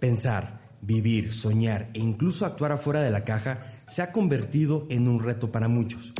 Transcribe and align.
Pensar, 0.00 0.60
vivir, 0.80 1.32
soñar 1.32 1.90
e 1.94 2.00
incluso 2.00 2.44
actuar 2.44 2.72
afuera 2.72 3.00
de 3.00 3.10
la 3.10 3.24
caja 3.24 3.72
se 3.86 4.02
ha 4.02 4.12
convertido 4.12 4.86
en 4.90 5.08
un 5.08 5.22
reto 5.22 5.52
para 5.52 5.68
muchos. 5.68 6.12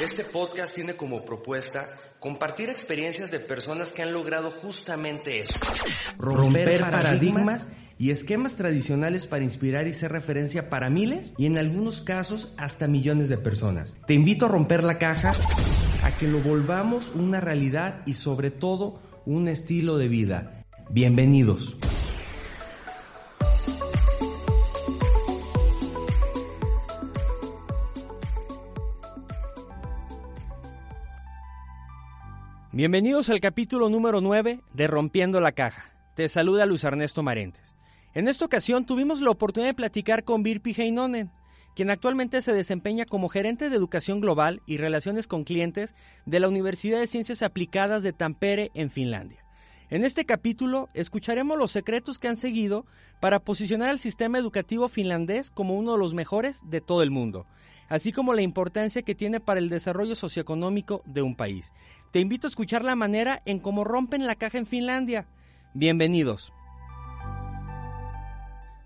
Este 0.00 0.24
podcast 0.24 0.74
tiene 0.74 0.94
como 0.94 1.24
propuesta 1.24 1.86
compartir 2.18 2.68
experiencias 2.68 3.30
de 3.30 3.40
personas 3.40 3.92
que 3.92 4.02
han 4.02 4.12
logrado 4.12 4.50
justamente 4.50 5.40
eso. 5.40 5.58
Romper, 6.18 6.80
paradigmas 6.80 7.70
y 7.98 8.10
esquemas 8.10 8.56
tradicionales 8.56 9.26
para 9.26 9.44
inspirar 9.44 9.86
y 9.86 9.94
ser 9.94 10.12
referencia 10.12 10.70
para 10.70 10.90
miles 10.90 11.34
y 11.36 11.46
en 11.46 11.58
algunos 11.58 12.02
casos 12.02 12.54
hasta 12.56 12.88
millones 12.88 13.28
de 13.28 13.38
personas. 13.38 13.96
Te 14.06 14.14
invito 14.14 14.46
a 14.46 14.48
romper 14.48 14.84
la 14.84 14.98
caja, 14.98 15.32
a 16.02 16.10
que 16.16 16.26
lo 16.26 16.40
volvamos 16.40 17.12
una 17.14 17.40
realidad 17.40 18.02
y 18.06 18.14
sobre 18.14 18.50
todo 18.50 19.02
un 19.26 19.48
estilo 19.48 19.98
de 19.98 20.08
vida. 20.08 20.59
Bienvenidos. 20.92 21.76
Bienvenidos 32.72 33.30
al 33.30 33.38
capítulo 33.38 33.88
número 33.88 34.20
9 34.20 34.62
de 34.72 34.86
Rompiendo 34.88 35.38
la 35.38 35.52
Caja. 35.52 35.92
Te 36.16 36.28
saluda 36.28 36.66
Luis 36.66 36.82
Ernesto 36.82 37.22
Marentes. 37.22 37.76
En 38.12 38.26
esta 38.26 38.44
ocasión 38.44 38.84
tuvimos 38.84 39.20
la 39.20 39.30
oportunidad 39.30 39.70
de 39.70 39.74
platicar 39.74 40.24
con 40.24 40.42
Virpi 40.42 40.74
Heinonen, 40.76 41.30
quien 41.76 41.90
actualmente 41.90 42.42
se 42.42 42.52
desempeña 42.52 43.04
como 43.04 43.28
gerente 43.28 43.70
de 43.70 43.76
educación 43.76 44.20
global 44.20 44.60
y 44.66 44.78
relaciones 44.78 45.28
con 45.28 45.44
clientes 45.44 45.94
de 46.26 46.40
la 46.40 46.48
Universidad 46.48 46.98
de 46.98 47.06
Ciencias 47.06 47.44
Aplicadas 47.44 48.02
de 48.02 48.12
Tampere 48.12 48.72
en 48.74 48.90
Finlandia. 48.90 49.39
En 49.90 50.04
este 50.04 50.24
capítulo 50.24 50.88
escucharemos 50.94 51.58
los 51.58 51.72
secretos 51.72 52.20
que 52.20 52.28
han 52.28 52.36
seguido 52.36 52.86
para 53.18 53.40
posicionar 53.40 53.88
al 53.88 53.98
sistema 53.98 54.38
educativo 54.38 54.88
finlandés 54.88 55.50
como 55.50 55.76
uno 55.76 55.92
de 55.92 55.98
los 55.98 56.14
mejores 56.14 56.60
de 56.70 56.80
todo 56.80 57.02
el 57.02 57.10
mundo, 57.10 57.44
así 57.88 58.12
como 58.12 58.32
la 58.32 58.42
importancia 58.42 59.02
que 59.02 59.16
tiene 59.16 59.40
para 59.40 59.58
el 59.58 59.68
desarrollo 59.68 60.14
socioeconómico 60.14 61.02
de 61.06 61.22
un 61.22 61.34
país. 61.34 61.72
Te 62.12 62.20
invito 62.20 62.46
a 62.46 62.50
escuchar 62.50 62.84
la 62.84 62.94
manera 62.94 63.42
en 63.46 63.58
cómo 63.58 63.82
rompen 63.82 64.28
la 64.28 64.36
caja 64.36 64.58
en 64.58 64.66
Finlandia. 64.66 65.26
Bienvenidos. 65.74 66.52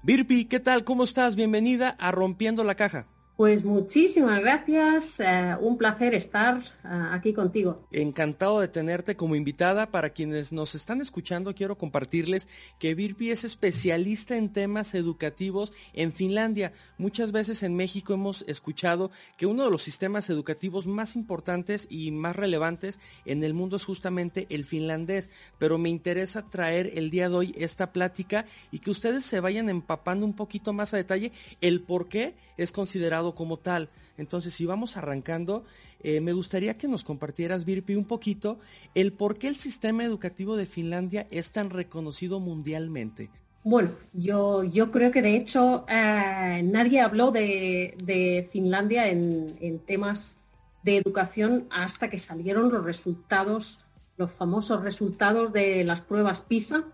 Virpi, 0.02 0.46
¿qué 0.46 0.58
tal? 0.58 0.84
¿Cómo 0.84 1.04
estás? 1.04 1.36
Bienvenida 1.36 1.90
a 1.98 2.12
Rompiendo 2.12 2.64
la 2.64 2.76
Caja. 2.76 3.06
Pues 3.36 3.64
muchísimas 3.64 4.40
gracias, 4.42 5.18
eh, 5.18 5.56
un 5.58 5.76
placer 5.76 6.14
estar 6.14 6.58
eh, 6.60 6.88
aquí 7.10 7.32
contigo. 7.32 7.84
Encantado 7.90 8.60
de 8.60 8.68
tenerte 8.68 9.16
como 9.16 9.34
invitada. 9.34 9.90
Para 9.90 10.10
quienes 10.10 10.52
nos 10.52 10.76
están 10.76 11.00
escuchando, 11.00 11.52
quiero 11.52 11.76
compartirles 11.76 12.46
que 12.78 12.94
Virpi 12.94 13.32
es 13.32 13.42
especialista 13.42 14.36
en 14.36 14.52
temas 14.52 14.94
educativos 14.94 15.72
en 15.94 16.12
Finlandia. 16.12 16.74
Muchas 16.96 17.32
veces 17.32 17.64
en 17.64 17.74
México 17.74 18.14
hemos 18.14 18.42
escuchado 18.46 19.10
que 19.36 19.46
uno 19.46 19.64
de 19.64 19.70
los 19.72 19.82
sistemas 19.82 20.30
educativos 20.30 20.86
más 20.86 21.16
importantes 21.16 21.88
y 21.90 22.12
más 22.12 22.36
relevantes 22.36 23.00
en 23.24 23.42
el 23.42 23.52
mundo 23.52 23.76
es 23.76 23.84
justamente 23.84 24.46
el 24.50 24.64
finlandés, 24.64 25.28
pero 25.58 25.76
me 25.76 25.88
interesa 25.88 26.48
traer 26.48 26.92
el 26.94 27.10
día 27.10 27.28
de 27.28 27.34
hoy 27.34 27.54
esta 27.58 27.90
plática 27.90 28.46
y 28.70 28.78
que 28.78 28.92
ustedes 28.92 29.24
se 29.24 29.40
vayan 29.40 29.68
empapando 29.68 30.24
un 30.24 30.36
poquito 30.36 30.72
más 30.72 30.94
a 30.94 30.98
detalle 30.98 31.32
el 31.60 31.80
por 31.80 32.06
qué 32.06 32.36
es 32.56 32.70
considerado 32.70 33.23
como 33.32 33.58
tal. 33.58 33.88
Entonces, 34.18 34.54
si 34.54 34.66
vamos 34.66 34.96
arrancando, 34.96 35.64
eh, 36.00 36.20
me 36.20 36.32
gustaría 36.32 36.76
que 36.76 36.88
nos 36.88 37.04
compartieras, 37.04 37.64
Virpi, 37.64 37.94
un 37.94 38.04
poquito 38.04 38.58
el 38.94 39.12
por 39.12 39.38
qué 39.38 39.48
el 39.48 39.56
sistema 39.56 40.04
educativo 40.04 40.56
de 40.56 40.66
Finlandia 40.66 41.26
es 41.30 41.52
tan 41.52 41.70
reconocido 41.70 42.40
mundialmente. 42.40 43.30
Bueno, 43.64 43.92
yo, 44.12 44.62
yo 44.64 44.92
creo 44.92 45.10
que 45.10 45.22
de 45.22 45.36
hecho 45.36 45.86
eh, 45.88 46.60
nadie 46.62 47.00
habló 47.00 47.30
de, 47.30 48.48
Finlandia 48.52 49.08
en, 49.08 49.56
en, 49.60 49.78
temas 49.78 50.38
de 50.82 50.98
educación 50.98 51.66
hasta 51.70 52.10
que 52.10 52.18
salieron 52.18 52.70
los 52.70 52.84
resultados, 52.84 53.80
los 54.18 54.30
famosos 54.32 54.82
resultados 54.82 55.54
de 55.54 55.82
las 55.84 56.02
pruebas 56.02 56.42
PISA, 56.42 56.84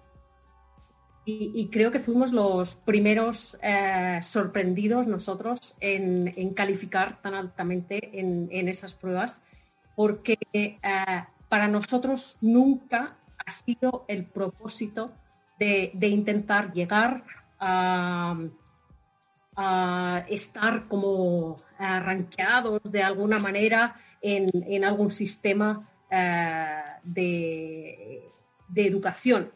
y, 1.55 1.69
creo 1.71 1.91
que 1.91 2.01
fuimos 2.01 2.33
los 2.33 2.75
primeros 2.75 3.59
eh, 3.63 4.21
sorprendidos 4.23 5.07
nosotros 5.07 5.77
en, 5.81 6.55
calificar 6.55 7.21
tan 7.23 7.35
altamente 7.35 8.19
en, 8.19 8.69
esas 8.69 8.95
pruebas, 8.95 9.43
porque 9.95 10.39
eh, 10.53 10.79
para 11.49 11.69
nosotros 11.69 12.37
nunca 12.41 13.17
ha 13.45 13.53
sido 13.53 14.05
el 14.09 14.25
propósito 14.25 15.13
de, 15.59 15.93
intentar 16.01 16.73
llegar 16.73 17.25
a, 17.59 18.37
estar 20.29 20.89
como 20.89 21.61
arranqueados 21.79 22.81
de 22.85 23.03
alguna 23.03 23.39
manera 23.39 23.97
en, 24.23 24.85
algún 24.85 25.11
sistema 25.11 25.89
eh, 26.11 26.83
de 27.05 28.33
educación 28.75 29.53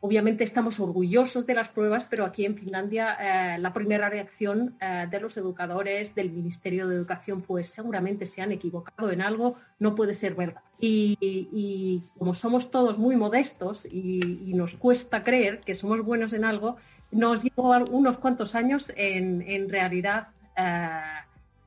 Obviamente 0.00 0.44
estamos 0.44 0.78
orgullosos 0.78 1.46
de 1.46 1.54
las 1.54 1.70
pruebas, 1.70 2.06
pero 2.08 2.26
aquí 2.26 2.44
en 2.44 2.54
Finlandia 2.54 3.16
eh, 3.18 3.58
la 3.58 3.72
primera 3.72 4.10
reacción 4.10 4.76
eh, 4.80 5.06
de 5.10 5.20
los 5.20 5.36
educadores, 5.38 6.14
del 6.14 6.30
Ministerio 6.30 6.86
de 6.86 6.96
Educación, 6.96 7.40
pues 7.40 7.70
seguramente 7.70 8.26
se 8.26 8.42
han 8.42 8.52
equivocado 8.52 9.10
en 9.10 9.22
algo, 9.22 9.56
no 9.78 9.94
puede 9.94 10.12
ser 10.12 10.34
verdad. 10.34 10.60
Y, 10.78 12.02
como 12.18 12.34
somos 12.34 12.70
todos 12.70 12.98
muy 12.98 13.16
modestos 13.16 13.86
y, 13.86 14.52
nos 14.54 14.74
cuesta 14.74 15.24
creer 15.24 15.60
que 15.60 15.74
somos 15.74 16.02
buenos 16.02 16.34
en 16.34 16.44
algo, 16.44 16.76
nos 17.10 17.42
llevó 17.42 17.76
unos 17.90 18.18
cuantos 18.18 18.54
años 18.54 18.92
en, 18.96 19.68
realidad 19.70 20.28
eh, 20.56 21.00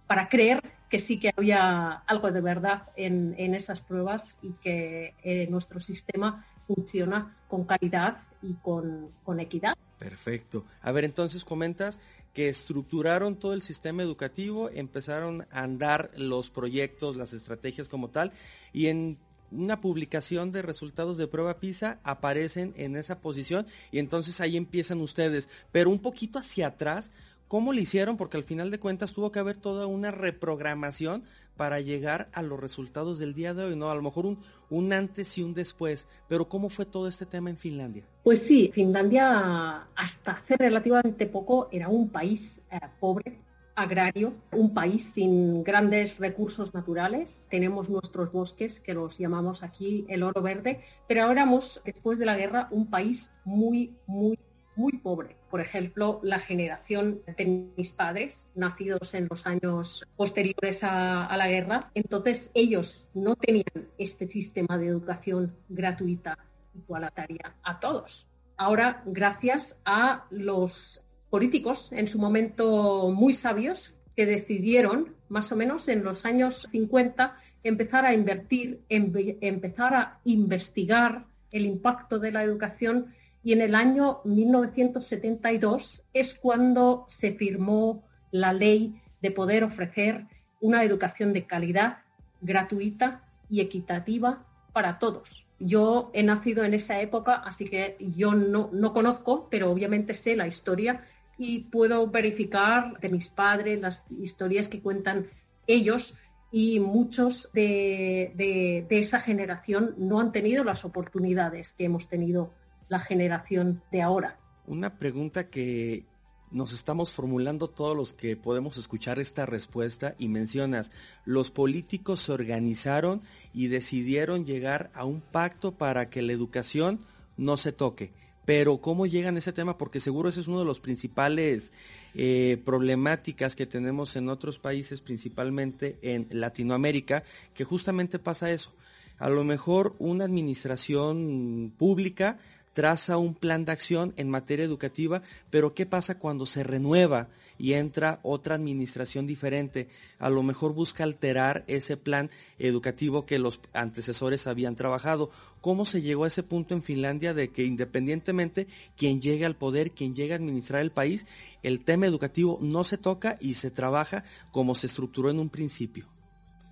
para 0.06 0.30
creer 0.30 0.62
que 0.90 1.00
sí 1.00 1.20
que 1.20 1.32
había 1.36 2.04
algo 2.06 2.32
de 2.32 2.42
verdad 2.42 2.84
en 2.96 3.56
esas 3.56 3.82
pruebas 3.82 4.40
y 4.42 4.54
que 4.62 5.48
nuestro 5.50 5.82
sistema 5.82 6.46
funciona 6.70 7.36
con 7.48 7.66
calidad 7.66 8.22
y 8.44 8.54
con, 8.54 9.12
equidad. 9.40 9.76
Perfecto. 9.98 10.66
A 10.82 10.92
ver, 10.92 11.04
entonces 11.04 11.44
comentas 11.44 11.98
que 12.34 12.48
estructuraron 12.48 13.36
todo 13.36 13.54
el 13.54 13.64
sistema 13.64 14.04
educativo, 14.04 14.70
empezaron 14.70 15.48
a 15.52 15.64
andar 15.64 16.12
los 16.16 16.50
proyectos, 16.50 17.18
las 17.18 17.34
estrategias 17.34 17.90
como 17.90 18.10
tal, 18.10 18.32
y 18.72 18.88
en 18.88 19.18
una 19.52 19.82
publicación 19.82 20.52
de 20.52 20.62
resultados 20.62 21.18
de 21.18 21.28
prueba 21.28 21.60
PISA 21.60 22.00
aparecen 22.04 22.72
en 22.78 22.96
esa 22.96 23.20
posición 23.20 23.66
y 23.92 23.98
entonces 23.98 24.40
ahí 24.42 24.56
empiezan 24.56 25.02
ustedes, 25.02 25.50
pero 25.72 25.90
un 25.90 25.98
poquito 25.98 26.38
hacia 26.38 26.68
atrás, 26.68 27.10
¿cómo 27.48 27.74
lo 27.74 27.80
hicieron? 27.80 28.16
Porque 28.16 28.38
al 28.38 28.44
final 28.44 28.70
de 28.70 28.80
cuentas 28.80 29.12
tuvo 29.12 29.32
que 29.32 29.40
haber 29.40 29.58
toda 29.58 29.88
una 29.88 30.12
reprogramación 30.12 31.24
para 31.60 31.82
llegar 31.82 32.30
a 32.32 32.42
los 32.42 32.58
resultados 32.58 33.20
del 33.20 33.34
día 33.34 33.54
de 33.54 33.66
hoy, 33.66 33.76
¿no? 33.76 33.92
A 33.92 33.96
lo 33.96 34.02
mejor 34.02 34.26
un, 34.26 34.40
un 34.70 34.94
antes 34.94 35.38
y 35.38 35.44
un 35.44 35.54
después, 35.54 36.08
pero 36.30 36.48
¿cómo 36.48 36.70
fue 36.70 36.86
todo 36.86 37.06
este 37.10 37.26
tema 37.26 37.50
en 37.50 37.58
Finlandia? 37.58 38.06
Pues 38.24 38.40
sí, 38.40 38.72
Finlandia 38.74 39.90
hasta 39.94 40.32
hace 40.32 40.56
relativamente 40.56 41.28
poco 41.28 41.68
era 41.70 41.90
un 41.90 42.08
país 42.08 42.62
eh, 42.72 42.80
pobre, 43.02 43.42
agrario, 43.76 44.36
un 44.54 44.74
país 44.74 45.04
sin 45.04 45.62
grandes 45.62 46.18
recursos 46.18 46.74
naturales. 46.74 47.48
Tenemos 47.52 47.90
nuestros 47.90 48.32
bosques, 48.32 48.80
que 48.80 48.94
los 48.94 49.18
llamamos 49.18 49.62
aquí 49.62 50.06
el 50.08 50.24
oro 50.24 50.42
verde, 50.42 50.80
pero 51.10 51.24
ahora 51.24 51.42
éramos, 51.42 51.82
después 51.84 52.20
de 52.20 52.26
la 52.26 52.38
guerra, 52.38 52.70
un 52.72 52.90
país 52.90 53.34
muy, 53.44 53.94
muy 54.08 54.40
muy 54.80 54.94
pobre. 54.94 55.36
Por 55.52 55.60
ejemplo, 55.60 56.22
la 56.24 56.40
generación 56.40 57.22
de 57.38 57.70
mis 57.76 57.92
padres, 57.92 58.48
nacidos 58.56 59.14
en 59.14 59.28
los 59.30 59.46
años 59.46 60.08
posteriores 60.16 60.84
a, 60.84 61.36
la 61.38 61.48
guerra, 61.48 61.92
entonces 61.94 62.50
ellos 62.54 63.10
no 63.14 63.36
tenían 63.36 63.90
este 63.98 64.28
sistema 64.28 64.78
de 64.78 64.88
educación 64.88 65.54
gratuita 65.68 66.38
igualataria 66.74 67.56
a 67.62 67.80
todos. 67.80 68.28
Ahora, 68.56 69.04
gracias 69.06 69.78
a 69.84 70.26
los 70.30 71.04
políticos 71.30 71.92
en 71.92 72.08
su 72.08 72.18
momento 72.18 73.10
muy 73.10 73.34
sabios 73.34 73.96
que 74.16 74.26
decidieron, 74.26 75.14
más 75.28 75.52
o 75.52 75.58
menos 75.58 75.90
en 75.90 76.04
los 76.06 76.26
años 76.26 76.68
50, 76.72 77.36
empezar 77.64 78.06
a 78.06 78.14
invertir, 78.14 78.82
empezar 78.88 79.94
a 79.94 80.20
investigar 80.24 81.26
el 81.52 81.66
impacto 81.66 82.20
de 82.20 82.32
la 82.32 82.44
educación 82.44 83.14
y 83.44 83.54
en 83.54 83.62
el 83.62 83.76
año 83.76 84.22
1972 84.26 86.04
es 86.14 86.34
cuando 86.34 87.06
se 87.08 87.34
firmó 87.34 88.04
la 88.32 88.54
ley 88.54 89.02
de 89.22 89.32
poder 89.32 89.64
ofrecer 89.64 90.26
una 90.62 90.84
educación 90.84 91.34
de 91.34 91.46
calidad, 91.46 92.00
gratuita 92.42 93.24
y 93.50 93.62
equitativa 93.62 94.46
para 94.74 95.00
todos. 95.00 95.46
Yo 95.60 96.12
he 96.14 96.24
nacido 96.24 96.64
en 96.64 96.74
esa 96.74 97.02
época, 97.02 97.36
así 97.36 97.66
que 97.66 97.98
yo 98.00 98.34
no, 98.34 98.70
no 98.72 98.94
conozco, 98.94 99.48
pero 99.50 99.72
obviamente 99.72 100.14
sé 100.14 100.36
la 100.36 100.48
historia 100.48 101.06
y 101.38 101.60
puedo 101.60 102.08
verificar 102.08 103.00
de 103.00 103.10
mis 103.10 103.30
padres 103.30 103.80
las 103.80 104.06
historias 104.22 104.68
que 104.68 104.82
cuentan 104.82 105.28
ellos 105.68 106.16
y 106.52 106.80
muchos 106.80 107.50
de, 107.54 108.34
de, 108.36 108.86
de, 108.90 109.00
esa 109.00 109.22
generación 109.22 109.96
no 109.98 110.20
han 110.20 110.32
tenido 110.32 110.64
las 110.64 110.84
oportunidades 110.84 111.74
que 111.74 111.86
hemos 111.86 112.10
tenido 112.10 112.52
la 112.90 113.00
generación 113.00 113.82
de 113.92 114.02
ahora. 114.02 114.40
Una 114.68 114.98
pregunta 114.98 115.50
que 115.50 116.06
nos 116.52 116.74
estamos 116.74 117.14
formulando 117.14 117.70
todos 117.70 117.96
los 117.96 118.14
que 118.14 118.36
podemos 118.36 118.78
escuchar 118.78 119.20
esta 119.20 119.46
respuesta 119.46 120.16
y 120.18 120.28
mencionas, 120.28 120.92
los 121.26 121.52
políticos 121.52 122.22
se 122.22 122.32
organizaron 122.32 123.22
y 123.54 123.68
decidieron 123.68 124.46
llegar 124.46 124.90
a 124.94 125.06
un 125.06 125.22
pacto 125.22 125.78
para 125.78 126.10
que 126.10 126.22
la 126.22 126.34
educación 126.34 127.00
no 127.38 127.58
se 127.58 127.72
toque. 127.72 128.12
Pero 128.46 128.82
¿cómo 128.82 129.06
llegan 129.06 129.36
a 129.36 129.40
ese 129.40 129.54
tema? 129.54 129.78
Porque 129.78 130.00
seguro 130.00 130.30
ese 130.30 130.40
es 130.40 130.48
uno 130.48 130.60
de 130.60 130.66
los 130.66 130.80
principales 130.80 131.72
eh, 132.16 132.60
problemáticas 132.66 133.56
que 133.56 133.68
tenemos 133.68 134.16
en 134.16 134.28
otros 134.28 134.58
países, 134.58 135.02
principalmente 135.02 136.00
en 136.02 136.28
Latinoamérica, 136.32 137.24
que 137.54 137.64
justamente 137.64 138.18
pasa 138.18 138.50
eso. 138.50 138.74
A 139.20 139.30
lo 139.30 139.44
mejor 139.44 139.96
una 140.00 140.26
administración 140.26 141.74
pública 141.78 142.40
traza 142.74 143.18
un 143.18 143.36
plan 143.36 143.66
de 143.66 143.72
acción 143.72 144.14
en 144.18 144.30
materia 144.30 144.66
educativa, 144.66 145.22
pero 145.50 145.74
¿qué 145.74 145.86
pasa 145.86 146.20
cuando 146.20 146.46
se 146.46 146.64
renueva 146.64 147.30
y 147.58 147.74
entra 147.74 148.20
otra 148.24 148.56
administración 148.56 149.28
diferente? 149.28 149.90
A 150.18 150.30
lo 150.30 150.44
mejor 150.44 150.74
busca 150.74 151.04
alterar 151.04 151.64
ese 151.68 151.98
plan 151.98 152.30
educativo 152.58 153.26
que 153.26 153.40
los 153.40 153.60
antecesores 153.74 154.48
habían 154.48 154.76
trabajado. 154.76 155.30
¿Cómo 155.62 155.86
se 155.86 156.02
llegó 156.02 156.24
a 156.24 156.28
ese 156.28 156.44
punto 156.44 156.74
en 156.74 156.82
Finlandia 156.82 157.34
de 157.34 157.50
que 157.50 157.66
independientemente 157.66 158.68
quien 158.96 159.22
llegue 159.22 159.46
al 159.46 159.56
poder, 159.56 159.92
quien 159.92 160.16
llegue 160.16 160.34
a 160.34 160.38
administrar 160.38 160.82
el 160.82 160.92
país, 160.92 161.26
el 161.64 161.84
tema 161.84 162.06
educativo 162.06 162.60
no 162.62 162.84
se 162.84 162.98
toca 162.98 163.38
y 163.42 163.56
se 163.56 163.72
trabaja 163.72 164.24
como 164.52 164.76
se 164.76 164.88
estructuró 164.88 165.30
en 165.30 165.40
un 165.40 165.50
principio? 165.50 166.19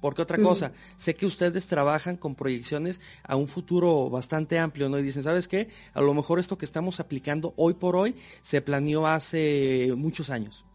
Porque 0.02 0.22
otra 0.22 0.38
cosa, 0.38 0.72
sé 0.96 1.16
que 1.16 1.26
ustedes 1.26 1.68
trabajan 1.68 2.18
con 2.18 2.36
proyecciones 2.36 3.02
a 3.24 3.36
un 3.36 3.48
futuro 3.48 4.10
bastante 4.10 4.60
amplio, 4.60 4.90
¿no? 4.90 5.00
Y 5.00 5.04
dicen, 5.04 5.24
¿sabes 5.24 5.48
qué? 5.48 5.70
A 5.94 6.02
lo 6.02 6.14
mejor 6.14 6.40
esto 6.40 6.58
que 6.58 6.66
estamos 6.66 7.00
aplicando 7.00 7.54
hoy 7.58 7.74
por 7.74 7.96
hoy 7.96 8.16
se 8.42 8.62
planeó 8.62 9.08
hace 9.08 9.94
muchos 9.98 10.30
años. 10.30 10.66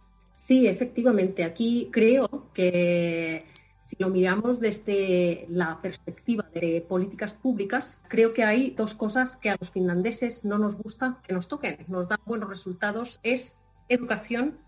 Sí, 0.47 0.67
efectivamente. 0.67 1.45
Aquí 1.45 1.89
creo 1.93 2.49
que 2.53 3.45
si 3.85 3.97
lo 3.99 4.09
miramos 4.09 4.59
desde 4.59 5.47
la 5.51 5.81
perspectiva 5.81 6.49
de 6.55 6.85
políticas 6.89 7.35
públicas, 7.35 8.01
creo 8.09 8.33
que 8.33 8.43
hay 8.43 8.71
dos 8.71 8.95
cosas 8.95 9.37
que 9.37 9.51
a 9.51 9.57
los 9.61 9.71
finlandeses 9.71 10.45
no 10.45 10.59
nos 10.59 10.77
gusta 10.77 11.21
que 11.27 11.35
nos 11.35 11.47
toquen, 11.47 11.85
nos 11.89 12.09
dan 12.09 12.21
buenos 12.25 12.49
resultados, 12.49 13.21
es 13.23 13.61
educación 13.89 14.59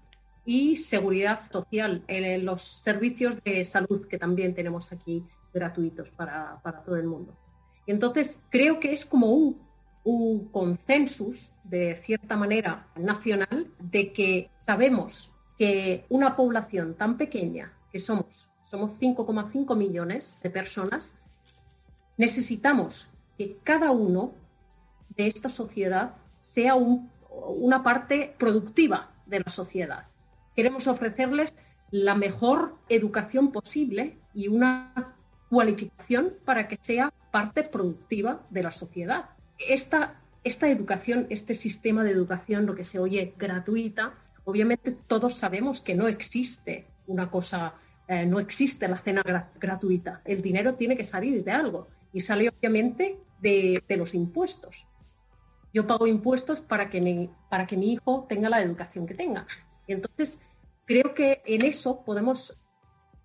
y 0.45 0.77
seguridad 0.77 1.51
social, 1.51 2.05
en 2.07 2.45
los 2.45 2.63
servicios 2.63 3.43
de 3.45 3.65
salud 3.65 4.07
que 4.07 4.19
también 4.19 4.55
tenemos 4.55 4.93
aquí 4.93 5.25
gratuitos 5.53 6.11
para, 6.11 6.61
todo 6.85 6.97
el 6.97 7.07
mundo. 7.07 7.35
Entonces 7.87 8.41
creo 8.51 8.81
que 8.81 8.93
es 8.93 9.07
como 9.07 9.29
un, 9.29 9.61
un 10.05 10.49
consensus, 10.49 11.53
de 11.63 11.97
cierta 11.97 12.37
manera, 12.37 12.89
nacional, 12.97 13.71
de 13.79 14.13
que 14.13 14.51
sabemos 14.67 15.33
que 15.59 16.05
una 16.09 16.37
población 16.37 16.95
tan 16.95 17.17
pequeña 17.17 17.73
que 17.91 17.99
somos, 17.99 18.51
somos 18.67 18.93
5,5 19.01 19.77
millones 19.77 20.41
de 20.43 20.51
personas, 20.51 21.19
necesitamos 22.17 23.09
que 23.39 23.59
cada 23.63 23.93
uno 23.93 24.35
de 25.17 25.29
esta 25.29 25.49
sociedad 25.49 26.17
sea 26.41 26.75
una 26.75 27.83
parte 27.83 28.35
productiva 28.39 29.11
de 29.27 29.41
la 29.41 29.51
sociedad 29.51 30.07
queremos 30.55 30.87
ofrecerles 30.87 31.57
la 31.91 32.15
mejor 32.15 32.77
educación 32.89 33.53
posible 33.53 34.19
y 34.35 34.49
una 34.49 35.17
cualificación 35.49 36.35
para 36.45 36.67
que 36.67 36.79
sea 36.81 37.13
parte 37.31 37.63
productiva 37.63 38.47
de 38.51 38.63
la 38.63 38.73
sociedad. 38.73 39.31
Esta, 39.59 40.21
esta 40.43 40.69
educación, 40.69 41.27
este 41.31 41.55
sistema 41.55 42.03
de 42.03 42.11
educación, 42.11 42.67
lo 42.67 42.75
que 42.75 42.85
se 42.85 42.99
oye 42.99 43.35
gratuita, 43.39 44.15
obviamente 44.45 44.93
todos 45.07 45.39
sabemos 45.39 45.81
que 45.81 45.95
no 45.95 46.09
existe 46.09 46.87
una 47.07 47.31
cosa, 47.31 47.75
eh, 48.09 48.27
no 48.27 48.41
existe 48.41 48.89
la 48.89 48.99
cena 48.99 49.23
gratuita. 49.61 50.23
El 50.25 50.43
dinero 50.43 50.75
tiene 50.75 50.97
que 50.97 51.05
salir 51.05 51.45
de 51.45 51.53
algo 51.53 51.89
y 52.13 52.21
sale 52.21 52.49
obviamente 52.49 53.19
de, 53.41 53.83
los 53.97 54.15
impuestos. 54.15 54.87
Yo 55.73 55.87
pago 55.87 56.07
impuestos 56.07 56.61
para 56.61 56.89
que, 56.89 57.29
para 57.51 57.67
que 57.67 57.77
mi 57.77 57.93
hijo 57.93 58.27
tenga 58.29 58.49
la 58.49 58.63
educación 58.63 59.07
que 59.07 59.15
tenga. 59.15 59.47
Entonces, 59.87 60.41
creo 60.85 61.15
que 61.15 61.43
en 61.47 61.65
eso 61.65 62.03
podemos, 62.05 62.59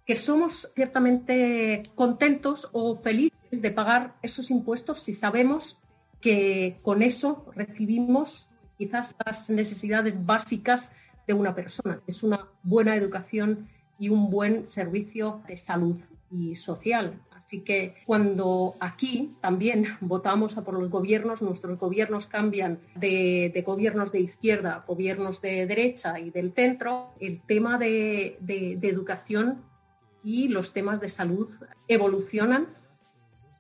que 0.05 0.15
somos 0.15 0.71
ciertamente 0.75 1.83
contentos 1.95 2.69
o 2.71 2.97
felices 2.97 3.37
de 3.51 3.71
pagar 3.71 4.15
esos 4.21 4.51
impuestos 4.51 5.01
si 5.01 5.13
sabemos 5.13 5.79
que 6.21 6.79
con 6.81 7.01
eso 7.01 7.45
recibimos 7.55 8.49
quizás 8.77 9.15
las 9.25 9.49
necesidades 9.49 10.13
básicas 10.25 10.91
de 11.27 11.33
una 11.33 11.53
persona, 11.53 12.01
es 12.07 12.23
una 12.23 12.47
buena 12.63 12.95
educación 12.95 13.67
y 13.99 14.09
un 14.09 14.29
buen 14.29 14.65
servicio 14.65 15.43
de 15.47 15.57
salud 15.57 15.97
y 16.31 16.55
social. 16.55 17.21
Así 17.49 17.61
que 17.61 17.95
cuando 18.05 18.75
aquí 18.79 19.35
también 19.41 19.97
votamos 20.01 20.53
por 20.53 20.75
los 20.79 20.87
gobiernos, 20.87 21.41
nuestros 21.41 21.79
gobiernos 21.79 22.27
cambian 22.27 22.79
de, 22.93 23.63
gobiernos 23.65 24.11
de 24.11 24.19
izquierda 24.19 24.85
gobiernos 24.87 25.41
de 25.41 25.65
derecha 25.65 26.19
y 26.19 26.29
del 26.29 26.53
centro, 26.53 27.15
el 27.19 27.41
tema 27.41 27.79
de, 27.79 28.37
educación 28.83 29.63
y 30.23 30.49
los 30.49 30.73
temas 30.73 31.01
de 31.01 31.09
salud 31.09 31.49
evolucionan, 31.87 32.67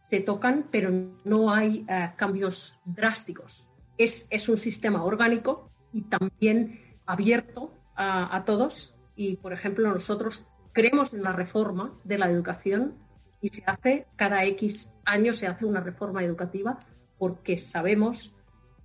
se 0.07 0.19
tocan, 0.19 0.67
pero 0.69 0.91
no 1.23 1.51
hay 1.51 1.83
eh, 1.89 2.11
cambios 2.15 2.77
drásticos. 2.85 3.65
Es, 3.97 4.27
un 4.49 4.59
sistema 4.59 5.03
orgánico 5.03 5.71
y 5.91 6.01
también 6.01 6.79
abierto 7.07 7.73
a 7.95 8.43
todos. 8.45 8.99
Y, 9.15 9.37
por 9.37 9.51
ejemplo, 9.51 9.91
nosotros 9.91 10.45
creemos 10.73 11.11
en 11.11 11.23
la 11.23 11.33
reforma 11.33 11.97
de 12.03 12.19
la 12.19 12.29
educación 12.29 13.08
y 13.41 13.49
se 13.49 13.63
hace 13.65 14.07
cada 14.15 14.45
X 14.45 14.91
años 15.05 15.37
se 15.37 15.47
hace 15.47 15.65
una 15.65 15.81
reforma 15.81 16.23
educativa 16.23 16.79
porque 17.17 17.57
sabemos 17.57 18.35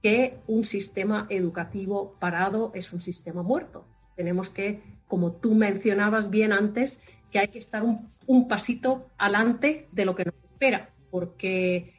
que 0.02 0.38
un 0.46 0.64
sistema 0.64 1.26
educativo 1.30 2.16
parado 2.18 2.72
es 2.74 2.92
un 2.92 3.00
sistema 3.00 3.42
muerto. 3.42 3.86
Tenemos 4.16 4.50
que, 4.50 4.82
como 5.06 5.32
tú 5.32 5.54
mencionabas 5.54 6.28
bien 6.30 6.52
antes, 6.52 7.00
que 7.30 7.38
hay 7.38 7.48
que 7.48 7.58
estar 7.58 7.82
un, 7.82 8.48
pasito 8.48 9.08
adelante 9.16 9.88
de 9.92 10.04
lo 10.04 10.14
que 10.14 10.26
nos 10.26 10.34
espera, 10.34 10.88
porque 11.10 11.94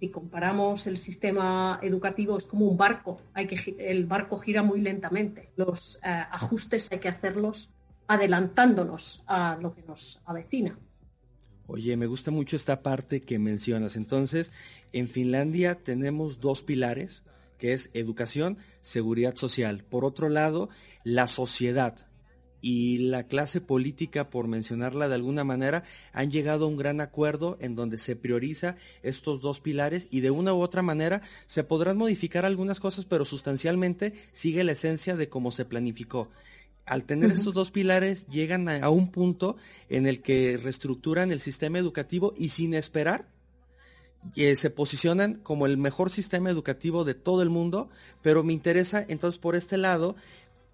si 0.00 0.10
comparamos 0.10 0.86
el 0.86 0.98
sistema 0.98 1.78
educativo 1.82 2.38
es 2.38 2.44
como 2.44 2.66
un 2.66 2.76
barco, 2.76 3.20
el 3.34 4.06
barco 4.06 4.38
gira 4.38 4.62
muy 4.62 4.80
lentamente. 4.80 5.52
Los 5.56 6.00
eh, 6.04 6.08
ajustes 6.08 6.90
hay 6.90 6.98
que 6.98 7.08
hacerlos 7.08 7.72
adelantándonos 8.08 9.22
a 9.26 9.58
lo 9.60 9.74
que 9.74 9.82
nos 9.82 10.20
avecina. 10.24 10.76
Oye, 11.70 11.98
me 11.98 12.06
gusta 12.06 12.30
mucho 12.30 12.56
esta 12.56 12.82
parte 12.82 13.20
que 13.20 13.38
mencionas. 13.38 13.94
Entonces, 13.96 14.52
en 14.94 15.06
Finlandia 15.06 15.74
tenemos 15.74 16.40
dos 16.40 16.62
pilares, 16.62 17.24
que 17.58 17.74
es 17.74 17.90
educación, 17.92 18.56
seguridad 18.80 19.36
social. 19.36 19.84
Por 19.84 20.06
otro 20.06 20.30
lado, 20.30 20.70
la 21.04 21.28
sociedad 21.28 22.06
y 22.62 22.96
la 23.10 23.24
clase 23.24 23.60
política, 23.60 24.30
por 24.30 24.48
mencionarla 24.48 25.08
de 25.08 25.16
alguna 25.16 25.44
manera, 25.44 25.84
han 26.14 26.32
llegado 26.32 26.64
a 26.64 26.68
un 26.68 26.78
gran 26.78 27.02
acuerdo 27.02 27.58
en 27.60 27.76
donde 27.76 27.98
se 27.98 28.16
prioriza 28.16 28.76
estos 29.02 29.42
dos 29.42 29.60
pilares 29.60 30.08
y 30.10 30.20
de 30.20 30.30
una 30.30 30.54
u 30.54 30.62
otra 30.62 30.80
manera 30.80 31.20
se 31.44 31.64
podrán 31.64 31.98
modificar 31.98 32.46
algunas 32.46 32.80
cosas, 32.80 33.04
pero 33.04 33.26
sustancialmente 33.26 34.14
sigue 34.32 34.64
la 34.64 34.72
esencia 34.72 35.16
de 35.16 35.28
cómo 35.28 35.52
se 35.52 35.66
planificó 35.66 36.30
al 36.88 37.04
tener 37.04 37.30
estos 37.30 37.54
dos 37.54 37.70
pilares 37.70 38.26
llegan 38.28 38.68
a, 38.68 38.88
un 38.90 39.10
punto 39.10 39.56
en 39.88 40.06
el 40.06 40.22
que 40.22 40.56
reestructuran 40.56 41.30
el 41.30 41.40
sistema 41.40 41.78
educativo 41.78 42.34
y 42.36 42.48
sin 42.48 42.74
esperar 42.74 43.28
que 44.34 44.56
se 44.56 44.70
posicionan 44.70 45.34
como 45.34 45.66
el 45.66 45.76
mejor 45.76 46.10
sistema 46.10 46.50
educativo 46.50 47.04
de 47.04 47.14
todo 47.14 47.42
el 47.42 47.50
mundo, 47.50 47.88
pero 48.22 48.42
me 48.42 48.52
interesa 48.52 49.04
entonces 49.06 49.38
por 49.38 49.54
este 49.54 49.76
lado 49.76 50.16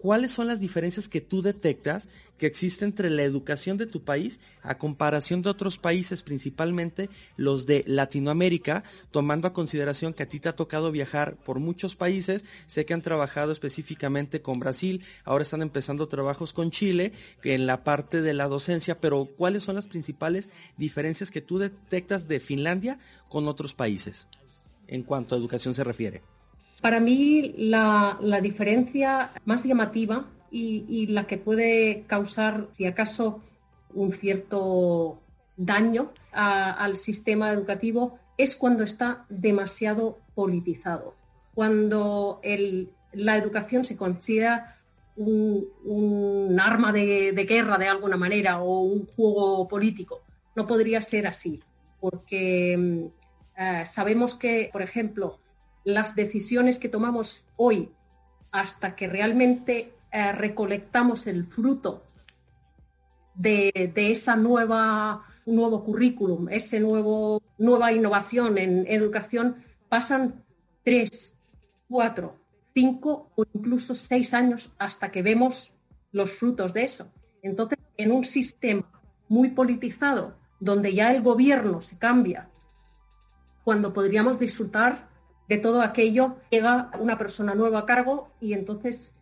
¿cuáles 0.05 0.33
son 0.33 0.49
las 0.49 0.61
diferencias 0.61 1.09
que 1.09 1.23
tú 1.23 1.41
detectas 1.41 2.09
que 2.37 2.45
existen 2.45 2.89
entre 2.89 3.09
la 3.09 3.23
educación 3.23 3.79
de 3.79 3.87
tu 3.87 4.05
país 4.05 4.39
a 4.61 4.77
comparación 4.77 5.41
de 5.41 5.49
otros 5.49 5.79
países, 5.79 6.23
principalmente 6.23 7.09
los 7.39 7.65
de 7.65 7.85
Latinoamérica, 7.87 8.85
tomando 9.11 9.49
a 9.49 9.55
consideración 9.55 10.13
que 10.13 10.25
a 10.25 10.29
ti 10.29 10.41
te 10.41 10.51
ha 10.51 10.57
tocado 10.57 10.93
viajar 10.93 11.37
por 11.43 11.59
muchos 11.59 11.97
países, 11.97 12.45
sé 12.67 12.85
que 12.85 12.93
han 12.93 13.01
trabajado 13.01 13.51
específicamente 13.51 14.43
con 14.43 14.61
Brasil, 14.61 15.03
ahora 15.25 15.41
están 15.41 15.63
empezando 15.63 16.07
trabajos 16.07 16.53
con 16.53 16.71
Chile, 16.71 17.15
en 17.43 17.65
la 17.65 17.83
parte 17.83 18.21
de 18.21 18.35
la 18.35 18.47
docencia, 18.47 19.01
pero 19.01 19.25
¿cuáles 19.25 19.63
son 19.63 19.75
las 19.75 19.89
principales 19.89 20.51
diferencias 20.77 21.31
que 21.31 21.41
tú 21.41 21.57
detectas 21.57 22.29
de 22.29 22.41
Finlandia 22.41 22.99
con 23.31 23.49
otros 23.49 23.73
países 23.73 24.29
en 24.87 25.03
cuanto 25.03 25.35
a 25.35 25.39
educación 25.39 25.75
se 25.75 25.83
refiere? 25.83 26.34
Para 26.85 27.01
mí 27.01 27.55
la, 27.57 28.19
diferencia 28.43 29.33
más 29.47 29.65
llamativa 29.65 30.27
y, 30.51 31.07
la 31.07 31.27
que 31.27 31.39
puede 31.39 32.05
causar, 32.07 32.69
si 32.73 32.85
acaso, 32.85 33.41
un 33.95 34.13
cierto 34.13 35.19
daño 35.57 36.13
al 36.33 36.97
sistema 36.97 37.53
educativo 37.53 38.19
es 38.37 38.55
cuando 38.55 38.85
está 38.85 39.25
demasiado 39.31 40.19
politizado. 40.35 41.15
cuando 41.55 42.43
la 43.15 43.39
educación 43.39 43.87
se 43.87 43.97
considera 43.97 44.77
un, 45.17 46.55
arma 46.61 46.93
de, 46.93 47.33
guerra 47.49 47.79
de 47.79 47.89
alguna 47.89 48.19
manera 48.19 48.61
o 48.61 48.81
un 48.83 49.07
juego 49.07 49.67
político. 49.69 50.21
No 50.55 50.67
podría 50.67 51.01
ser 51.01 51.27
así, 51.29 51.63
porque 51.99 52.77
mm, 52.77 53.63
eh, 53.63 53.85
sabemos 53.87 54.35
que, 54.35 54.69
por 54.71 54.83
ejemplo, 54.83 55.39
las 55.85 56.15
decisiones 56.15 56.79
que 56.79 56.89
tomamos 56.89 57.47
hoy 57.57 57.91
hasta 58.51 58.97
que 58.97 59.09
realmente 59.09 59.95
eh, 60.11 60.33
recolectamos 60.33 61.27
el 61.27 61.47
fruto 61.47 62.03
de, 63.35 63.93
de 63.95 64.13
esa 64.13 64.37
nueva 64.37 65.27
nuevo 65.47 65.85
currículum, 65.85 66.49
nuevo 66.81 67.43
nueva 67.59 67.93
innovación 67.93 68.59
en 68.59 68.87
educación, 68.89 69.57
pasan 69.89 70.43
tres, 70.83 71.37
cuatro, 71.89 72.39
cinco 72.75 73.31
o 73.37 73.45
incluso 73.53 73.95
seis 73.95 74.35
años 74.35 74.73
hasta 74.79 75.11
que 75.11 75.23
vemos 75.23 75.75
los 76.13 76.33
frutos 76.33 76.73
de 76.73 76.85
eso. 76.85 77.09
Entonces, 77.43 77.79
en 77.97 78.13
un 78.13 78.25
sistema 78.25 78.89
muy 79.29 79.51
politizado, 79.51 80.37
donde 80.61 80.95
ya 80.95 81.13
el 81.13 81.23
gobierno 81.23 81.81
se 81.81 81.99
cambia, 81.99 82.49
cuando 83.65 83.93
podríamos 83.93 84.39
disfrutar 84.39 85.09
de 85.49 85.59
todo 85.59 85.83
aquello, 85.83 86.37
llega 86.51 86.91
una 86.99 87.19
persona 87.19 87.55
nueva 87.55 87.81
a 87.81 87.87
cargo 87.87 88.31
y 88.41 88.55
entonces 88.55 89.13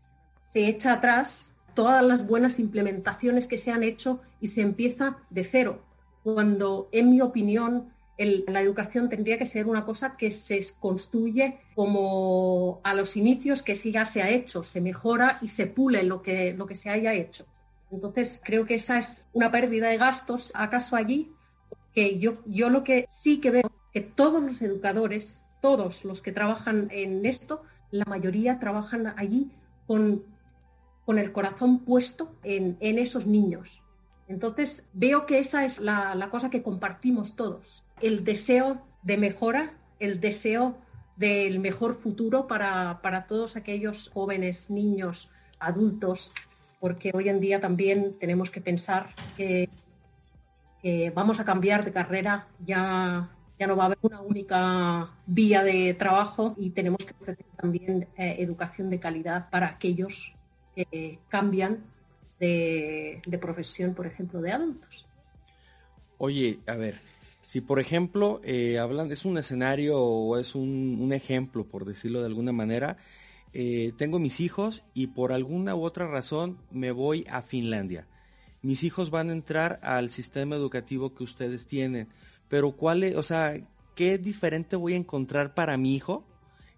se 0.51 0.69
echa 0.69 0.93
atrás 0.93 1.55
todas 1.75 2.05
las 2.05 2.27
buenas 2.27 2.59
implementaciones 2.59 3.49
que 3.49 3.59
se 3.59 3.73
han 3.73 3.83
hecho 3.83 4.21
y 4.41 4.49
se 4.49 4.61
empieza 4.61 5.19
de 5.31 5.45
cero, 5.45 5.81
cuando 6.23 6.89
en 6.93 7.11
mi 7.11 7.21
opinión 7.21 7.93
la 8.19 8.61
educación 8.61 9.09
tendría 9.09 9.39
que 9.39 9.47
ser 9.47 9.67
una 9.67 9.85
cosa 9.85 10.17
que 10.17 10.31
se 10.31 10.65
construye 10.79 11.59
como 11.75 12.81
a 12.85 12.95
los 12.95 13.17
inicios 13.17 13.63
que 13.63 13.75
sí 13.75 13.91
ya 13.91 14.07
se 14.07 14.23
ha 14.23 14.31
hecho, 14.31 14.63
se 14.63 14.81
mejora 14.81 15.39
y 15.41 15.49
se 15.49 15.67
pule 15.67 16.03
lo 16.03 16.23
que, 16.23 16.53
lo 16.55 16.67
que 16.67 16.77
se 16.77 16.91
haya 16.91 17.15
hecho. 17.15 17.47
Entonces 17.91 18.41
creo 18.43 18.65
que 18.65 18.77
esa 18.77 18.99
es 18.99 19.25
una 19.33 19.51
pérdida 19.51 19.89
de 19.89 19.99
gastos 19.99 20.53
acaso 20.55 20.97
allí, 20.97 21.33
que 21.95 22.19
yo, 22.19 22.39
yo 22.47 22.71
lo 22.71 22.85
que 22.85 23.07
sí 23.11 23.39
que 23.39 23.51
veo 23.51 23.71
que 23.93 24.01
todos 24.01 24.43
los 24.43 24.63
educadores, 24.63 25.45
todos 25.63 26.05
los 26.05 26.21
que 26.21 26.33
trabajan 26.33 26.89
en 26.91 27.25
esto, 27.25 27.63
la 27.91 28.05
mayoría 28.05 28.59
trabajan 28.59 29.15
allí 29.17 29.51
con 29.87 30.23
con 31.05 31.19
el 31.19 31.33
corazón 31.33 31.81
puesto 31.81 32.35
en, 32.43 32.77
esos 32.81 33.27
niños. 33.27 33.83
Entonces 34.29 34.89
veo 34.93 35.27
que 35.27 35.39
esa 35.39 35.65
es 35.65 35.79
la, 35.79 36.29
cosa 36.31 36.51
que 36.51 36.63
compartimos 36.63 37.37
todos, 37.37 37.85
el 38.01 38.25
deseo 38.25 38.83
de 39.03 39.19
mejora, 39.19 39.75
el 39.99 40.21
deseo 40.21 40.79
del 41.17 41.59
mejor 41.59 41.97
futuro 41.97 42.47
para, 42.47 43.27
todos 43.29 43.57
aquellos 43.57 44.11
jóvenes, 44.15 44.71
niños, 44.71 45.31
adultos, 45.59 46.33
porque 46.81 47.11
hoy 47.15 47.29
en 47.29 47.41
día 47.41 47.61
también 47.61 48.17
tenemos 48.19 48.51
que 48.51 48.61
pensar 48.61 49.15
que, 49.37 49.69
vamos 51.15 51.39
a 51.39 51.45
cambiar 51.45 51.85
de 51.85 51.93
carrera, 51.93 52.49
ya, 52.65 53.29
ya 53.63 53.69
no 53.69 53.77
va 53.77 53.85
a 53.85 53.87
haber 53.87 53.99
una 54.03 54.21
única 54.21 55.09
vía 55.25 55.63
de 55.63 55.95
trabajo 55.95 56.57
y 56.59 56.71
tenemos 56.71 56.99
que 56.99 57.15
ofrecer 57.21 57.47
también 57.57 58.09
eh, 58.17 58.35
educación 58.41 58.91
de 58.91 58.99
calidad 58.99 59.51
para 59.51 59.69
aquellos 59.69 60.35
que 60.75 61.21
cambian 61.29 61.85
de, 62.41 63.21
profesión, 63.41 63.95
por 63.95 64.09
ejemplo, 64.09 64.41
de 64.41 64.51
adultos. 64.51 65.07
Oye, 66.19 66.59
a 66.67 66.75
ver, 66.75 66.99
si 67.47 67.61
por 67.61 67.79
ejemplo 67.79 68.41
eh, 68.43 68.81
hablan, 68.81 69.13
es 69.13 69.25
un 69.25 69.39
escenario 69.39 69.97
o 70.01 70.37
es 70.39 70.57
un, 70.57 71.13
ejemplo, 71.13 71.65
por 71.65 71.85
decirlo 71.85 72.19
de 72.19 72.27
alguna 72.27 72.51
manera, 72.51 72.97
eh, 73.53 73.93
tengo 73.97 74.19
mis 74.19 74.41
hijos 74.41 74.83
y 74.93 75.07
por 75.07 75.31
alguna 75.31 75.77
u 75.77 75.85
otra 75.85 76.09
razón 76.09 76.59
me 76.73 76.91
voy 76.91 77.25
a 77.31 77.43
Finlandia. 77.43 78.09
Mis 78.61 78.83
hijos 78.83 79.11
van 79.11 79.31
a 79.31 79.35
entrar 79.35 79.79
al 79.85 80.11
sistema 80.11 80.57
educativo 80.57 81.15
que 81.15 81.23
ustedes 81.23 81.69
tienen, 81.69 82.09
pero 82.53 82.73
¿cuál 82.73 83.03
es, 83.03 83.17
o 83.17 83.23
sea, 83.23 83.55
qué 83.95 84.19
diferente 84.19 84.77
voy 84.77 84.93
a 84.93 84.99
encontrar 84.99 85.55
para 85.55 85.79
mi 85.79 85.95
hijo 85.95 86.27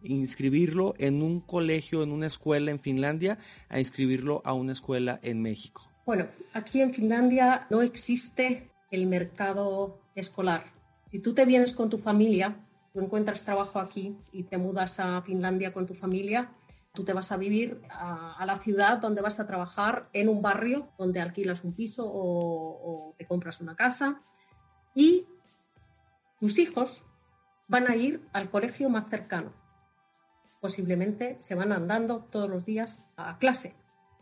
inscribirlo 0.05 0.95
en 0.99 1.21
un 1.21 1.41
colegio, 1.41 2.05
en 2.05 2.13
una 2.13 2.29
escuela 2.29 2.71
en 2.71 2.79
Finlandia, 2.79 3.39
a 3.69 3.81
inscribirlo 3.81 4.41
a 4.45 4.53
una 4.53 4.71
escuela 4.71 5.19
en 5.25 5.43
México? 5.43 5.83
Bueno, 6.07 6.29
aquí 6.53 6.81
en 6.81 6.95
Finlandia 6.95 7.67
no 7.71 7.83
existe 7.83 8.71
el 8.93 9.09
mercado 9.09 9.99
escolar. 10.15 10.67
Si 11.11 11.19
tú 11.19 11.35
te 11.35 11.45
vienes 11.45 11.73
con 11.73 11.91
tu 11.91 11.99
familia, 11.99 12.55
tú 12.93 13.01
encuentras 13.01 13.43
trabajo 13.43 13.81
aquí 13.81 14.17
y 14.31 14.45
te 14.45 14.59
mudas 14.59 15.01
a 15.01 15.23
Finlandia 15.23 15.73
con 15.73 15.87
tu 15.87 15.95
familia, 15.95 16.53
tú 16.93 17.03
te 17.03 17.13
vas 17.13 17.33
a 17.33 17.37
vivir 17.37 17.81
a, 17.91 18.47
la 18.47 18.59
ciudad 18.59 18.99
donde 18.99 19.23
vas 19.23 19.41
a 19.41 19.47
trabajar 19.49 20.09
en 20.13 20.29
un 20.29 20.41
barrio 20.41 20.87
donde 20.97 21.21
alquilas 21.21 21.65
un 21.65 21.73
piso 21.73 22.07
o, 22.07 23.09
o 23.11 23.15
te 23.19 23.27
compras 23.27 23.61
una 23.61 23.75
casa 23.75 24.23
y 24.95 25.27
tus 26.41 26.59
hijos 26.59 27.03
van 27.69 27.91
a 27.91 27.97
ir 27.97 28.27
al 28.33 28.51
colegio 28.51 28.89
más 28.91 29.09
cercano 29.09 29.53
posiblemente 30.65 31.37
se 31.41 31.55
van 31.55 31.73
andando 31.73 32.27
todos 32.31 32.49
los 32.49 32.65
días 32.65 33.05
a 33.19 33.37
clase. 33.37 33.75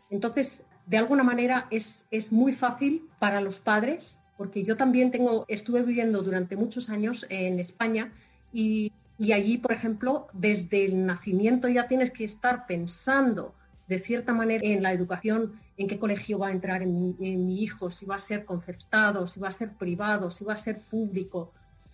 Entonces, 0.09 0.65
de 0.85 0.97
alguna 0.97 1.23
manera 1.23 1.67
es, 1.71 2.05
es 2.11 2.33
muy 2.33 2.51
fácil 2.51 3.07
para 3.17 3.39
los 3.39 3.59
padres, 3.59 4.19
porque 4.37 4.65
yo 4.65 4.75
también 4.75 5.09
tengo, 5.09 5.45
estuve 5.47 5.83
viviendo 5.83 6.21
durante 6.21 6.57
muchos 6.57 6.89
años 6.89 7.25
en 7.29 7.61
España 7.61 8.11
y, 8.51 8.91
allí, 9.31 9.57
por 9.57 9.71
ejemplo, 9.71 10.27
desde 10.33 10.83
el 10.83 11.05
nacimiento 11.05 11.69
ya 11.69 11.87
tienes 11.87 12.11
que 12.11 12.25
estar 12.25 12.67
pensando 12.67 13.55
de 13.87 13.99
cierta 13.99 14.33
manera 14.33 14.67
en 14.67 14.83
la 14.83 14.91
educación, 14.91 15.53
en 15.77 15.87
qué 15.87 15.97
colegio 15.97 16.39
va 16.39 16.49
a 16.49 16.51
entrar 16.51 16.81
en 16.81 17.15
mi, 17.17 17.63
hijo, 17.63 17.89
si 17.89 18.05
va 18.05 18.15
a 18.15 18.19
ser 18.19 18.43
concertado, 18.43 19.27
si 19.27 19.39
va 19.39 19.47
a 19.47 19.53
ser 19.53 19.71
privado, 19.71 20.29
si 20.29 20.43
va 20.43 20.55
a 20.55 20.57
ser 20.57 20.81
público. 20.81 21.53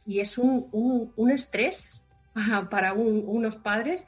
Y 0.10 0.22
es 0.22 0.40
un, 0.40 1.14
estrés 1.32 2.02
para, 2.72 2.94
unos 2.94 3.56
padres 3.58 4.08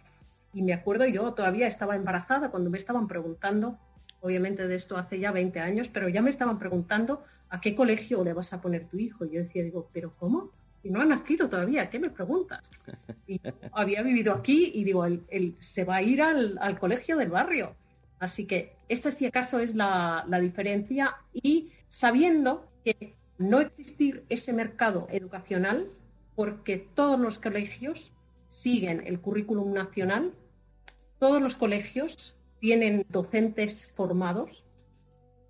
y 0.52 0.64
me 0.64 0.74
acuerdo, 0.74 1.06
yo 1.06 1.32
todavía 1.36 1.68
estaba 1.68 1.96
embarazada 1.96 2.50
cuando 2.50 2.72
me 2.72 2.80
estaban 2.80 3.08
preguntando, 3.08 3.78
obviamente 4.20 4.68
de 4.68 4.74
esto 4.74 4.98
hace 4.98 5.20
ya 5.20 5.32
20 5.32 5.60
años, 5.60 5.90
pero 5.90 6.10
ya 6.10 6.24
me 6.24 6.32
estaban 6.32 6.58
preguntando 6.58 7.24
a 7.50 7.62
qué 7.62 7.76
colegio 7.76 8.24
le 8.24 8.34
vas 8.34 8.52
a 8.52 8.62
poner 8.62 8.88
tu 8.88 8.98
hijo. 8.98 9.26
Y 9.26 9.34
yo 9.36 9.44
decía, 9.44 9.64
digo, 9.64 9.92
¿pero 9.94 10.16
cómo? 10.18 10.50
Y 10.82 10.90
no 10.90 11.02
ha 11.02 11.06
nacido 11.06 11.48
todavía, 11.48 11.88
¿qué 11.92 12.00
me 12.00 12.10
preguntas? 12.10 12.72
Y 13.28 13.40
había 13.72 14.02
vivido 14.02 14.34
aquí 14.34 14.72
y 14.74 14.84
digo, 14.84 15.06
él, 15.06 15.56
se 15.60 15.84
va 15.84 15.98
a 15.98 16.02
ir 16.02 16.24
al, 16.24 16.80
colegio 16.80 17.16
del 17.16 17.30
barrio. 17.30 17.76
Así 18.20 18.48
que 18.48 18.76
esta 18.90 19.12
si 19.12 19.28
acaso 19.28 19.60
es 19.60 19.76
la, 19.76 20.26
la 20.28 20.40
diferencia 20.40 21.16
y 21.32 21.70
sabiendo 21.90 22.68
que 22.84 23.21
no 23.42 23.60
existir 23.60 24.26
ese 24.30 24.54
mercado 24.54 25.08
educacional 25.12 25.90
porque 26.36 26.78
todos 26.78 27.20
los 27.20 27.40
colegios 27.40 28.14
siguen 28.50 29.06
el 29.06 29.20
currículum 29.20 29.74
nacional 29.74 30.34
todos 31.22 31.40
los 31.40 31.54
colegios 31.54 32.36
tienen 32.60 33.06
docentes 33.10 33.94
formados. 33.96 34.66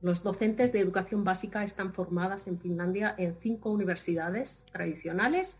Los 0.01 0.21
docentes 0.21 0.74
de 0.74 0.81
educación 0.81 1.24
básica 1.24 1.63
están 1.63 1.93
formadas 1.93 2.45
en 2.48 2.60
Finlandia 2.60 3.15
en 3.17 3.38
cinco 3.41 3.71
universidades 3.71 4.65
tradicionales 4.74 5.60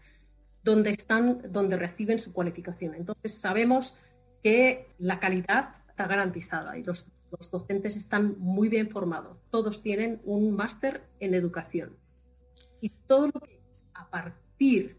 donde 0.66 0.92
están, 0.92 1.54
donde 1.54 1.78
reciben 1.78 2.20
su 2.20 2.34
cualificación. 2.34 2.94
Entonces 2.96 3.36
sabemos 3.36 3.98
que 4.44 4.90
la 5.00 5.22
calidad 5.22 5.76
está 5.88 6.08
garantizada 6.08 6.78
y 6.78 6.84
los, 6.84 7.10
los 7.32 7.50
docentes 7.50 7.96
están 7.96 8.36
muy 8.38 8.68
bien 8.68 8.90
formados. 8.90 9.38
Todos 9.50 9.82
tienen 9.82 10.20
un 10.26 10.52
máster 10.52 11.04
en 11.22 11.36
educación. 11.36 11.96
Y 12.82 12.90
todo 12.90 13.28
lo 13.28 13.40
que 13.40 13.62
es 13.70 13.86
a 13.94 14.10
partir 14.10 14.98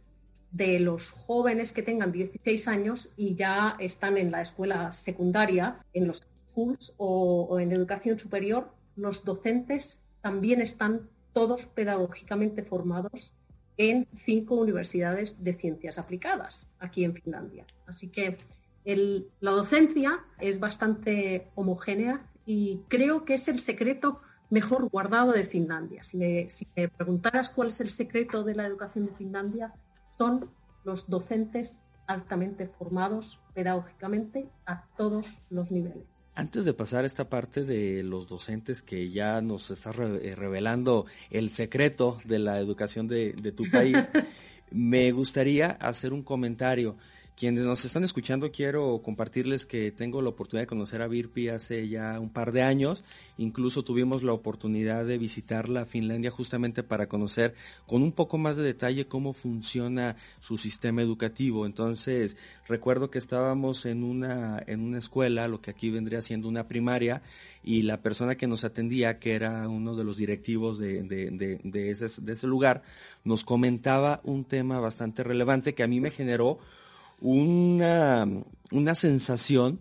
de 0.53 0.79
los 0.81 1.11
jóvenes 1.11 1.73
que 1.73 1.83
tengan 1.83 2.13
16 2.13 2.69
años 2.69 3.11
y 3.17 3.35
ya 3.35 3.77
están 3.81 4.19
en 4.19 4.31
la 4.31 4.43
escuela 4.43 4.93
secundaria, 4.93 5.85
en 5.93 6.07
los 6.07 6.19
schools 6.53 6.95
o, 6.99 7.59
en 7.59 7.73
educación 7.73 8.19
superior, 8.19 8.71
los 8.95 9.25
docentes 9.25 10.03
también 10.21 10.61
están 10.61 11.09
todos 11.33 11.67
pedagógicamente 11.67 12.63
formados 12.63 13.33
en 13.79 14.07
cinco 14.25 14.57
universidades 14.57 15.43
de 15.43 15.55
ciencias 15.55 15.99
aplicadas 15.99 16.69
aquí 16.79 17.05
en 17.05 17.15
Finlandia. 17.15 17.65
Así 17.87 18.09
que 18.09 18.37
la 18.85 19.51
docencia 19.51 20.25
es 20.39 20.61
bastante 20.61 21.51
homogénea 21.55 22.29
y 22.45 22.81
creo 22.89 23.25
que 23.25 23.35
es 23.35 23.49
el 23.49 23.61
secreto 23.61 24.21
mejor 24.53 24.89
guardado 24.91 25.33
de 25.33 25.45
Finlandia. 25.45 26.03
Si 26.05 26.19
me, 26.19 26.49
si 26.51 26.69
me 26.77 26.89
preguntaras 26.89 27.49
cuál 27.49 27.69
es 27.69 27.81
el 27.81 27.91
secreto 27.91 28.45
de 28.45 28.55
la 28.55 28.67
educación 28.67 29.07
de 29.07 29.13
Finlandia, 29.13 29.73
son 30.19 30.51
los 30.85 31.09
docentes 31.09 31.81
altamente 32.07 32.67
formados 32.67 33.41
pedagógicamente 33.55 34.51
a 34.67 34.85
todos 34.99 35.39
los 35.49 35.71
niveles. 35.71 36.05
Antes 36.35 36.67
de 36.67 36.75
pasar 36.75 37.05
a 37.05 37.07
esta 37.07 37.31
parte 37.31 37.65
de 37.65 38.03
los 38.03 38.29
docentes 38.29 38.83
que 38.83 39.09
ya 39.09 39.41
nos 39.41 39.71
está 39.71 39.91
eh, 39.91 40.35
revelando 40.37 41.07
el 41.31 41.49
secreto 41.49 42.19
de 42.25 42.39
la 42.39 42.59
educación 42.59 43.09
de, 43.09 43.33
tu 43.57 43.71
país, 43.71 44.11
me 44.71 45.13
gustaría 45.13 45.71
hacer 45.71 46.13
un 46.13 46.23
comentario. 46.23 46.97
Quienes 47.35 47.65
nos 47.65 47.85
están 47.87 48.05
escuchando, 48.05 48.53
quiero 48.53 49.01
compartirles 49.03 49.65
que 49.65 49.91
tengo 49.91 50.21
la 50.21 50.29
oportunidad 50.29 50.65
de 50.65 50.67
conocer 50.67 51.01
a 51.01 51.09
Virpi 51.09 51.49
hace 51.49 51.89
ya 51.89 52.21
un 52.21 52.29
par 52.29 52.53
de 52.53 52.63
años. 52.63 53.05
Incluso 53.39 53.83
tuvimos 53.83 54.23
la 54.23 54.35
oportunidad 54.35 55.07
de 55.07 55.17
visitarla 55.17 55.81
a 55.81 55.87
Finlandia 55.87 56.31
justamente 56.31 56.83
para 56.83 57.09
conocer 57.09 57.55
con 57.87 58.03
un 58.03 58.13
poco 58.13 58.37
más 58.37 58.57
de 58.57 58.63
detalle 58.63 59.07
cómo 59.07 59.33
funciona 59.33 60.17
su 60.41 60.59
sistema 60.59 61.01
educativo. 61.01 61.65
Entonces, 61.65 62.37
recuerdo 62.69 63.11
que 63.11 63.19
estábamos 63.19 63.87
en 63.87 64.05
una, 64.05 64.63
en 64.67 64.81
una 64.81 64.99
escuela, 64.99 65.49
lo 65.49 65.63
que 65.63 65.71
aquí 65.71 65.91
vendría 65.91 66.21
siendo 66.21 66.51
una 66.51 66.69
primaria, 66.69 67.23
y 67.65 67.83
la 67.83 68.03
persona 68.03 68.37
que 68.37 68.47
nos 68.47 68.63
atendía, 68.63 69.19
que 69.19 69.35
era 69.35 69.69
uno 69.69 69.97
de 69.97 70.05
los 70.05 70.19
directivos 70.19 70.79
de, 70.79 71.03
de, 71.03 71.31
de, 71.31 71.59
de 71.63 71.91
ese 72.33 72.47
lugar, 72.47 72.83
nos 73.25 73.43
comentaba 73.45 74.21
un 74.23 74.45
tema 74.45 74.81
bastante 74.81 75.25
relevante 75.25 75.75
que 75.75 75.83
a 75.83 75.89
mí 75.89 75.99
me 75.99 76.11
generó 76.11 76.59
una, 77.23 78.27
una 78.73 78.95
sensación, 78.97 79.81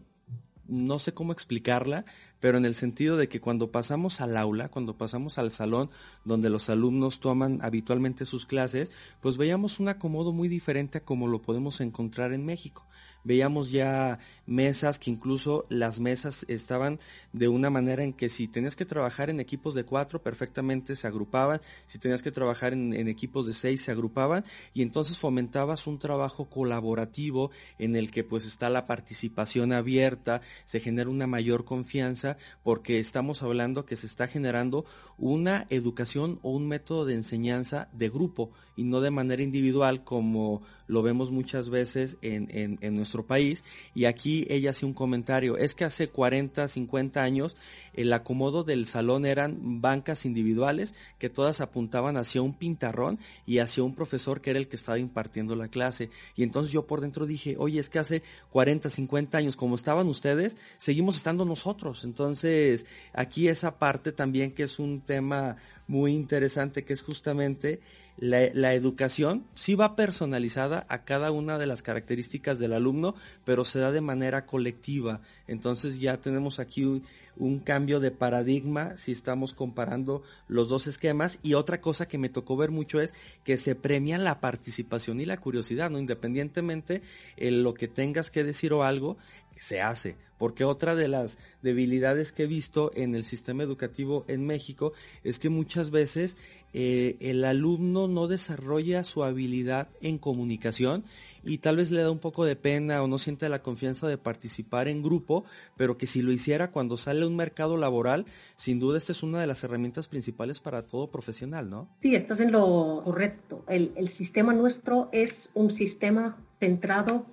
no 0.67 1.00
sé 1.00 1.13
cómo 1.13 1.33
explicarla, 1.33 2.05
pero 2.39 2.57
en 2.57 2.65
el 2.65 2.75
sentido 2.75 3.17
de 3.17 3.27
que 3.27 3.41
cuando 3.41 3.71
pasamos 3.71 4.21
al 4.21 4.38
aula, 4.38 4.69
cuando 4.69 4.95
pasamos 4.95 5.38
al 5.38 5.51
salón 5.51 5.89
donde 6.24 6.50
los 6.51 6.69
alumnos 6.69 7.19
toman 7.19 7.60
habitualmente 7.62 8.25
sus 8.25 8.45
clases, 8.45 8.91
pues 9.21 9.38
veíamos 9.38 9.79
un 9.79 9.89
acomodo 9.89 10.31
muy 10.31 10.48
diferente 10.48 11.00
a 11.00 11.03
como 11.03 11.27
lo 11.27 11.41
podemos 11.41 11.81
encontrar 11.81 12.31
en 12.31 12.45
México 12.45 12.86
veíamos 13.24 13.72
ya 13.72 14.20
mesas 14.46 15.00
que 15.00 15.10
incluso 15.10 15.66
las 15.70 16.00
mesas 16.00 16.46
estaban 16.50 17.00
de 17.32 17.48
una 17.48 17.70
manera 17.70 18.04
en 18.04 18.13
que 18.13 18.30
si 18.30 18.48
tenías 18.48 18.75
que 18.75 18.86
trabajar 18.86 19.30
en 19.30 19.40
equipos 19.40 19.74
de 19.74 19.86
cuatro, 19.86 20.22
perfectamente 20.22 20.96
se 20.96 21.08
agrupaban, 21.08 21.62
si 21.86 22.00
tenías 22.00 22.22
que 22.22 22.32
trabajar 22.32 22.74
en, 22.74 23.08
equipos 23.08 23.48
de 23.48 23.54
seis, 23.54 23.84
se 23.84 23.92
agrupaban, 23.92 24.44
y 24.74 24.82
entonces 24.82 25.18
fomentabas 25.18 25.88
un 25.88 26.00
trabajo 26.00 26.50
colaborativo 26.50 27.51
en 27.80 27.96
el 27.96 28.12
que 28.12 28.24
pues 28.24 28.46
está 28.46 28.70
la 28.70 28.88
participación 28.88 29.72
abierta, 29.72 30.42
se 30.66 30.80
genera 30.80 31.10
una 31.10 31.28
mayor 31.28 31.63
confianza, 31.63 32.38
porque 32.63 33.00
estamos 33.00 33.44
hablando 33.44 33.86
que 33.86 33.96
se 33.96 34.08
está 34.08 34.28
generando 34.28 34.86
una 35.18 35.66
educación 35.70 36.40
o 36.42 36.51
un 36.51 36.68
método 36.68 37.06
de 37.06 37.16
enseñanza 37.16 37.90
de 37.94 38.10
grupo 38.10 38.51
y 38.75 38.84
no 38.84 39.01
de 39.01 39.12
manera 39.12 39.44
individual 39.44 40.04
como 40.04 40.62
lo 40.91 41.01
vemos 41.01 41.31
muchas 41.31 41.69
veces 41.69 42.17
en, 42.21 42.50
en, 42.81 42.95
nuestro 42.95 43.25
país. 43.25 43.63
Y 43.95 44.05
aquí 44.05 44.45
ella 44.50 44.71
hace 44.71 44.86
un 44.86 44.93
comentario, 44.93 45.55
es 45.55 45.74
que 45.74 45.86
hace 45.86 46.10
40, 46.10 46.67
50 46.67 47.24
años 47.24 47.55
el 47.93 48.12
acomodo 48.12 48.65
del 48.65 48.86
salón 48.86 49.25
eran 49.25 49.79
bancas 49.79 50.25
individuales 50.25 50.93
que 51.17 51.29
todas 51.29 51.62
apuntaban 51.62 52.17
hacia 52.17 52.41
un 52.41 52.53
pintarrón 52.53 53.19
y 53.45 53.60
hacia 53.60 53.83
un 53.83 53.95
profesor 53.95 54.41
que 54.41 54.50
era 54.50 54.60
el 54.60 54.67
que 54.67 54.75
estaba 54.75 55.00
impartiendo 55.00 55.55
la 55.55 55.69
clase. 55.69 56.10
Y 56.36 56.43
entonces 56.43 56.74
yo 56.74 56.86
por 56.86 57.00
dentro 57.00 57.25
dije, 57.25 57.55
oye, 57.57 57.79
es 57.79 57.89
que 57.89 58.00
hace 58.00 58.21
40, 58.50 58.89
50 58.89 59.38
años, 59.38 59.55
como 59.55 59.75
estaban 59.75 60.10
ustedes, 60.10 60.57
seguimos 60.77 61.15
estando 61.15 61.45
nosotros. 61.45 62.03
Entonces, 62.03 62.86
aquí 63.13 63.48
esa 63.48 63.79
parte 63.79 64.12
también 64.12 64.51
que 64.51 64.63
es 64.63 64.77
un 64.77 65.00
tema 65.00 65.55
muy 65.91 66.13
interesante, 66.13 66.86
que 66.86 66.93
es 66.93 67.01
justamente 67.01 67.81
la, 68.17 68.74
educación 68.74 69.45
sí 69.55 69.75
va 69.75 69.98
personalizada 69.98 70.86
a 70.88 71.03
cada 71.03 71.31
una 71.31 71.57
de 71.57 71.65
las 71.65 71.83
características 71.83 72.60
del 72.60 72.71
alumno, 72.71 73.13
pero 73.43 73.65
se 73.65 73.79
da 73.79 73.91
de 73.91 74.00
manera 74.00 74.45
colectiva. 74.45 75.19
Entonces 75.48 76.00
ya 76.00 76.15
tenemos 76.21 76.60
aquí 76.60 76.86
un, 76.86 77.60
cambio 77.60 78.00
de 78.00 78.12
paradigma 78.12 78.95
si 78.98 79.12
estamos 79.12 79.53
comparando 79.53 80.24
los 80.48 80.69
dos 80.69 80.88
esquemas. 80.88 81.39
Y 81.43 81.55
otra 81.55 81.81
cosa 81.81 82.07
que 82.07 82.17
me 82.17 82.29
tocó 82.29 82.55
ver 82.55 82.71
mucho 82.71 83.01
es 83.01 83.13
que 83.43 83.57
se 83.57 83.75
premia 83.75 84.17
la 84.17 84.39
participación 84.39 85.19
y 85.19 85.25
la 85.25 85.38
curiosidad, 85.38 85.89
¿no? 85.89 86.00
Independientemente 86.00 87.01
en 87.36 87.63
lo 87.63 87.74
que 87.74 87.89
tengas 87.89 88.31
que 88.31 88.45
decir 88.45 88.71
o 88.71 88.83
algo, 88.83 89.17
se 89.60 89.81
hace. 89.81 90.17
Porque 90.38 90.63
otra 90.63 90.96
de 90.96 91.08
las 91.08 91.38
debilidades 91.62 92.32
que 92.32 92.43
he 92.43 92.47
visto 92.47 92.91
en 92.95 93.13
el 93.13 93.23
sistema 93.23 93.62
educativo 93.62 94.26
en 94.28 94.47
México 94.47 94.91
es 95.23 95.38
que 95.38 95.49
muchas 95.49 95.91
veces 95.91 96.36
eh, 96.73 97.15
el 97.19 97.45
alumno 97.45 98.08
no 98.08 98.28
desarrolla 98.28 99.04
su 99.04 99.23
habilidad 99.23 99.89
en 100.02 100.17
comunicación 100.17 101.06
y 101.43 101.60
tal 101.60 101.78
vez 101.78 101.91
le 101.91 102.02
da 102.02 102.10
un 102.10 102.17
poco 102.17 102.43
de 102.43 102.56
pena 102.56 103.04
o 103.04 103.08
no 103.08 103.19
siente 103.19 103.49
la 103.49 103.62
confianza 103.62 104.08
de 104.08 104.17
participar 104.17 104.88
en 104.88 105.04
grupo, 105.04 105.45
pero 105.78 105.97
que 105.97 106.08
si 106.08 106.23
lo 106.23 106.32
hiciera 106.32 106.71
cuando 106.71 106.97
sale 106.97 107.23
a 107.23 107.28
un 107.28 107.36
mercado 107.36 107.78
laboral, 107.78 108.26
sin 108.56 108.80
duda 108.80 108.97
esta 108.97 109.12
es 109.12 109.21
una 109.21 109.41
de 109.41 109.47
las 109.47 109.63
herramientas 109.63 110.08
principales 110.08 110.60
para 110.60 110.88
todo 110.88 111.12
profesional, 111.12 111.69
¿no? 111.69 111.88
Sí, 112.02 112.15
estás 112.15 112.39
en 112.39 112.52
lo 112.52 113.02
correcto. 113.04 113.63
El, 113.67 113.91
el 113.95 114.10
sistema 114.10 114.54
nuestro 114.54 115.10
es 115.12 115.52
un 115.54 115.69
sistema 115.69 116.38
centrado 116.60 117.26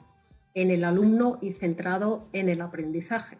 en 0.61 0.71
el 0.73 0.83
alumno 0.83 1.39
y 1.41 1.53
centrado 1.53 2.29
en 2.33 2.49
el 2.49 2.61
aprendizaje. 2.61 3.39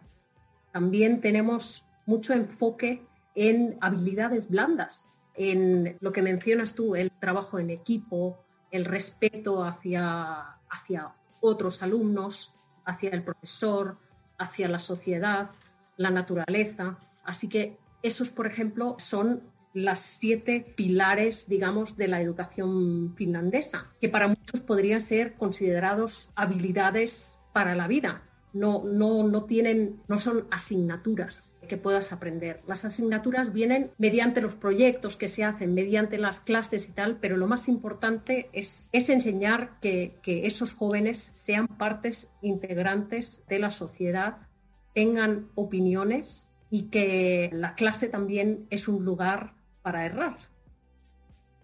También 0.71 1.19
tenemos 1.19 1.85
mucho 2.05 2.33
enfoque 2.33 3.05
en 3.35 3.77
habilidades 3.81 4.49
blandas, 4.49 5.09
en 5.35 5.97
lo 5.99 6.11
que 6.13 6.21
mencionas 6.21 6.75
tú, 6.75 6.95
el 6.95 7.11
trabajo 7.11 7.59
en 7.59 7.71
equipo, 7.71 8.39
el 8.71 8.85
respeto 8.85 9.63
hacia, 9.63 10.57
hacia 10.69 11.13
otros 11.41 11.81
alumnos, 11.83 12.55
hacia 12.85 13.09
el 13.09 13.23
profesor, 13.23 13.97
hacia 14.37 14.69
la 14.69 14.79
sociedad, 14.79 15.51
la 15.97 16.11
naturaleza. 16.11 16.97
Así 17.23 17.49
que 17.49 17.77
esos, 18.01 18.29
por 18.29 18.47
ejemplo, 18.47 18.95
son 18.97 19.43
las 19.73 19.99
siete 19.99 20.73
pilares, 20.75 21.47
digamos, 21.47 21.97
de 21.97 22.07
la 22.07 22.21
educación 22.21 23.13
finlandesa, 23.15 23.87
que 24.01 24.09
para 24.09 24.27
muchos 24.27 24.61
podrían 24.61 25.01
ser 25.01 25.35
considerados 25.35 26.29
habilidades 26.35 27.37
para 27.53 27.75
la 27.75 27.87
vida. 27.87 28.23
No, 28.51 28.83
no, 28.83 29.27
no 29.27 29.43
tienen, 29.43 30.01
no 30.07 30.17
son 30.17 30.47
asignaturas 30.49 31.51
que 31.67 31.77
puedas 31.77 32.11
aprender. 32.11 32.63
Las 32.65 32.83
asignaturas 32.83 33.53
vienen 33.53 33.91
mediante 33.99 34.41
los 34.41 34.55
proyectos 34.55 35.17
que 35.17 35.27
se 35.27 35.43
hacen, 35.43 35.75
mediante 35.75 36.17
las 36.17 36.41
clases 36.41 36.89
y 36.89 36.93
tal, 36.93 37.17
pero 37.17 37.37
lo 37.37 37.45
más 37.45 37.67
importante 37.67 38.49
es, 38.51 38.89
es 38.91 39.09
enseñar 39.09 39.79
que, 39.81 40.17
que 40.23 40.47
esos 40.47 40.73
jóvenes 40.73 41.31
sean 41.35 41.67
partes 41.67 42.31
integrantes 42.41 43.43
de 43.47 43.59
la 43.59 43.69
sociedad, 43.69 44.37
tengan 44.95 45.49
opiniones 45.53 46.49
y 46.71 46.83
que 46.89 47.51
la 47.53 47.75
clase 47.75 48.07
también 48.07 48.65
es 48.71 48.87
un 48.87 49.05
lugar 49.05 49.58
para 49.81 50.05
errar. 50.05 50.37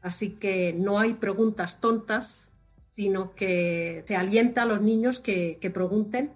Así 0.01 0.31
que 0.31 0.73
no 0.73 0.99
hay 0.99 1.13
preguntas 1.15 1.79
tontas, 1.81 2.51
sino 2.83 3.33
que 3.35 4.03
se 4.05 4.15
alienta 4.15 4.63
a 4.63 4.65
los 4.65 4.81
niños 4.81 5.19
que, 5.19 5.57
pregunten 5.73 6.31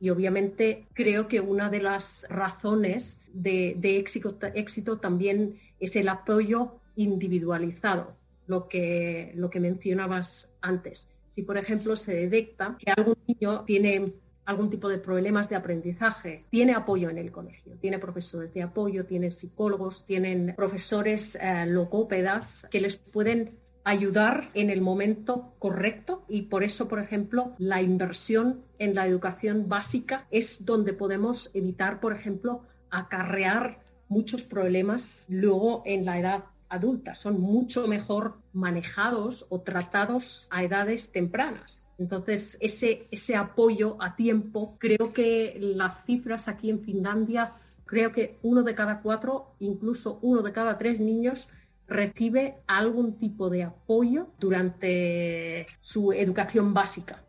y 0.00 0.10
obviamente 0.10 0.86
creo 0.94 1.28
que 1.28 1.40
una 1.40 1.68
de 1.68 1.80
las 1.80 2.26
razones 2.30 3.20
de, 3.32 3.76
éxito, 3.82 4.38
éxito, 4.54 4.98
también 4.98 5.58
es 5.80 5.96
el 5.96 6.08
apoyo 6.08 6.80
individualizado, 6.96 8.16
lo 8.46 8.68
que, 8.68 9.32
lo 9.34 9.50
que 9.50 9.60
mencionabas 9.60 10.52
antes. 10.60 11.08
Si, 11.28 11.42
por 11.42 11.56
ejemplo, 11.56 11.96
se 11.96 12.14
detecta 12.14 12.76
que 12.78 12.90
algún 12.90 13.16
niño 13.26 13.64
tiene 13.64 14.14
algún 14.48 14.70
tipo 14.70 14.88
de 14.88 14.96
problemas 14.96 15.50
de 15.50 15.56
aprendizaje, 15.56 16.46
tiene 16.48 16.72
apoyo 16.72 17.10
en 17.10 17.18
el 17.18 17.30
colegio, 17.30 17.76
tiene 17.82 17.98
profesores 17.98 18.54
de 18.54 18.62
apoyo, 18.62 19.04
tiene 19.04 19.30
psicólogos, 19.30 20.06
tienen 20.06 20.54
profesores 20.56 21.36
eh, 21.36 21.66
logópedas 21.68 22.66
que 22.70 22.80
les 22.80 22.96
pueden 22.96 23.58
ayudar 23.84 24.50
en 24.54 24.70
el 24.70 24.80
momento 24.80 25.52
correcto 25.58 26.24
y 26.28 26.42
por 26.42 26.64
eso, 26.64 26.88
por 26.88 26.98
ejemplo, 26.98 27.52
la 27.58 27.82
inversión 27.82 28.62
en 28.78 28.94
la 28.94 29.06
educación 29.06 29.68
básica 29.68 30.26
es 30.30 30.64
donde 30.64 30.94
podemos 30.94 31.50
evitar, 31.52 32.00
por 32.00 32.14
ejemplo, 32.14 32.62
acarrear 32.88 33.84
muchos 34.08 34.44
problemas 34.44 35.26
luego 35.28 35.82
en 35.84 36.06
la 36.06 36.18
edad 36.18 36.44
adulta. 36.70 37.14
Son 37.14 37.38
mucho 37.38 37.86
mejor 37.86 38.38
manejados 38.54 39.44
o 39.50 39.60
tratados 39.60 40.48
a 40.50 40.64
edades 40.64 41.12
tempranas. 41.12 41.87
Entonces, 41.98 42.56
ese, 42.60 43.08
ese 43.10 43.34
apoyo 43.34 43.96
a 44.00 44.14
tiempo, 44.14 44.76
creo 44.78 45.12
que 45.12 45.56
las 45.60 46.04
cifras 46.04 46.46
aquí 46.46 46.70
en 46.70 46.80
Finlandia, 46.84 47.54
creo 47.84 48.12
que 48.12 48.38
uno 48.42 48.62
de 48.62 48.76
cada 48.76 49.02
cuatro, 49.02 49.56
incluso 49.58 50.20
uno 50.22 50.42
de 50.42 50.52
cada 50.52 50.78
tres 50.78 51.00
niños 51.00 51.48
recibe 51.88 52.62
algún 52.68 53.18
tipo 53.18 53.50
de 53.50 53.64
apoyo 53.64 54.28
durante 54.38 55.66
su 55.80 56.12
educación 56.12 56.72
básica, 56.72 57.24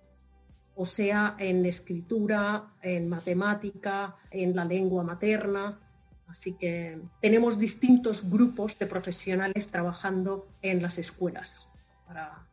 o 0.76 0.86
sea, 0.86 1.36
en 1.40 1.66
escritura, 1.66 2.76
en 2.82 3.10
matemática, 3.10 4.18
en 4.30 4.56
la 4.56 4.66
lengua 4.66 5.04
materna. 5.04 5.80
Así 6.28 6.54
que 6.54 7.02
tenemos 7.22 7.58
distintos 7.58 8.30
grupos 8.30 8.78
de 8.78 8.86
profesionales 8.86 9.68
trabajando 9.68 10.48
en 10.62 10.82
las 10.82 11.00
escuelas 11.00 11.68
para, 12.06 12.46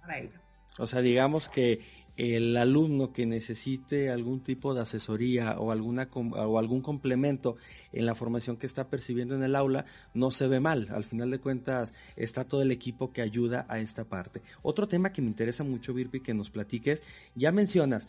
para 0.00 0.18
ello. 0.18 0.47
O 0.78 0.86
sea, 0.86 1.00
digamos 1.00 1.48
que 1.48 1.80
el 2.18 2.56
alumno 2.56 3.12
que 3.12 3.26
necesite 3.26 4.10
algún 4.10 4.42
tipo 4.42 4.74
de 4.74 4.80
asesoría 4.80 5.56
o, 5.60 5.70
alguna, 5.70 6.08
o 6.12 6.58
algún 6.58 6.82
complemento 6.82 7.56
en 7.92 8.06
la 8.06 8.16
formación 8.16 8.56
que 8.56 8.66
está 8.66 8.90
percibiendo 8.90 9.36
en 9.36 9.44
el 9.44 9.54
aula, 9.54 9.84
no 10.14 10.32
se 10.32 10.48
ve 10.48 10.58
mal. 10.58 10.88
Al 10.90 11.04
final 11.04 11.30
de 11.30 11.38
cuentas, 11.38 11.94
está 12.16 12.42
todo 12.42 12.62
el 12.62 12.72
equipo 12.72 13.12
que 13.12 13.22
ayuda 13.22 13.66
a 13.68 13.78
esta 13.78 14.04
parte. 14.04 14.42
Otro 14.62 14.88
tema 14.88 15.12
que 15.12 15.22
me 15.22 15.28
interesa 15.28 15.62
mucho, 15.62 15.94
Virpi, 15.94 16.20
que 16.20 16.34
nos 16.34 16.50
platiques, 16.50 17.02
ya 17.36 17.52
mencionas, 17.52 18.08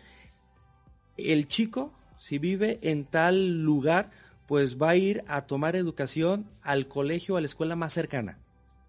el 1.16 1.48
chico, 1.48 1.94
si 2.18 2.40
vive 2.40 2.80
en 2.82 3.06
tal 3.06 3.62
lugar, 3.62 4.10
pues 4.48 4.82
va 4.82 4.90
a 4.90 4.96
ir 4.96 5.24
a 5.28 5.46
tomar 5.46 5.76
educación 5.76 6.50
al 6.64 6.88
colegio, 6.88 7.38
a 7.38 7.42
la 7.42 7.46
escuela 7.46 7.76
más 7.76 7.94
cercana 7.94 8.40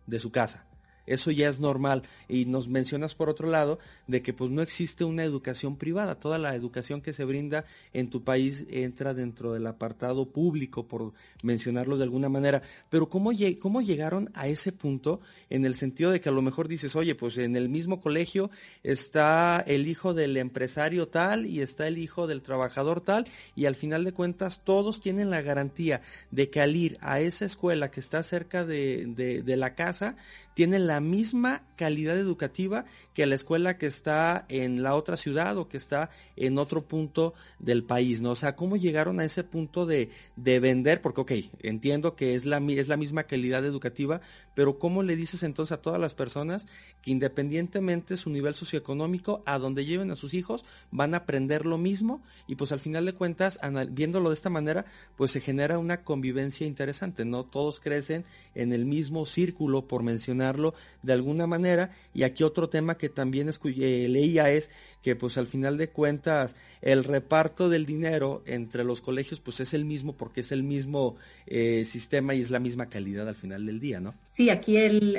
de 0.07 0.19
su 0.19 0.31
casa 0.31 0.70
eso 1.11 1.33
ya 1.33 1.49
es 1.49 1.59
normal. 1.59 2.05
Y 2.29 2.45
nos 2.45 2.69
mencionas 2.69 3.17
por 3.17 3.29
otro 3.29 3.51
lado 3.51 3.81
de 4.07 4.23
que 4.23 4.33
pues 4.33 4.51
no 4.53 4.63
existe 4.63 5.03
una 5.03 5.25
educación 5.25 5.77
privada. 5.77 6.15
Toda 6.15 6.39
la 6.39 6.55
educación 6.55 7.01
que 7.01 7.13
se 7.13 7.25
brinda 7.25 7.65
en 7.93 8.11
tu 8.11 8.23
país 8.23 8.65
entra 8.71 9.13
dentro 9.13 9.53
del 9.53 9.67
apartado 9.67 10.31
público, 10.31 10.87
por 10.87 11.13
mencionarlo 11.43 11.97
de 11.97 12.05
alguna 12.05 12.29
manera. 12.29 12.63
Pero 12.91 13.09
¿cómo, 13.09 13.33
llegaron 13.33 14.31
a 14.35 14.47
ese 14.47 14.71
punto 14.71 15.21
en 15.49 15.65
el 15.65 15.75
sentido 15.75 16.13
de 16.13 16.21
que 16.21 16.29
a 16.29 16.33
lo 16.33 16.43
mejor 16.43 16.69
dices, 16.69 16.95
oye, 16.95 17.17
pues 17.17 17.39
en 17.39 17.57
el 17.57 17.69
mismo 17.69 18.01
colegio 18.01 18.51
está 18.85 19.65
el 19.67 19.89
hijo 19.89 20.15
del 20.15 20.37
empresario 20.37 21.09
tal 21.09 21.45
y 21.45 21.61
está 21.61 21.89
el 21.89 21.99
hijo 21.99 22.29
del 22.29 22.43
trabajador 22.43 23.01
tal 23.01 23.27
y 23.57 23.67
al 23.67 23.75
final 23.75 24.05
de 24.05 24.13
cuentas 24.13 24.63
todos 24.63 25.01
tienen 25.01 25.31
la 25.31 25.43
garantía 25.43 26.03
de 26.31 26.51
que 26.51 26.61
al 26.61 26.77
ir 26.77 26.99
a 27.01 27.19
esa 27.21 27.47
escuela 27.47 27.91
que 27.91 27.99
está 27.99 28.23
cerca 28.23 28.65
de 28.65 29.57
la 29.57 29.75
casa, 29.75 30.17
tienen 30.61 30.87
la 30.87 31.01
misma 31.01 31.63
calidad 31.75 32.19
educativa 32.19 32.85
que 33.15 33.25
la 33.25 33.35
escuela 33.35 33.79
que 33.79 33.87
está 33.87 34.45
en 34.51 34.83
la 34.83 34.95
otra 34.95 35.17
ciudad 35.17 35.57
o 35.57 35.69
que 35.69 35.79
está 35.79 36.11
en 36.37 36.59
otro 36.59 36.87
punto 36.87 37.33
del 37.59 37.83
país, 37.83 38.21
¿no? 38.21 38.33
O 38.33 38.35
sea, 38.35 38.57
¿cómo 38.57 38.77
llegaron 38.77 39.21
a 39.21 39.25
ese 39.25 39.43
punto 39.43 39.87
de, 39.87 40.11
de 40.37 40.61
vender? 40.61 41.01
Porque, 41.01 41.21
ok, 41.23 41.33
entiendo 41.61 42.15
que 42.15 42.35
es 42.35 42.45
la, 42.45 42.59
es 42.59 42.89
la 42.89 42.99
misma 42.99 43.23
calidad 43.23 43.65
educativa, 43.65 44.21
pero 44.55 44.79
¿cómo 44.79 45.03
le 45.03 45.17
dices 45.17 45.43
entonces 45.43 45.73
a 45.73 45.83
todas 45.83 46.01
las 46.01 46.15
personas 46.15 46.67
que 47.03 47.11
independientemente 47.11 48.17
su 48.17 48.31
nivel 48.31 48.55
socioeconómico, 48.55 49.43
a 49.47 49.59
donde 49.59 49.85
lleven 49.85 50.11
a 50.11 50.17
sus 50.17 50.35
hijos, 50.35 50.65
van 50.91 51.15
a 51.15 51.19
aprender 51.19 51.67
lo 51.67 51.79
mismo 51.79 52.23
y 52.47 52.57
pues 52.57 52.73
al 52.73 52.81
final 52.81 53.07
de 53.07 53.15
cuentas, 53.15 53.59
viéndolo 53.91 54.31
de 54.31 54.35
esta 54.35 54.51
manera, 54.51 54.87
pues 55.17 55.31
se 55.31 55.41
genera 55.41 55.79
una 55.79 56.03
convivencia 56.03 56.67
interesante, 56.67 57.25
¿no? 57.25 57.45
Todos 57.45 57.81
crecen 57.81 58.25
en 58.55 58.73
el 58.73 58.85
mismo 58.85 59.27
círculo, 59.27 59.87
por 59.87 60.03
mencionarlo 60.03 60.75
de 61.03 61.13
alguna 61.13 61.47
manera, 61.47 61.93
y 62.15 62.25
aquí 62.25 62.43
otro 62.43 62.69
tema 62.69 62.97
que 62.97 63.09
también 63.09 63.49
eh, 63.49 64.07
leía 64.09 64.51
es 64.51 64.71
que 65.03 65.17
pues 65.17 65.39
al 65.39 65.47
final 65.47 65.79
de 65.79 65.89
cuentas 65.89 66.55
el 66.83 67.05
reparto 67.05 67.69
del 67.69 67.87
dinero 67.87 68.43
entre 68.47 68.85
los 68.85 69.01
colegios 69.01 69.41
pues 69.41 69.61
es 69.61 69.75
el 69.75 69.85
mismo 69.85 70.15
porque 70.15 70.41
es 70.41 70.53
el 70.53 70.63
mismo 70.63 71.17
eh, 71.47 71.85
sistema 71.85 72.35
y 72.35 72.41
es 72.41 72.51
la 72.51 72.59
misma 72.59 72.89
calidad 72.89 73.29
al 73.29 73.35
final 73.35 73.67
del 73.67 73.81
día, 73.81 74.01
¿no? 74.01 74.15
Sí, 74.31 74.51
aquí 74.51 74.77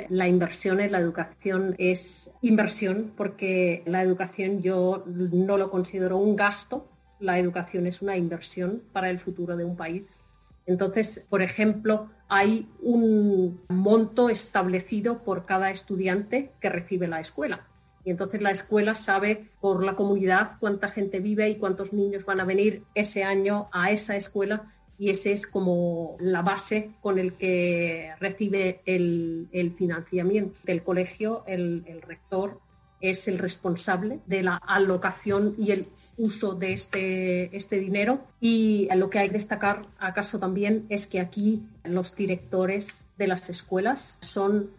la 0.08 0.28
inversión 0.28 0.80
en 0.80 0.92
la 0.92 0.98
educación 0.98 1.74
es 1.78 2.30
inversión 2.42 3.12
porque 3.16 3.82
la 3.86 4.02
educación 4.02 4.62
yo 4.62 5.04
no 5.06 5.56
lo 5.56 5.70
considero 5.70 6.16
un 6.18 6.36
gasto, 6.36 6.88
la 7.20 7.38
educación 7.38 7.86
es 7.86 8.02
una 8.02 8.16
inversión 8.16 8.82
para 8.92 9.10
el 9.10 9.20
futuro 9.20 9.56
de 9.56 9.64
un 9.64 9.76
país. 9.76 10.20
Entonces, 10.66 11.24
por 11.28 11.42
ejemplo, 11.42 12.10
hay 12.28 12.68
un 12.80 13.60
monto 13.68 14.28
establecido 14.28 15.22
por 15.22 15.44
cada 15.44 15.70
estudiante 15.70 16.52
que 16.60 16.70
recibe 16.70 17.08
la 17.08 17.20
escuela. 17.20 17.66
Y 18.04 18.10
entonces 18.10 18.42
la 18.42 18.50
escuela 18.50 18.94
sabe 18.94 19.48
por 19.60 19.84
la 19.84 19.94
comunidad 19.94 20.52
cuánta 20.58 20.88
gente 20.88 21.20
vive 21.20 21.48
y 21.48 21.56
cuántos 21.56 21.92
niños 21.92 22.24
van 22.24 22.40
a 22.40 22.44
venir 22.44 22.84
ese 22.94 23.24
año 23.24 23.68
a 23.72 23.90
esa 23.90 24.16
escuela. 24.16 24.72
Y 24.98 25.10
ese 25.10 25.32
es 25.32 25.46
como 25.46 26.16
la 26.20 26.42
base 26.42 26.90
con 27.00 27.18
el 27.18 27.34
que 27.34 28.12
recibe 28.20 28.82
el, 28.86 29.74
financiamiento 29.76 30.58
del 30.64 30.82
colegio, 30.82 31.44
el, 31.46 31.84
el, 31.86 32.02
rector 32.02 32.60
es 33.00 33.26
el 33.26 33.38
responsable 33.38 34.20
de 34.26 34.42
la 34.44 34.56
alocación 34.56 35.56
y 35.58 35.72
el 35.72 35.88
uso 36.16 36.54
de 36.54 36.72
este, 36.72 37.54
este 37.56 37.78
dinero. 37.78 38.24
Y 38.40 38.88
lo 38.94 39.10
que 39.10 39.18
hay 39.18 39.28
que 39.28 39.34
destacar 39.34 39.86
acaso 39.98 40.38
también 40.38 40.86
es 40.88 41.06
que 41.06 41.20
aquí 41.20 41.62
los 41.84 42.14
directores 42.14 43.08
de 43.18 43.26
las 43.26 43.50
escuelas 43.50 44.18
son 44.22 44.70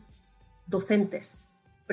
docentes, 0.68 1.38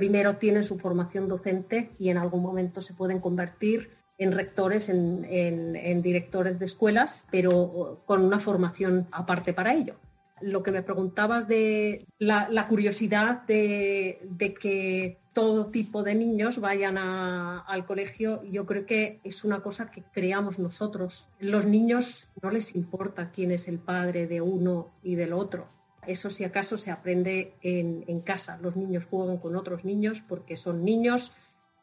primero 0.00 0.36
tienen 0.36 0.64
su 0.64 0.78
formación 0.78 1.28
docente 1.28 1.90
y 1.98 2.08
en 2.08 2.16
algún 2.16 2.42
momento 2.42 2.80
se 2.80 2.94
pueden 2.94 3.20
convertir 3.20 3.90
en 4.16 4.32
rectores, 4.32 4.88
en, 4.88 6.02
directores 6.02 6.58
de 6.58 6.64
escuelas, 6.64 7.26
pero 7.30 8.02
con 8.06 8.24
una 8.24 8.38
formación 8.38 9.08
aparte 9.12 9.52
para 9.52 9.74
ello. 9.74 9.96
Lo 10.40 10.62
que 10.62 10.72
me 10.72 10.82
preguntabas 10.82 11.48
de 11.48 12.06
la, 12.18 12.66
curiosidad 12.66 13.42
de, 13.42 14.56
que 14.58 15.18
todo 15.34 15.66
tipo 15.66 16.02
de 16.02 16.14
niños 16.14 16.60
vayan 16.60 16.96
al 16.96 17.84
colegio, 17.84 18.42
yo 18.44 18.64
creo 18.64 18.86
que 18.86 19.20
es 19.22 19.44
una 19.44 19.60
cosa 19.60 19.90
que 19.90 20.02
creamos 20.14 20.58
nosotros. 20.58 21.28
Los 21.40 21.66
niños 21.66 22.32
no 22.40 22.50
les 22.50 22.74
importa 22.74 23.32
quién 23.32 23.50
es 23.50 23.68
el 23.68 23.78
padre 23.78 24.26
de 24.26 24.40
uno 24.40 24.88
y 25.02 25.16
del 25.16 25.34
otro 25.34 25.68
eso 26.06 26.30
si 26.30 26.44
acaso 26.44 26.76
se 26.76 26.90
aprende 26.90 27.54
en, 27.62 28.20
casa. 28.20 28.58
Los 28.62 28.76
niños 28.76 29.06
juegan 29.06 29.38
con 29.38 29.56
otros 29.56 29.84
niños 29.84 30.22
porque 30.26 30.56
son 30.56 30.84
niños 30.84 31.32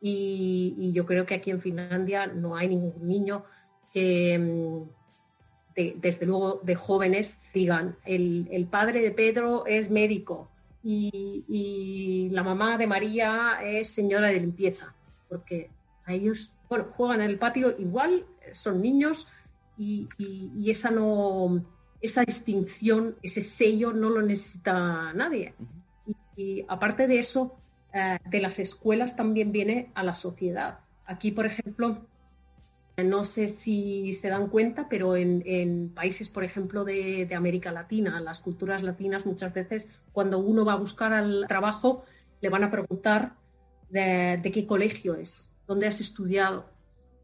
y, 0.01 0.91
yo 0.93 1.06
creo 1.06 1.25
que 1.25 1.36
aquí 1.36 1.51
en 1.51 1.62
Finlandia 1.62 2.27
no 2.27 2.56
hay 2.56 2.69
ningún 2.69 3.08
niño 3.08 3.45
que, 3.93 4.38
mm, 4.38 5.91
desde 5.99 6.25
luego 6.25 6.60
de 6.63 6.75
jóvenes, 6.75 7.39
digan, 7.53 7.97
el, 8.06 8.67
padre 8.69 9.01
de 9.01 9.12
Pedro 9.12 9.65
es 9.67 9.89
médico 9.91 10.49
y, 10.84 12.30
la 12.32 12.43
mamá 12.43 12.77
de 12.77 12.88
María 12.88 13.60
es 13.63 13.89
señora 13.89 14.27
de 14.27 14.39
limpieza, 14.39 14.93
porque 15.30 15.69
a 16.06 16.13
ellos, 16.13 16.53
bueno, 16.69 16.88
juegan 16.95 17.21
en 17.21 17.30
el 17.30 17.38
patio 17.38 17.75
igual, 17.77 18.25
son 18.53 18.82
niños 18.82 19.27
y 19.77 20.71
esa 20.71 20.89
no 20.89 21.63
esa 22.01 22.23
distinción, 22.23 23.15
ese 23.23 23.41
sello 23.41 23.93
no 23.93 24.10
lo 24.10 24.21
necesita 24.21 25.13
nadie. 25.13 25.53
y, 26.36 26.63
aparte 26.67 27.07
de 27.07 27.19
eso, 27.19 27.57
eh, 27.93 28.19
de 28.29 28.41
las 28.41 28.60
escuelas 28.60 29.15
también 29.15 29.51
viene 29.51 29.91
a 29.95 30.03
la 30.03 30.13
sociedad. 30.13 30.79
Aquí, 31.05 31.31
por 31.31 31.45
ejemplo, 31.47 32.05
no 33.03 33.23
sé 33.23 33.47
si 33.47 34.13
se 34.13 34.27
dan 34.27 34.47
cuenta, 34.47 34.88
pero 34.89 35.15
en, 35.15 35.91
países, 35.95 36.29
por 36.29 36.43
ejemplo, 36.43 36.83
de, 36.83 37.27
América 37.36 37.71
Latina, 37.71 38.19
las 38.21 38.39
culturas 38.39 38.83
latinas, 38.83 39.25
muchas 39.25 39.53
veces 39.53 39.88
cuando 40.12 40.39
uno 40.39 40.65
va 40.65 40.73
a 40.73 40.77
buscar 40.77 41.13
al 41.13 41.45
trabajo, 41.47 42.03
le 42.41 42.49
van 42.49 42.63
a 42.63 42.71
preguntar 42.71 43.33
de, 43.89 44.39
de 44.41 44.51
qué 44.51 44.65
colegio 44.67 45.15
es, 45.15 45.51
dónde 45.67 45.88
has 45.88 46.01
estudiado. 46.01 46.69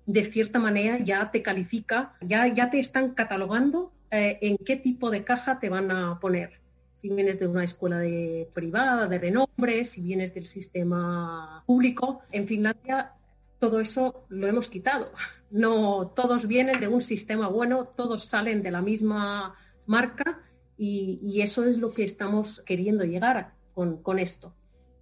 De 0.06 0.24
cierta 0.26 0.60
manera 0.60 1.00
ya 1.00 1.32
te 1.32 1.42
califica, 1.42 2.16
ya, 2.22 2.48
ya 2.48 2.70
te 2.70 2.80
están 2.80 3.12
catalogando 3.12 3.92
eh, 4.14 4.38
en 4.42 4.58
qué 4.58 4.76
tipo 4.76 5.10
de 5.10 5.24
caja 5.24 5.60
te 5.60 5.70
van 5.70 5.90
a 5.90 6.20
poner. 6.20 6.62
Si 6.94 7.10
vienes 7.10 7.40
de 7.40 7.48
una 7.48 7.64
escuela 7.64 7.98
de, 7.98 8.48
privada, 8.54 9.08
de 9.08 9.18
renombre, 9.18 9.86
si 9.86 10.02
vienes 10.02 10.36
del 10.36 10.46
sistema 10.46 11.64
público. 11.66 12.22
En 12.32 12.48
Finlandia 12.48 13.14
todo 13.58 13.80
eso 13.80 14.26
lo 14.30 14.46
hemos 14.46 14.68
quitado. 14.68 15.12
No 15.50 16.14
todos 16.16 16.48
vienen 16.48 16.80
de 16.80 16.88
un 16.88 17.02
sistema 17.02 17.48
bueno, 17.48 17.86
todos 17.86 18.26
salen 18.26 18.62
de 18.62 18.70
la 18.70 18.84
misma 18.84 19.56
marca 19.88 20.44
y, 20.78 21.42
eso 21.42 21.64
es 21.64 21.78
lo 21.78 21.92
que 21.92 22.04
estamos 22.04 22.62
queriendo 22.68 23.06
llegar 23.06 23.56
con, 23.74 24.20
esto. 24.20 24.54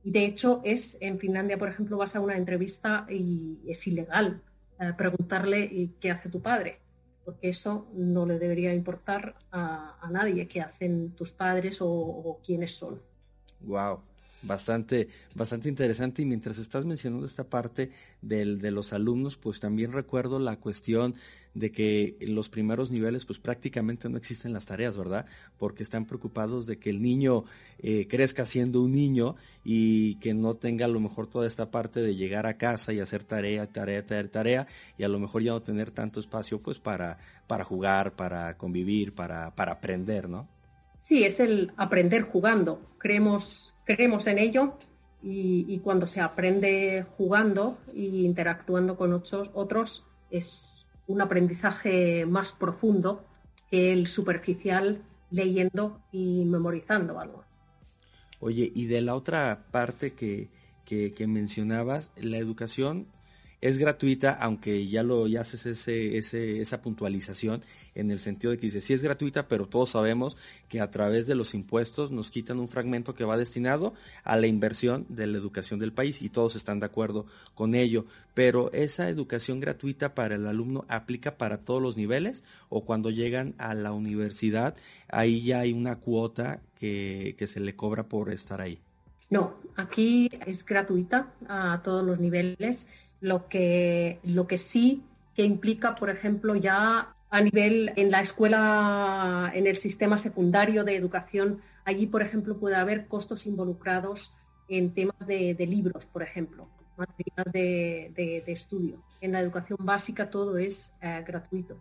Y 0.05 0.11
de 0.11 0.23
hecho 0.23 0.61
es 0.63 0.97
en 1.01 1.19
Finlandia, 1.19 1.59
por 1.59 1.67
ejemplo, 1.67 1.97
vas 1.97 2.15
a 2.15 2.21
una 2.21 2.37
entrevista 2.37 3.05
y 3.09 3.59
es 3.67 3.85
ilegal 3.87 4.41
eh, 4.79 4.93
preguntarle 4.97 5.63
eh, 5.63 5.89
qué 5.99 6.11
hace 6.11 6.29
tu 6.29 6.41
padre 6.41 6.79
porque 7.25 7.49
eso 7.49 7.87
no 7.93 8.25
le 8.25 8.39
debería 8.39 8.73
importar 8.73 9.35
a, 9.51 10.09
nadie 10.11 10.47
qué 10.47 10.61
hacen 10.61 11.11
tus 11.11 11.31
padres 11.31 11.77
o, 11.81 12.39
quiénes 12.45 12.75
son. 12.75 13.01
Wow, 13.61 14.01
bastante, 14.41 15.07
bastante 15.35 15.69
interesante. 15.69 16.21
Y 16.21 16.25
mientras 16.25 16.57
estás 16.57 16.85
mencionando 16.85 17.25
esta 17.25 17.43
parte 17.43 17.91
del, 18.21 18.59
de 18.59 18.71
los 18.71 18.93
alumnos, 18.93 19.37
pues 19.37 19.59
también 19.59 19.91
recuerdo 19.91 20.39
la 20.39 20.57
cuestión 20.57 21.15
de 21.53 21.71
que 21.71 22.17
en 22.19 22.35
los 22.35 22.49
primeros 22.49 22.91
niveles 22.91 23.25
pues 23.25 23.39
prácticamente 23.39 24.09
no 24.09 24.17
existen 24.17 24.53
las 24.53 24.65
tareas, 24.65 24.97
¿verdad? 24.97 25.25
Porque 25.57 25.83
están 25.83 26.05
preocupados 26.05 26.65
de 26.65 26.79
que 26.79 26.89
el 26.89 27.01
niño 27.01 27.45
eh, 27.79 28.07
crezca 28.07 28.45
siendo 28.45 28.81
un 28.81 28.93
niño 28.93 29.35
y 29.63 30.15
que 30.15 30.33
no 30.33 30.55
tenga 30.55 30.85
a 30.85 30.89
lo 30.89 30.99
mejor 30.99 31.27
toda 31.27 31.47
esta 31.47 31.71
parte 31.71 32.01
de 32.01 32.15
llegar 32.15 32.45
a 32.45 32.57
casa 32.57 32.93
y 32.93 32.99
hacer 32.99 33.23
tarea, 33.23 33.67
tarea, 33.67 34.05
tarea, 34.05 34.31
tarea 34.31 34.67
y 34.97 35.03
a 35.03 35.09
lo 35.09 35.19
mejor 35.19 35.43
ya 35.43 35.51
no 35.51 35.61
tener 35.61 35.91
tanto 35.91 36.19
espacio 36.19 36.61
pues 36.61 36.79
para, 36.79 37.17
para 37.47 37.63
jugar, 37.63 38.15
para 38.15 38.57
convivir, 38.57 39.13
para, 39.13 39.53
para 39.55 39.73
aprender, 39.73 40.29
¿no? 40.29 40.47
Sí, 40.97 41.23
es 41.23 41.39
el 41.39 41.73
aprender 41.77 42.23
jugando. 42.23 42.79
Creemos, 42.99 43.73
creemos 43.85 44.27
en 44.27 44.37
ello 44.37 44.77
y, 45.23 45.79
cuando 45.79 46.07
se 46.07 46.21
aprende 46.21 47.05
jugando 47.17 47.77
e 47.93 48.01
interactuando 48.01 48.95
con 48.95 49.13
otros, 49.13 49.51
otros 49.53 50.05
es 50.29 50.80
un 51.11 51.21
aprendizaje 51.21 52.25
más 52.25 52.51
profundo 52.51 53.25
que 53.69 53.93
el 53.93 54.07
superficial 54.07 55.01
leyendo 55.29 56.01
y 56.11 56.45
memorizando 56.45 57.19
algo. 57.19 57.43
Oye, 58.39 58.71
y 58.73 58.85
de 58.87 59.01
la 59.01 59.15
otra 59.15 59.65
parte 59.71 60.13
que, 60.13 60.49
que, 60.85 61.27
mencionabas, 61.27 62.11
la 62.17 62.37
educación 62.37 63.07
es 63.61 63.77
gratuita, 63.77 64.31
aunque 64.33 64.87
ya 64.87 65.03
lo 65.03 65.25
haces 65.39 65.67
ese, 65.67 66.17
ese, 66.17 66.61
esa 66.61 66.81
puntualización 66.81 67.63
en 67.93 68.09
el 68.09 68.19
sentido 68.19 68.51
de 68.51 68.57
que 68.57 68.67
dice, 68.67 68.81
sí 68.81 68.93
es 68.93 69.03
gratuita, 69.03 69.47
pero 69.47 69.67
todos 69.67 69.91
sabemos 69.91 70.35
que 70.67 70.81
a 70.81 70.89
través 70.89 71.27
de 71.27 71.35
los 71.35 71.53
impuestos 71.53 72.11
nos 72.11 72.31
quitan 72.31 72.59
un 72.59 72.67
fragmento 72.67 73.13
que 73.13 73.23
va 73.23 73.37
destinado 73.37 73.93
a 74.23 74.35
la 74.35 74.47
inversión 74.47 75.05
de 75.09 75.27
la 75.27 75.37
educación 75.37 75.79
del 75.79 75.93
país 75.93 76.21
y 76.23 76.29
todos 76.29 76.55
están 76.55 76.79
de 76.79 76.87
acuerdo 76.87 77.27
con 77.53 77.75
ello. 77.75 78.05
Pero 78.33 78.71
esa 78.73 79.09
educación 79.09 79.59
gratuita 79.59 80.15
para 80.15 80.35
el 80.35 80.47
alumno 80.47 80.85
aplica 80.87 81.37
para 81.37 81.59
todos 81.59 81.81
los 81.81 81.97
niveles 81.97 82.43
o 82.69 82.83
cuando 82.83 83.11
llegan 83.11 83.53
a 83.59 83.75
la 83.75 83.91
universidad, 83.91 84.75
ahí 85.07 85.43
ya 85.43 85.59
hay 85.59 85.73
una 85.73 85.97
cuota 85.97 86.61
que, 86.79 87.35
que 87.37 87.45
se 87.45 87.59
le 87.59 87.75
cobra 87.75 88.07
por 88.07 88.31
estar 88.31 88.59
ahí. 88.59 88.79
No, 89.31 89.55
aquí 89.77 90.29
es 90.45 90.65
gratuita 90.65 91.31
a 91.47 91.81
todos 91.85 92.05
los 92.05 92.19
niveles 92.19 92.87
lo 93.21 93.47
que, 93.47 94.19
lo 94.23 94.47
que 94.47 94.57
sí 94.57 95.03
que 95.35 95.43
implica, 95.43 95.95
por 95.95 96.09
ejemplo, 96.09 96.55
ya 96.55 97.15
a 97.29 97.41
nivel 97.41 97.93
en 97.95 98.11
la 98.11 98.19
escuela, 98.21 99.51
en 99.53 99.67
el 99.67 99.77
sistema 99.77 100.17
secundario 100.17 100.83
de 100.83 100.95
educación, 100.95 101.61
allí, 101.85 102.07
por 102.07 102.21
ejemplo, 102.21 102.57
puede 102.57 102.75
haber 102.75 103.07
costos 103.07 103.45
involucrados 103.45 104.33
en 104.67 104.93
temas 104.93 105.25
de, 105.25 105.55
libros, 105.59 106.05
por 106.07 106.23
ejemplo, 106.23 106.67
material 106.97 107.51
de, 107.53 108.43
estudio. 108.47 109.01
En 109.21 109.31
la 109.31 109.39
educación 109.39 109.77
básica 109.81 110.29
todo 110.29 110.57
es 110.57 110.93
eh, 111.01 111.23
gratuito. 111.25 111.77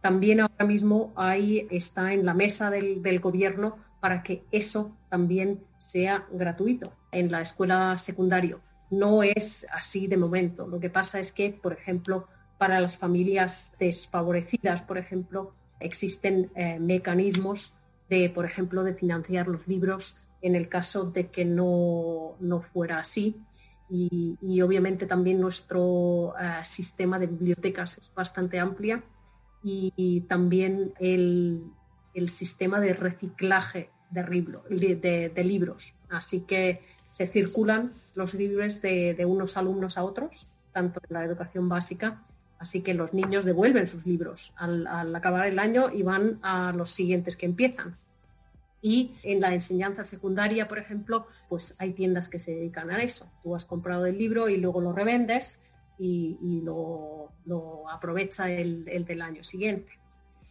También 0.00 0.40
ahora 0.40 0.64
mismo 0.64 1.12
ahí 1.14 1.68
está 1.70 2.12
en 2.12 2.24
la 2.24 2.34
mesa 2.34 2.70
del, 2.70 3.02
del 3.02 3.20
gobierno 3.20 3.76
para 4.00 4.24
que 4.24 4.42
eso 4.50 4.96
también 5.08 5.60
sea 5.78 6.26
gratuito 6.32 6.92
en 7.12 7.30
la 7.30 7.40
escuela 7.40 7.96
secundaria 7.98 8.58
no 8.92 9.22
es 9.22 9.66
así 9.72 10.06
de 10.06 10.18
momento. 10.18 10.68
Lo 10.68 10.78
que 10.78 10.90
pasa 10.90 11.18
es 11.18 11.32
que, 11.32 11.50
por 11.50 11.72
ejemplo, 11.72 12.28
para 12.58 12.78
las 12.78 12.96
familias 12.96 13.72
desfavorecidas, 13.78 14.82
por 14.82 14.98
ejemplo, 14.98 15.54
existen 15.80 16.50
eh, 16.54 16.78
mecanismos 16.78 17.74
de, 18.10 18.28
por 18.28 18.44
ejemplo, 18.44 18.84
de 18.84 18.94
financiar 18.94 19.48
los 19.48 19.66
libros 19.66 20.18
en 20.42 20.54
el 20.54 20.68
caso 20.68 21.04
de 21.04 21.28
que 21.28 21.46
no, 21.46 22.36
fuera 22.72 22.98
así. 22.98 23.40
Y, 23.88 24.60
obviamente 24.60 25.06
también 25.06 25.40
nuestro 25.40 26.34
eh, 26.38 26.64
sistema 26.64 27.18
de 27.18 27.26
bibliotecas 27.26 27.98
es 27.98 28.12
bastante 28.14 28.58
amplia 28.58 29.02
y, 29.62 30.20
también 30.28 30.92
el, 31.00 31.72
sistema 32.28 32.78
de 32.78 32.92
reciclaje 32.92 33.90
de, 34.10 35.32
de 35.34 35.44
libros. 35.44 35.94
Así 36.10 36.40
que 36.42 36.91
se 37.12 37.26
circulan 37.28 37.92
los 38.14 38.34
libros 38.34 38.82
de, 38.82 39.24
unos 39.24 39.56
alumnos 39.56 39.96
a 39.96 40.04
otros, 40.04 40.46
tanto 40.72 41.00
en 41.08 41.14
la 41.14 41.24
educación 41.24 41.68
básica, 41.68 42.22
así 42.58 42.80
que 42.80 42.94
los 42.94 43.14
niños 43.14 43.44
devuelven 43.44 43.86
sus 43.86 44.04
libros 44.06 44.52
al, 44.56 45.14
acabar 45.14 45.46
el 45.46 45.58
año 45.58 45.90
y 45.92 46.02
van 46.02 46.38
a 46.42 46.72
los 46.72 46.90
siguientes 46.90 47.36
que 47.36 47.46
empiezan. 47.46 47.96
Y 48.80 49.12
en 49.22 49.40
la 49.40 49.54
enseñanza 49.54 50.02
secundaria, 50.02 50.66
por 50.66 50.78
ejemplo, 50.78 51.28
pues 51.48 51.76
hay 51.78 51.92
tiendas 51.92 52.28
que 52.28 52.40
se 52.40 52.52
dedican 52.52 52.90
a 52.90 53.02
eso. 53.02 53.30
Tú 53.44 53.54
has 53.54 53.64
comprado 53.64 54.06
el 54.06 54.18
libro 54.18 54.48
y 54.48 54.56
luego 54.56 54.80
lo 54.80 54.92
revendes 54.92 55.60
y, 55.98 56.62
lo, 56.64 57.30
aprovecha 57.88 58.50
el, 58.50 58.88
el 58.88 59.04
del 59.04 59.22
año 59.22 59.44
siguiente 59.44 60.01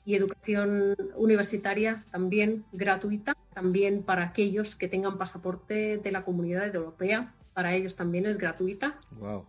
y 0.05 0.15
educación 0.15 0.95
universitaria 1.15 2.03
también 2.11 2.65
gratuita, 2.71 3.35
también 3.53 4.03
para 4.03 4.23
aquellos 4.23 4.75
que 4.75 4.87
tengan 4.87 5.17
pasaporte 5.17 5.97
de 5.97 6.11
la 6.11 6.23
comunidad 6.23 6.73
europea, 6.73 7.33
para 7.53 7.75
ellos 7.75 7.95
también 7.95 8.25
es 8.25 8.37
gratuita. 8.37 8.97
Wow. 9.19 9.45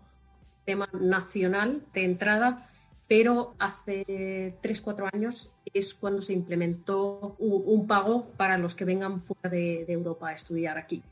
Tema 0.65 0.89
nacional 0.93 1.83
de 1.95 2.05
entrada, 2.05 2.69
pero 3.09 3.55
hace 3.59 4.57
3-4 4.63 5.11
años 5.13 5.53
es 5.73 5.95
cuando 5.95 6.23
se 6.23 6.33
implementó 6.33 7.37
un, 7.39 7.87
pago 7.87 8.29
para 8.37 8.59
los 8.59 8.75
que 8.75 8.85
vengan 8.85 9.23
fuera 9.23 9.49
de, 9.49 9.85
Europa 9.89 10.29
a 10.29 10.35
estudiar 10.35 10.79
aquí. 10.79 11.03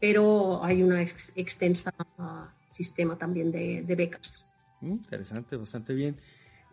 Pero 0.00 0.62
hay 0.62 0.82
una 0.82 1.00
extensa 1.00 1.92
sistema 2.68 3.16
también 3.16 3.52
de, 3.52 3.82
de 3.82 3.94
becas. 3.94 4.44
Mm, 4.80 4.92
interesante, 4.92 5.56
bastante 5.56 5.94
bien 5.94 6.16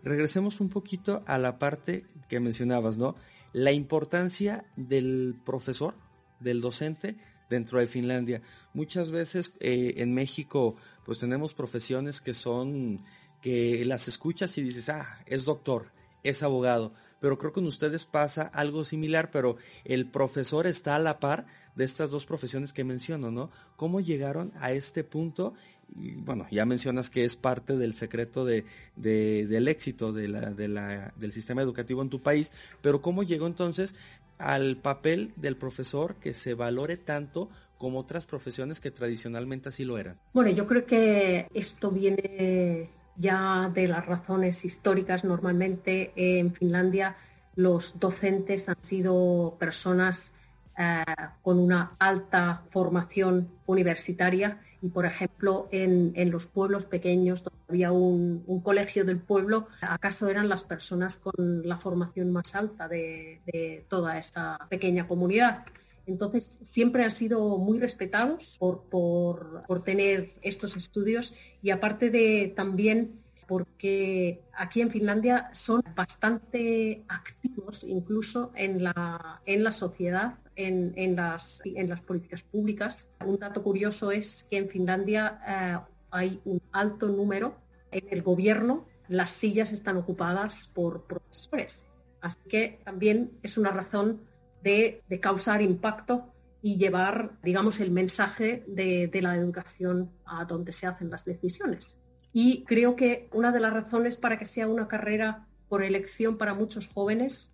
regresemos 0.03 0.59
un 0.59 0.69
poquito 0.69 1.23
a 1.25 1.37
la 1.37 1.59
parte 1.59 2.05
que 2.27 2.39
mencionabas, 2.39 2.97
¿no? 2.97 3.15
La 3.53 3.71
importancia 3.71 4.65
del 4.75 5.35
profesor, 5.43 5.95
del 6.39 6.61
docente 6.61 7.17
dentro 7.49 7.79
de 7.79 7.87
Finlandia. 7.87 8.41
Muchas 8.73 9.11
veces 9.11 9.53
eh, 9.59 9.95
en 9.97 10.13
México 10.13 10.75
pues 11.05 11.19
tenemos 11.19 11.53
profesiones 11.53 12.21
que 12.21 12.33
son, 12.33 13.01
que 13.41 13.83
las 13.85 14.07
escuchas 14.07 14.57
y 14.57 14.63
dices, 14.63 14.89
ah, 14.89 15.19
es 15.25 15.45
doctor, 15.45 15.91
es 16.23 16.43
abogado, 16.43 16.93
pero 17.19 17.37
creo 17.37 17.51
que 17.51 17.55
con 17.55 17.65
ustedes 17.65 18.05
pasa 18.05 18.43
algo 18.43 18.85
similar, 18.85 19.31
pero 19.31 19.57
el 19.83 20.09
profesor 20.09 20.67
está 20.67 20.95
a 20.95 20.99
la 20.99 21.19
par 21.19 21.45
de 21.75 21.83
estas 21.83 22.11
dos 22.11 22.25
profesiones 22.25 22.73
que 22.73 22.83
menciono, 22.83 23.31
¿no? 23.31 23.51
¿Cómo 23.75 23.99
llegaron 23.99 24.53
a 24.55 24.71
este 24.71 25.03
punto 25.03 25.53
bueno, 25.95 26.47
ya 26.51 26.65
mencionas 26.65 27.09
que 27.09 27.25
es 27.25 27.35
parte 27.35 27.77
del 27.77 27.93
secreto 27.93 28.45
de, 28.45 28.65
del 28.95 29.67
éxito 29.67 30.13
del 30.13 31.31
sistema 31.31 31.61
educativo 31.61 32.01
en 32.01 32.09
tu 32.09 32.21
país, 32.21 32.51
pero 32.81 33.01
¿cómo 33.01 33.23
llegó 33.23 33.47
entonces 33.47 33.95
al 34.37 34.77
papel 34.77 35.33
del 35.35 35.55
profesor 35.55 36.15
que 36.15 36.33
se 36.33 36.53
valore 36.53 36.97
tanto 36.97 37.49
como 37.77 37.99
otras 37.99 38.25
profesiones 38.25 38.79
que 38.79 38.91
tradicionalmente 38.91 39.69
así 39.69 39.85
lo 39.85 39.97
eran? 39.97 40.17
Bueno, 40.33 40.51
yo 40.51 40.65
creo 40.67 40.85
que 40.85 41.47
esto 41.53 41.91
viene 41.91 42.89
ya 43.17 43.71
de 43.73 43.87
las 43.87 44.05
razones 44.05 44.63
históricas. 44.65 45.23
Normalmente 45.23 46.11
en 46.15 46.53
Finlandia 46.53 47.17
los 47.55 47.99
docentes 47.99 48.69
han 48.69 48.81
sido 48.81 49.55
personas 49.59 50.33
eh, 50.77 51.03
con 51.41 51.59
una 51.59 51.91
alta 51.99 52.63
formación 52.71 53.49
universitaria 53.65 54.59
y, 54.81 54.89
por 54.89 55.05
ejemplo, 55.05 55.67
en, 55.71 56.31
los 56.31 56.47
pueblos 56.47 56.85
pequeños, 56.85 57.43
donde 57.43 57.59
había 57.69 57.91
un, 57.91 58.61
colegio 58.63 59.05
del 59.05 59.19
pueblo, 59.19 59.67
acaso 59.81 60.27
eran 60.27 60.49
las 60.49 60.63
personas 60.63 61.17
con 61.17 61.67
la 61.67 61.77
formación 61.77 62.31
más 62.31 62.55
alta 62.55 62.87
de, 62.87 63.85
toda 63.87 64.17
esa 64.17 64.57
pequeña 64.69 65.07
comunidad. 65.07 65.65
Entonces, 66.07 66.59
siempre 66.63 67.03
han 67.03 67.11
sido 67.11 67.59
muy 67.59 67.79
respetados 67.79 68.57
por, 68.59 68.83
por, 68.89 69.83
tener 69.83 70.33
estos 70.41 70.75
estudios 70.75 71.35
y 71.61 71.69
aparte 71.69 72.09
de 72.09 72.51
también 72.55 73.21
porque 73.47 74.41
aquí 74.53 74.81
en 74.81 74.89
Finlandia 74.89 75.49
son 75.53 75.83
bastante 75.95 77.03
activos 77.09 77.83
incluso 77.83 78.51
en 78.55 78.83
la, 78.83 79.41
en 79.45 79.63
la 79.63 79.73
sociedad 79.73 80.35
en, 80.67 81.15
las, 81.15 81.61
en 81.65 81.89
las 81.89 82.01
políticas 82.01 82.43
públicas. 82.43 83.09
Un 83.25 83.39
dato 83.39 83.63
curioso 83.63 84.11
es 84.11 84.47
que 84.49 84.57
en 84.57 84.69
Finlandia 84.69 85.41
eh, 85.47 85.77
hay 86.11 86.41
un 86.45 86.61
alto 86.71 87.07
número 87.07 87.55
en 87.91 88.07
el 88.09 88.21
gobierno, 88.21 88.85
las 89.07 89.31
sillas 89.31 89.71
están 89.73 89.97
ocupadas 89.97 90.67
por 90.73 91.03
profesores. 91.03 91.83
Así 92.21 92.39
que 92.47 92.79
también 92.83 93.31
es 93.43 93.57
una 93.57 93.71
razón 93.71 94.21
de, 94.63 95.01
causar 95.19 95.61
impacto 95.61 96.33
y 96.61 96.77
llevar, 96.77 97.39
digamos, 97.43 97.79
el 97.79 97.91
mensaje 97.91 98.63
de, 98.67 99.07
de, 99.07 99.21
la 99.21 99.35
educación 99.35 100.11
a 100.25 100.45
donde 100.45 100.71
se 100.71 100.85
hacen 100.87 101.09
las 101.09 101.25
decisiones. 101.25 101.97
Y 102.31 102.63
creo 102.63 102.95
que 102.95 103.27
una 103.33 103.51
de 103.51 103.59
las 103.59 103.73
razones 103.73 104.15
para 104.15 104.37
que 104.37 104.45
sea 104.45 104.67
una 104.67 104.87
carrera 104.87 105.47
por 105.67 105.83
elección 105.83 106.37
para 106.37 106.53
muchos 106.53 106.87
jóvenes 106.87 107.51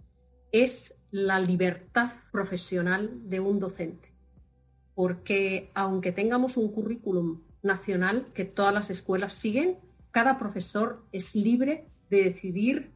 es 0.51 0.96
la 1.17 1.39
libertad 1.39 2.11
profesional 2.31 3.09
de 3.27 3.39
un 3.39 3.59
docente. 3.59 4.11
Porque 4.93 5.71
aunque 5.73 6.11
tengamos 6.11 6.57
un 6.57 6.71
currículum 6.71 7.41
nacional 7.63 8.27
que 8.35 8.45
todas 8.45 8.71
las 8.71 8.91
escuelas 8.91 9.33
siguen, 9.33 9.77
cada 10.11 10.37
profesor 10.37 11.03
es 11.11 11.33
libre 11.33 11.85
de 12.11 12.23
decidir 12.23 12.91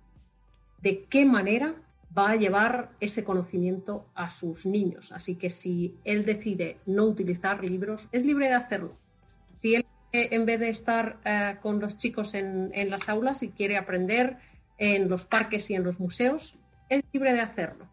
de 0.83 1.03
qué 1.05 1.25
manera 1.25 1.73
va 2.15 2.31
a 2.31 2.35
llevar 2.35 2.91
ese 2.99 3.23
conocimiento 3.23 4.05
a 4.13 4.29
sus 4.29 4.67
niños. 4.67 5.11
Así 5.11 5.35
que 5.35 5.49
si 5.49 5.97
él 6.03 6.23
decide 6.23 6.77
no 6.85 7.05
utilizar 7.05 7.63
libros, 7.63 8.07
es 8.11 8.23
libre 8.23 8.49
de 8.49 8.53
hacerlo. 8.53 8.95
Si 9.59 9.75
él, 9.75 9.85
en 10.11 10.45
vez 10.45 10.59
de 10.59 10.69
estar 10.69 11.19
eh, 11.25 11.57
con 11.59 11.79
los 11.79 11.97
chicos 11.97 12.35
en, 12.35 12.69
en 12.75 12.91
las 12.91 13.09
aulas 13.09 13.41
y 13.41 13.49
quiere 13.49 13.77
aprender 13.77 14.37
en 14.77 15.09
los 15.09 15.25
parques 15.25 15.71
y 15.71 15.73
en 15.73 15.83
los 15.83 15.99
museos, 15.99 16.59
es 16.87 17.03
libre 17.13 17.33
de 17.33 17.41
hacerlo 17.41 17.90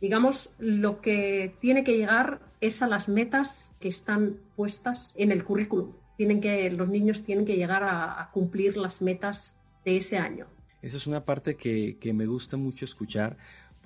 Digamos, 0.00 0.50
lo 0.58 1.00
que 1.00 1.54
tiene 1.60 1.84
que 1.84 1.96
llegar 1.96 2.40
es 2.60 2.82
a 2.82 2.88
las 2.88 3.08
metas 3.08 3.72
que 3.80 3.88
están 3.88 4.38
puestas 4.56 5.12
en 5.16 5.32
el 5.32 5.44
currículum. 5.44 5.92
Tienen 6.16 6.40
que, 6.40 6.70
los 6.70 6.88
niños 6.88 7.22
tienen 7.24 7.44
que 7.44 7.56
llegar 7.56 7.82
a, 7.82 8.30
cumplir 8.32 8.76
las 8.76 9.02
metas 9.02 9.54
de 9.84 9.98
ese 9.98 10.18
año. 10.18 10.46
Esa 10.82 10.96
es 10.96 11.06
una 11.06 11.24
parte 11.24 11.56
que, 11.56 11.96
que 11.98 12.12
me 12.12 12.26
gusta 12.26 12.56
mucho 12.56 12.84
escuchar 12.84 13.36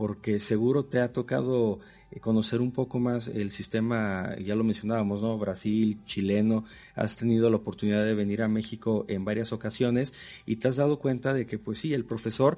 porque 0.00 0.38
seguro 0.40 0.86
te 0.86 0.98
ha 0.98 1.12
tocado 1.12 1.80
eh, 2.10 2.20
conocer 2.20 2.62
un 2.62 2.72
poco 2.72 2.98
más 2.98 3.28
el 3.28 3.50
sistema, 3.50 4.34
ya 4.42 4.54
lo 4.54 4.64
mencionábamos, 4.64 5.20
¿no? 5.20 5.36
Brasil, 5.36 5.98
chileno, 6.06 6.64
has 6.94 7.16
tenido 7.16 7.50
la 7.50 7.56
oportunidad 7.56 8.02
de 8.04 8.14
venir 8.14 8.40
a 8.40 8.48
México 8.48 9.04
en 9.08 9.26
varias 9.26 9.52
ocasiones 9.52 10.14
y 10.46 10.56
te 10.56 10.68
has 10.68 10.76
dado 10.76 10.98
cuenta 10.98 11.34
de 11.34 11.46
que, 11.46 11.58
pues 11.58 11.80
sí, 11.80 11.92
el 11.92 12.06
profesor 12.06 12.56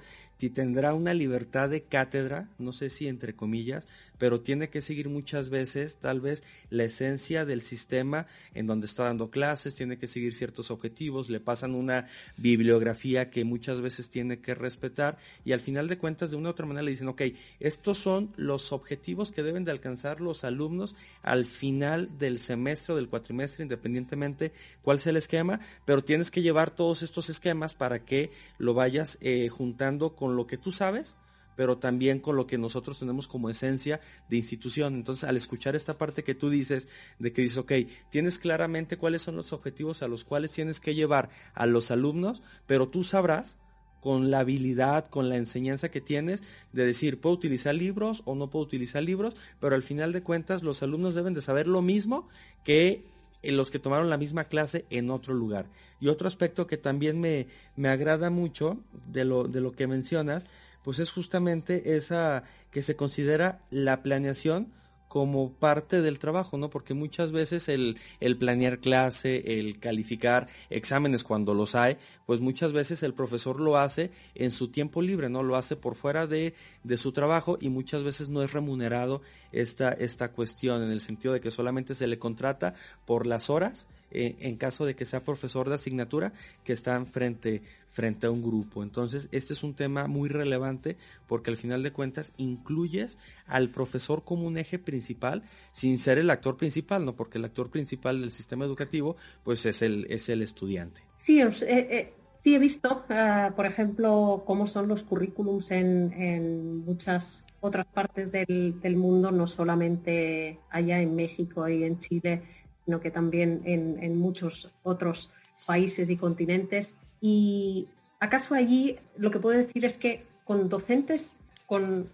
tendrá 0.51 0.95
una 0.95 1.14
libertad 1.14 1.71
de 1.71 1.83
cátedra, 1.83 2.49
no 2.59 2.73
sé 2.73 2.90
si 2.90 3.07
entre 3.07 3.35
comillas, 3.35 3.87
pero 4.23 4.40
tiene 4.40 4.68
que 4.68 4.83
seguir 4.83 5.09
muchas 5.09 5.51
veces 5.51 5.97
tal 5.97 6.21
vez 6.21 6.45
la 6.71 6.85
esencia 6.85 7.45
del 7.45 7.61
sistema 7.61 8.29
en 8.55 8.68
donde 8.68 8.87
está 8.87 9.03
dando 9.03 9.31
clases, 9.31 9.75
tiene 9.75 9.99
que 9.99 10.07
seguir 10.07 10.37
ciertos 10.37 10.71
objetivos, 10.71 11.29
le 11.29 11.40
pasan 11.40 11.75
una 11.75 12.07
bibliografía 12.37 13.31
que 13.31 13.45
muchas 13.45 13.81
veces 13.81 14.11
tiene 14.11 14.38
que 14.38 14.55
respetar 14.55 15.18
y 15.45 15.51
al 15.51 15.59
final 15.59 15.88
de 15.88 15.99
cuentas 15.99 16.31
de 16.31 16.37
una 16.37 16.51
u 16.51 16.53
otra 16.53 16.66
manera 16.66 16.85
le 16.85 16.92
dicen, 16.92 17.09
ok, 17.09 17.23
estos 17.59 17.99
son 17.99 18.33
los 18.37 18.71
objetivos 18.71 19.33
que 19.33 19.42
deben 19.42 19.64
de 19.64 19.73
alcanzar 19.73 20.21
los 20.21 20.45
alumnos 20.45 20.95
al 21.23 21.45
final 21.45 22.16
del 22.18 22.38
semestre 22.38 22.92
o 22.92 22.97
del 22.97 23.09
cuatrimestre, 23.09 23.64
independientemente 23.64 24.53
cuál 24.83 25.01
sea 25.01 25.11
el 25.11 25.16
esquema, 25.16 25.59
pero 25.85 26.05
tienes 26.05 26.31
que 26.31 26.42
llevar 26.42 26.71
todos 26.71 27.03
estos 27.03 27.29
esquemas 27.29 27.75
para 27.75 28.05
que 28.05 28.31
lo 28.59 28.73
vayas 28.73 29.18
eh, 29.21 29.49
juntando 29.49 30.14
con 30.14 30.32
lo 30.37 30.47
que 30.47 30.59
tú 30.59 30.73
sabes 30.73 31.16
pero 31.57 31.79
también 31.79 32.18
con 32.18 32.37
lo 32.37 32.47
que 32.47 32.59
nosotros 32.59 32.99
tenemos 32.99 33.29
como 33.29 33.51
esencia 33.51 34.01
de 34.29 34.37
institución. 34.37 34.95
Entonces, 34.95 35.25
al 35.25 35.37
escuchar 35.37 35.77
esta 35.77 35.99
parte 35.99 36.25
que 36.25 36.35
tú 36.35 36.51
dices, 36.51 36.88
de 37.18 37.33
que 37.33 37.42
dices, 37.42 37.59
ok, 37.59 37.73
tienes 38.11 38.38
claramente 38.38 38.97
cuáles 38.97 39.23
son 39.23 39.37
los 39.37 39.53
objetivos 39.53 40.03
a 40.03 40.09
los 40.09 40.25
cuales 40.25 40.53
tienes 40.53 40.81
que 40.81 40.95
llevar 40.95 41.31
a 41.55 41.66
los 41.66 41.90
alumnos, 41.90 42.42
pero 42.66 42.88
tú 42.88 43.05
sabrás 43.05 43.57
con 44.01 44.33
la 44.33 44.40
habilidad, 44.40 45.09
con 45.11 45.29
la 45.29 45.37
enseñanza 45.37 45.90
que 45.90 46.01
tienes, 46.01 46.42
de 46.73 46.85
decir, 46.85 47.21
puedo 47.21 47.37
utilizar 47.37 47.75
libros 47.75 48.23
o 48.25 48.35
no 48.35 48.51
puedo 48.51 48.64
utilizar 48.64 49.01
libros, 49.01 49.37
pero 49.61 49.77
al 49.77 49.85
final 49.85 50.12
de 50.12 50.25
cuentas 50.25 50.64
los 50.64 50.83
alumnos 50.83 51.14
deben 51.14 51.35
de 51.35 51.40
saber 51.40 51.68
lo 51.68 51.83
mismo 51.83 52.29
que 52.64 53.05
los 53.42 53.70
que 53.70 53.78
tomaron 53.78 54.11
la 54.11 54.16
misma 54.16 54.44
clase 54.44 54.85
en 54.90 55.11
otro 55.11 55.35
lugar. 55.35 55.66
Y 56.00 56.09
otro 56.09 56.28
aspecto 56.28 56.66
que 56.66 56.76
también 56.76 57.20
me, 57.20 57.46
me 57.76 57.88
agrada 57.88 58.31
mucho 58.31 58.78
de 59.07 59.24
lo, 59.24 59.44
de 59.44 59.61
lo 59.61 59.72
que 59.72 59.87
mencionas, 59.87 60.46
pues 60.83 60.98
es 60.98 61.11
justamente 61.11 61.96
esa 61.96 62.44
que 62.70 62.83
se 62.83 62.96
considera 62.96 63.61
la 63.70 64.02
planeación 64.02 64.72
como 65.12 65.53
parte 65.53 66.01
del 66.01 66.18
trabajo, 66.18 66.57
¿no? 66.57 66.70
Porque 66.70 66.94
muchas 66.94 67.33
veces 67.33 67.68
el, 67.68 67.98
el 68.20 68.38
planear 68.38 68.79
clase, 68.79 69.59
el 69.59 69.79
calificar 69.79 70.48
exámenes 70.70 71.22
cuando 71.22 71.53
los 71.53 71.75
hay, 71.75 71.98
pues 72.25 72.40
muchas 72.40 72.72
veces 72.72 73.03
el 73.03 73.12
profesor 73.12 73.61
lo 73.61 73.77
hace 73.77 74.11
en 74.35 74.51
su 74.51 74.68
tiempo 74.68 75.03
libre, 75.03 75.29
¿no? 75.29 75.42
Lo 75.42 75.57
hace 75.57 75.77
por 75.77 75.96
fuera 75.96 76.27
de, 76.27 76.55
de 76.83 76.96
su 76.96 77.12
trabajo 77.12 77.59
y 77.61 77.68
muchas 77.68 78.05
veces 78.05 78.31
no 78.31 78.42
es 78.42 78.55
remunerado 78.55 79.20
esta, 79.53 79.92
esta 79.92 80.33
cuestión, 80.33 80.83
en 80.83 80.90
el 80.90 81.03
sentido 81.03 81.35
de 81.35 81.42
que 81.42 81.51
solamente 81.51 81.94
se 81.94 82.07
le 82.07 82.18
contrata 82.18 82.72
por 83.05 83.27
las 83.27 83.51
horas, 83.51 83.87
eh, 84.12 84.37
en 84.40 84.57
caso 84.57 84.85
de 84.85 84.94
que 84.94 85.07
sea 85.07 85.25
profesor 85.25 85.68
de 85.68 85.75
asignatura, 85.75 86.33
que 86.64 86.72
están 86.72 87.07
frente, 87.07 87.62
frente 87.90 88.27
a 88.27 88.31
un 88.31 88.42
grupo. 88.42 88.83
Entonces, 88.83 89.29
este 89.33 89.55
es 89.55 89.62
un 89.62 89.75
tema 89.75 90.07
muy 90.07 90.29
relevante 90.29 90.96
porque 91.27 91.51
al 91.51 91.57
final 91.57 91.83
de 91.83 91.92
cuentas 91.92 92.33
incluyes 92.37 93.18
al 93.46 93.70
profesor 93.70 94.25
como 94.25 94.46
un 94.46 94.59
eje 94.59 94.79
principal 94.79 95.42
sin 95.72 95.98
ser 95.98 96.18
el 96.18 96.31
actor 96.31 96.57
principal, 96.57 97.05
¿no? 97.05 97.14
Porque 97.14 97.38
el 97.38 97.44
actor 97.44 97.70
principal 97.70 98.20
del 98.20 98.33
sistema 98.33 98.64
educativo 98.64 99.16
pues 99.44 99.66
es 99.66 99.83
el, 99.83 100.07
es 100.11 100.29
el 100.29 100.42
estudiante. 100.42 101.03
Sí, 101.22 101.40
eh, 101.40 101.53
eh, 101.66 102.12
sí 102.42 102.55
he 102.55 102.59
visto, 102.59 103.05
eh, 103.09 103.51
por 103.55 103.66
ejemplo, 103.66 104.42
cómo 104.44 104.66
son 104.66 104.88
los 104.88 105.05
currículums 105.05 105.70
en, 105.70 106.85
muchas 106.85 107.46
otras 107.61 107.87
partes 107.87 108.33
del, 108.33 108.81
del, 108.81 108.96
mundo, 108.96 109.31
no 109.31 109.46
solamente 109.46 110.59
allá 110.70 111.01
en 111.01 111.14
México 111.14 111.68
y 111.68 111.85
en 111.85 112.01
Chile, 112.01 112.42
sino 112.85 113.01
que 113.01 113.11
también 113.11 113.62
en, 113.64 114.18
muchos 114.18 114.71
otros 114.83 115.31
países 115.66 116.11
y 116.11 116.16
continentes. 116.16 116.97
Y 117.21 117.88
acaso 118.21 118.55
allí 118.55 118.99
lo 119.16 119.31
que 119.31 119.38
puedo 119.38 119.59
decir 119.59 119.85
es 119.85 119.99
que 119.99 120.27
con 120.45 120.68
docentes 120.68 121.38
con, 121.66 122.11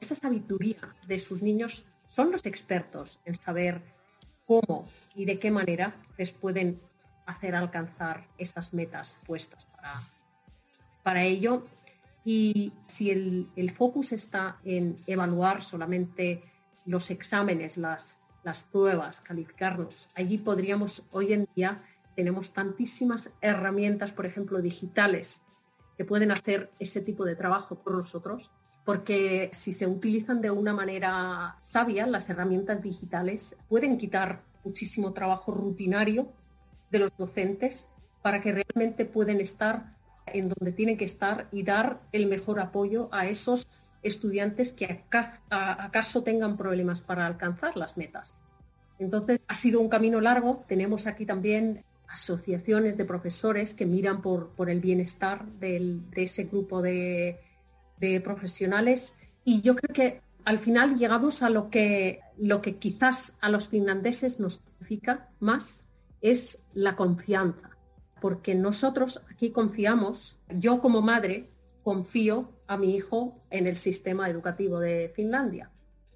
esa 0.00 0.14
sabiduría 0.14 0.94
de 1.06 1.18
sus 1.18 1.40
niños 1.40 1.86
son 2.08 2.30
los 2.30 2.44
expertos 2.44 3.20
en 3.24 3.34
saber 3.36 3.80
cómo 4.44 4.86
y 5.14 5.24
de 5.24 5.38
qué 5.38 5.50
manera 5.50 5.96
les 6.18 6.32
pueden 6.32 6.78
hacer 7.24 7.54
alcanzar 7.54 8.26
esas 8.36 8.74
metas 8.74 9.22
puestas 9.26 9.64
para, 9.64 10.02
para 11.02 11.24
ello. 11.24 11.66
Y 12.24 12.72
si 12.86 13.10
el, 13.10 13.48
el, 13.56 13.70
focus 13.70 14.12
está 14.12 14.58
en 14.64 15.02
evaluar 15.06 15.62
solamente 15.62 16.42
los 16.84 17.10
exámenes, 17.10 17.78
las, 17.78 18.20
las 18.42 18.64
pruebas, 18.64 19.20
calificarlos, 19.20 20.08
allí 20.14 20.38
podríamos 20.38 21.04
hoy 21.12 21.32
en 21.32 21.48
día 21.54 21.82
tenemos 22.14 22.52
tantísimas 22.52 23.30
herramientas, 23.40 24.12
por 24.12 24.26
ejemplo, 24.26 24.60
digitales, 24.60 25.42
que 25.96 26.04
pueden 26.04 26.30
hacer 26.30 26.70
ese 26.78 27.00
tipo 27.00 27.24
de 27.24 27.36
trabajo 27.36 27.76
por 27.76 27.94
nosotros, 27.94 28.50
porque 28.84 29.50
si 29.52 29.72
se 29.72 29.86
utilizan 29.86 30.40
de 30.40 30.50
una 30.50 30.74
manera 30.74 31.56
sabia, 31.60 32.06
las 32.06 32.28
herramientas 32.28 32.82
digitales 32.82 33.56
pueden 33.68 33.98
quitar 33.98 34.42
muchísimo 34.64 35.12
trabajo 35.12 35.52
rutinario 35.52 36.32
de 36.90 36.98
los 36.98 37.16
docentes 37.16 37.90
para 38.22 38.40
que 38.40 38.52
realmente 38.52 39.04
pueden 39.04 39.40
estar 39.40 39.96
en 40.26 40.48
donde 40.48 40.72
tienen 40.72 40.96
que 40.96 41.04
estar 41.04 41.48
y 41.52 41.62
dar 41.62 42.00
el 42.12 42.26
mejor 42.26 42.60
apoyo 42.60 43.08
a 43.12 43.26
esos 43.26 43.68
estudiantes 44.02 44.72
que 44.72 45.04
acaso 45.50 46.22
tengan 46.22 46.56
problemas 46.56 47.02
para 47.02 47.26
alcanzar 47.26 47.76
las 47.76 47.96
metas. 47.96 48.38
Entonces, 48.98 49.40
ha 49.48 49.54
sido 49.54 49.80
un 49.80 49.88
camino 49.88 50.20
largo. 50.20 50.64
Tenemos 50.68 51.06
aquí 51.06 51.26
también 51.26 51.84
asociaciones 52.12 52.96
de 52.96 53.04
profesores 53.04 53.74
que 53.74 53.86
miran 53.86 54.20
por, 54.20 54.50
por 54.50 54.68
el 54.68 54.80
bienestar 54.80 55.46
de 55.46 56.00
ese 56.14 56.44
grupo 56.44 56.82
de, 56.82 57.40
profesionales 58.24 59.14
y 59.44 59.62
yo 59.62 59.76
creo 59.76 59.94
que 59.94 60.20
al 60.44 60.58
final 60.58 60.96
llegamos 60.96 61.44
a 61.44 61.50
lo 61.50 61.70
que, 61.70 62.18
lo 62.36 62.60
que 62.60 62.74
quizás 62.74 63.36
a 63.40 63.48
los 63.48 63.68
finlandeses 63.68 64.40
nos 64.40 64.54
significa 64.54 65.28
más 65.38 65.86
es 66.20 66.64
la 66.74 66.96
confianza, 66.96 67.70
porque 68.20 68.56
nosotros 68.56 69.22
aquí 69.30 69.50
confiamos, 69.50 70.36
yo 70.48 70.80
como 70.80 71.00
madre 71.00 71.48
confío 71.84 72.50
a 72.72 72.78
mi 72.78 72.94
hijo 72.94 73.40
en 73.50 73.66
el 73.66 73.78
sistema 73.78 74.28
educativo 74.28 74.80
de 74.80 75.12
Finlandia. 75.14 75.70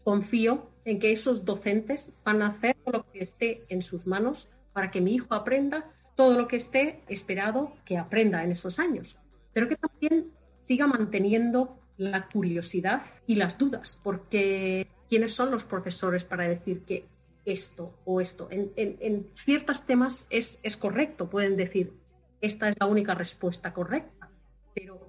Confío 0.05 0.71
en 0.85 0.99
que 0.99 1.13
esos 1.13 1.45
docentes 1.45 2.13
van 2.25 2.43
a 2.43 2.49
hacer 2.49 2.77
lo 2.87 3.11
que 3.11 3.21
esté 3.23 3.65
en 3.69 3.83
sus 3.83 4.07
manos 4.07 4.49
para 4.73 4.91
que 4.91 5.01
mi 5.01 5.15
hijo 5.15 5.35
aprenda 5.35 5.93
todo 6.15 6.37
lo 6.37 6.49
que 6.49 6.57
esté 6.57 7.03
esperado 7.09 7.73
que 7.85 7.99
aprenda 7.99 8.43
en 8.43 8.53
esos 8.53 8.79
años, 8.79 9.19
pero 9.53 9.69
que 9.69 9.77
también 9.77 10.31
siga 10.61 10.87
manteniendo 10.87 11.79
la 11.99 12.29
curiosidad 12.29 13.03
y 13.27 13.37
las 13.37 13.59
dudas, 13.59 14.01
porque 14.03 14.89
¿quiénes 15.09 15.35
son 15.35 15.51
los 15.51 15.65
profesores 15.65 16.25
para 16.25 16.49
decir 16.49 16.83
que 16.83 17.07
esto 17.45 17.95
o 18.05 18.21
esto? 18.21 18.49
En, 18.51 19.27
ciertos 19.35 19.85
temas 19.85 20.27
es, 20.31 20.59
es 20.63 20.77
correcto, 20.77 21.29
pueden 21.29 21.57
decir, 21.57 21.93
esta 22.41 22.69
es 22.69 22.77
la 22.79 22.87
única 22.87 23.15
respuesta 23.15 23.73
correcta, 23.73 24.31
pero 24.75 25.06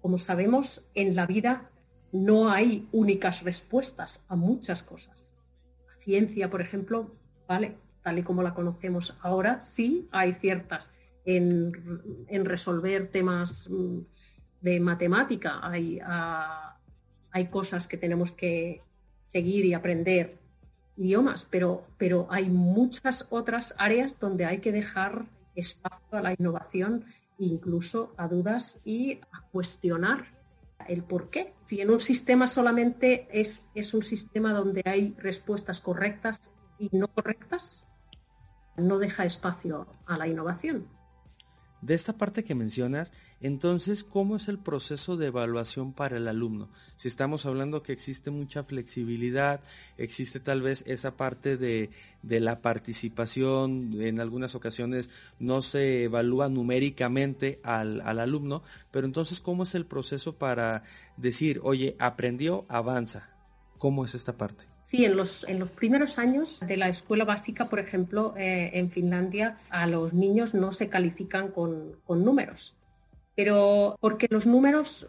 como 0.00 0.18
sabemos, 0.18 0.84
en 0.94 1.14
la 1.14 1.26
vida 1.26 1.70
no 2.12 2.50
hay 2.50 2.88
únicas 2.92 3.42
respuestas 3.42 4.24
a 4.28 4.36
muchas 4.36 4.82
cosas. 4.82 5.34
La 5.86 6.02
ciencia, 6.02 6.50
por 6.50 6.60
ejemplo, 6.60 7.14
vale, 7.46 7.76
tal 8.02 8.18
y 8.18 8.22
como 8.22 8.42
la 8.42 8.54
conocemos 8.54 9.16
ahora, 9.20 9.60
sí 9.62 10.08
hay 10.10 10.32
ciertas 10.34 10.92
en, 11.24 11.72
resolver 12.44 13.08
temas 13.08 13.68
mm, 13.68 13.98
de 14.60 14.80
matemática, 14.80 15.60
hay, 15.62 16.00
ah, 16.02 16.78
hay 17.30 17.46
cosas 17.46 17.86
que 17.86 17.96
tenemos 17.96 18.32
que 18.32 18.82
seguir 19.26 19.64
y 19.64 19.74
aprender 19.74 20.38
idiomas, 20.96 21.46
pero, 21.48 21.86
pero 21.96 22.26
hay 22.30 22.48
muchas 22.50 23.26
otras 23.30 23.74
áreas 23.78 24.18
donde 24.18 24.44
hay 24.44 24.58
que 24.58 24.72
dejar 24.72 25.24
espacio 25.54 26.18
a 26.18 26.20
la 26.20 26.34
innovación, 26.38 27.04
incluso 27.46 28.14
a 28.16 28.28
dudas 28.28 28.80
y 28.84 29.20
a 29.32 29.42
cuestionar 29.50 30.38
el 30.88 31.02
por 31.02 31.30
qué. 31.30 31.54
Si 31.64 31.80
en 31.80 31.90
un 31.90 32.00
sistema 32.00 32.48
solamente 32.48 33.28
es, 33.32 33.66
es 33.74 33.94
un 33.94 34.02
sistema 34.02 34.52
donde 34.52 34.82
hay 34.84 35.14
respuestas 35.18 35.80
correctas 35.80 36.52
y 36.78 36.88
no 36.92 37.08
correctas, 37.08 37.86
no 38.76 38.98
deja 38.98 39.24
espacio 39.24 39.86
a 40.06 40.16
la 40.16 40.26
innovación. 40.26 40.88
De 41.82 41.94
esta 41.94 42.18
parte 42.18 42.44
que 42.44 42.54
mencionas, 42.54 43.10
entonces, 43.40 44.04
¿cómo 44.04 44.36
es 44.36 44.48
el 44.48 44.58
proceso 44.58 45.16
de 45.16 45.28
evaluación 45.28 45.94
para 45.94 46.18
el 46.18 46.28
alumno? 46.28 46.68
Si 46.96 47.08
estamos 47.08 47.46
hablando 47.46 47.82
que 47.82 47.92
existe 47.92 48.30
mucha 48.30 48.64
flexibilidad, 48.64 49.62
existe 49.96 50.40
tal 50.40 50.60
vez 50.60 50.84
esa 50.86 51.16
parte 51.16 51.56
de, 51.56 51.90
de 52.22 52.40
la 52.40 52.60
participación, 52.60 53.94
en 53.98 54.20
algunas 54.20 54.54
ocasiones 54.54 55.08
no 55.38 55.62
se 55.62 56.04
evalúa 56.04 56.50
numéricamente 56.50 57.60
al, 57.64 58.02
al 58.02 58.20
alumno, 58.20 58.62
pero 58.90 59.06
entonces, 59.06 59.40
¿cómo 59.40 59.62
es 59.62 59.74
el 59.74 59.86
proceso 59.86 60.36
para 60.36 60.82
decir, 61.16 61.60
oye, 61.62 61.96
aprendió, 61.98 62.66
avanza? 62.68 63.30
¿Cómo 63.78 64.04
es 64.04 64.14
esta 64.14 64.36
parte? 64.36 64.66
Sí, 64.90 65.04
en 65.04 65.16
los, 65.16 65.46
en 65.48 65.60
los 65.60 65.70
primeros 65.70 66.18
años 66.18 66.58
de 66.66 66.76
la 66.76 66.88
escuela 66.88 67.24
básica, 67.24 67.68
por 67.68 67.78
ejemplo, 67.78 68.34
eh, 68.36 68.72
en 68.74 68.90
Finlandia, 68.90 69.60
a 69.70 69.86
los 69.86 70.12
niños 70.12 70.52
no 70.52 70.72
se 70.72 70.88
califican 70.88 71.52
con, 71.52 72.00
números. 72.08 72.74
Pero 73.36 73.96
porque 74.00 74.26
los 74.28 74.46
números, 74.46 75.08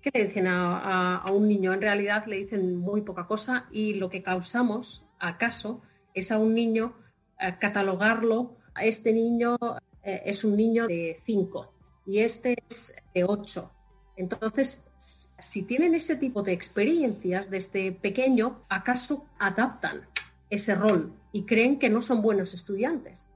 ¿qué 0.00 0.10
le 0.14 0.28
dicen 0.28 0.46
a, 0.48 1.22
un 1.30 1.48
niño? 1.48 1.74
En 1.74 1.82
realidad 1.82 2.24
le 2.28 2.36
dicen 2.36 2.78
muy 2.78 3.02
poca 3.02 3.26
cosa 3.26 3.68
y 3.70 3.92
lo 3.92 4.08
que 4.08 4.22
causamos, 4.22 5.04
acaso, 5.18 5.82
es 6.14 6.32
a 6.32 6.38
un 6.38 6.54
niño 6.54 6.94
eh, 7.38 7.56
catalogarlo. 7.60 8.56
A 8.72 8.86
este 8.86 9.12
niño 9.12 9.58
eh, 10.02 10.22
es 10.24 10.44
un 10.44 10.56
niño 10.56 10.86
de 10.86 11.20
5 11.26 11.74
y 12.06 12.20
este 12.20 12.56
es 12.70 12.94
de 13.12 13.24
8. 13.24 13.70
Entonces, 14.16 14.82
si 15.42 15.62
tienen 15.62 15.94
ese 15.94 16.16
tipo 16.16 16.42
de 16.42 16.52
experiencias 16.52 17.50
desde 17.50 17.92
pequeño, 17.92 18.62
¿acaso 18.68 19.26
adaptan 19.38 20.02
ese 20.48 20.74
rol 20.74 21.12
y 21.32 21.44
creen 21.44 21.78
que 21.78 21.90
no 21.90 22.02
son 22.02 22.22
buenos 22.22 22.54
estudiantes? 22.54 23.28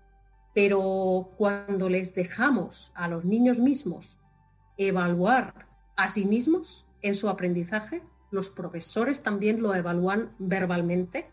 Pero 0.55 1.31
cuando 1.37 1.89
les 1.89 2.15
dejamos 2.15 2.93
a 2.95 3.09
los 3.09 3.25
niños 3.25 3.59
mismos 3.59 4.19
evaluar 4.77 5.67
a 5.97 6.09
sí 6.09 6.25
mismos 6.25 6.87
en 7.03 7.15
su 7.15 7.29
aprendizaje, 7.29 8.03
los 8.31 8.51
profesores 8.51 9.23
también 9.23 9.63
lo 9.63 9.75
evalúan 9.75 10.33
verbalmente 10.39 11.31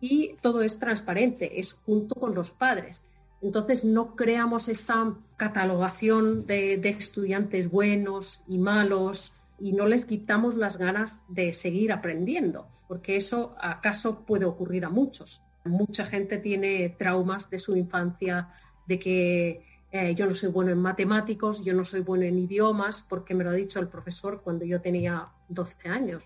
y 0.00 0.34
todo 0.40 0.62
es 0.62 0.78
transparente, 0.78 1.60
es 1.60 1.72
junto 1.72 2.14
con 2.14 2.34
los 2.34 2.50
padres. 2.50 3.04
Entonces 3.42 3.84
no 3.84 4.16
creamos 4.16 4.68
esa 4.68 5.14
catalogación 5.36 6.46
de, 6.46 6.76
de 6.78 6.88
estudiantes 6.90 7.70
buenos 7.70 8.42
y 8.46 8.58
malos, 8.58 9.35
y 9.58 9.72
no 9.72 9.86
les 9.86 10.04
quitamos 10.04 10.54
las 10.56 10.78
ganas 10.78 11.22
de 11.28 11.52
seguir 11.52 11.92
aprendiendo, 11.92 12.68
porque 12.88 13.16
eso 13.16 13.54
acaso 13.58 14.24
puede 14.24 14.44
ocurrir 14.44 14.84
a 14.84 14.90
muchos. 14.90 15.42
Mucha 15.64 16.06
gente 16.06 16.38
tiene 16.38 16.94
traumas 16.98 17.50
de 17.50 17.58
su 17.58 17.76
infancia, 17.76 18.50
de 18.86 18.98
que 18.98 19.62
eh, 19.90 20.14
yo 20.14 20.26
no 20.26 20.34
soy 20.34 20.50
bueno 20.50 20.70
en 20.70 20.78
matemáticos, 20.78 21.64
yo 21.64 21.74
no 21.74 21.84
soy 21.84 22.00
bueno 22.00 22.24
en 22.24 22.38
idiomas, 22.38 23.02
porque 23.02 23.34
me 23.34 23.44
lo 23.44 23.50
ha 23.50 23.54
dicho 23.54 23.80
el 23.80 23.88
profesor 23.88 24.42
cuando 24.42 24.64
yo 24.64 24.80
tenía 24.80 25.28
12 25.48 25.88
años, 25.88 26.22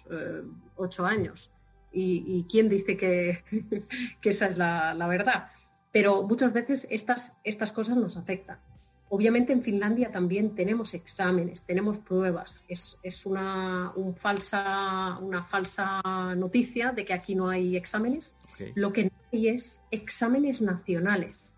8 0.77 1.05
eh, 1.05 1.09
años. 1.09 1.51
Y, 1.93 2.47
quién 2.49 2.69
dice 2.69 2.97
que, 2.97 3.45
esa 4.23 4.47
es 4.47 4.57
la, 4.57 4.95
la, 4.95 5.07
verdad? 5.07 5.49
Pero 5.93 6.23
muchas 6.23 6.53
veces 6.53 6.87
estas, 6.91 7.37
estas 7.45 7.73
cosas 7.73 7.97
nos 7.97 8.17
afectan. 8.17 8.61
Obviamente 9.13 9.53
en 9.53 9.63
Finlandia 9.63 10.13
también 10.13 10.55
tenemos 10.55 10.95
exámenes, 10.95 11.65
tenemos 11.65 11.99
pruebas. 11.99 12.65
Es, 12.69 13.27
una, 13.27 13.93
falsa, 14.17 15.19
una 15.21 15.43
falsa 15.43 16.01
noticia 16.37 16.93
de 16.93 17.05
que 17.05 17.13
aquí 17.13 17.35
no 17.35 17.49
hay 17.49 17.77
exámenes. 17.77 18.37
Lo 18.77 18.93
que 18.93 19.05
no 19.05 19.11
hay 19.33 19.49
es 19.49 19.83
exámenes 19.91 20.63
nacionales. 20.63 21.53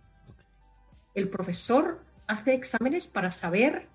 El 1.15 1.29
profesor 1.29 2.01
hace 2.27 2.55
exámenes 2.55 3.07
para 3.07 3.31
saber 3.31 3.87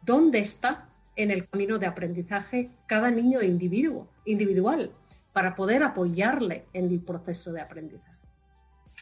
dónde 0.00 0.38
está 0.38 0.88
en 1.16 1.30
el 1.30 1.46
camino 1.48 1.78
de 1.78 1.86
aprendizaje 1.86 2.70
cada 2.86 3.10
niño 3.10 3.42
individuo, 3.42 4.08
individual, 4.24 4.90
para 5.34 5.54
poder 5.54 5.82
apoyarle 5.82 6.64
en 6.72 6.86
el 6.86 7.00
proceso 7.00 7.52
de 7.52 7.60
aprendizaje. 7.60 8.15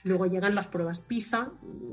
Luego 0.04 0.26
llegan 0.26 0.54
las 0.54 0.68
pruebas 0.68 1.00
PISA, 1.00 1.50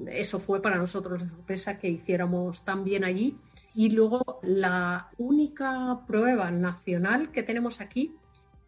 eso 0.07 0.39
fue 0.39 0.61
para 0.61 0.75
nosotros 0.75 1.21
la 1.21 1.29
sorpresa 1.29 1.79
que 1.79 1.89
hiciéramos 1.89 2.63
tan 2.63 2.83
bien 2.83 3.05
allí. 3.05 3.37
Y 3.73 3.89
luego 3.89 4.41
la 4.43 5.09
única 5.17 6.01
prueba 6.05 6.51
nacional 6.51 7.31
que 7.31 7.41
tenemos 7.41 7.79
aquí 7.79 8.13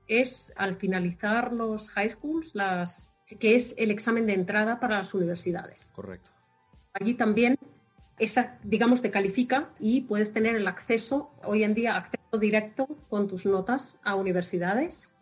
es 0.08 0.54
al 0.56 0.78
finalizar 0.78 1.52
los 1.52 1.90
high 1.92 2.10
schools, 2.10 2.56
las, 2.56 3.10
que 3.40 3.56
es 3.56 3.76
el 3.78 3.92
examen 3.92 4.26
de 4.28 4.34
entrada 4.34 4.80
para 4.80 5.00
las 5.00 5.14
universidades. 5.14 5.92
Correcto. 5.94 6.32
Allí 6.94 7.14
también 7.16 7.58
esa, 8.20 8.60
digamos, 8.64 9.02
te 9.02 9.12
califica 9.12 9.72
y 9.78 10.02
puedes 10.02 10.32
tener 10.32 10.56
el 10.56 10.68
acceso, 10.68 11.32
hoy 11.44 11.64
en 11.64 11.74
día, 11.74 11.98
acceso 11.98 12.38
directo 12.40 12.88
con 13.10 13.28
tus 13.28 13.46
notas 13.46 13.98
a 14.04 14.16
universidades 14.16 15.13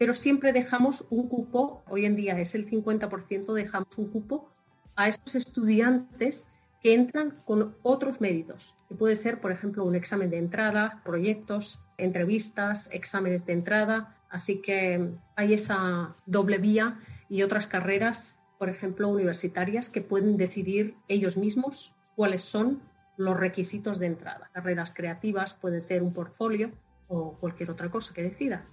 pero 0.00 0.14
siempre 0.14 0.54
dejamos 0.54 1.04
un 1.10 1.28
cupo, 1.28 1.82
hoy 1.86 2.06
en 2.06 2.16
día 2.16 2.40
es 2.40 2.54
el 2.54 2.66
50%, 2.66 3.52
dejamos 3.52 3.98
un 3.98 4.08
cupo 4.08 4.48
a 4.96 5.08
esos 5.08 5.34
estudiantes 5.34 6.48
que 6.82 6.94
entran 6.94 7.42
con 7.44 7.76
otros 7.82 8.18
méritos, 8.18 8.74
que 8.88 8.94
puede 8.94 9.14
ser, 9.14 9.42
por 9.42 9.52
ejemplo, 9.52 9.84
un 9.84 9.94
examen 9.94 10.30
de 10.30 10.38
entrada, 10.38 11.02
proyectos, 11.04 11.82
entrevistas, 11.98 12.88
exámenes 12.94 13.44
de 13.44 13.52
entrada, 13.52 14.16
así 14.30 14.62
que 14.62 15.10
hay 15.36 15.52
esa 15.52 16.16
doble 16.24 16.56
vía 16.56 16.98
y 17.28 17.42
otras 17.42 17.66
carreras, 17.66 18.38
por 18.58 18.70
ejemplo, 18.70 19.06
universitarias, 19.06 19.90
que 19.90 20.00
pueden 20.00 20.38
decidir 20.38 20.94
ellos 21.08 21.36
mismos 21.36 21.94
cuáles 22.16 22.40
son 22.40 22.80
los 23.18 23.38
requisitos 23.38 23.98
de 23.98 24.06
entrada. 24.06 24.48
Carreras 24.54 24.94
creativas 24.94 25.52
pueden 25.52 25.82
ser 25.82 26.02
un 26.02 26.14
portfolio 26.14 26.70
o 27.06 27.34
cualquier 27.34 27.70
otra 27.70 27.90
cosa 27.90 28.14
que 28.14 28.22
decida. 28.22 28.64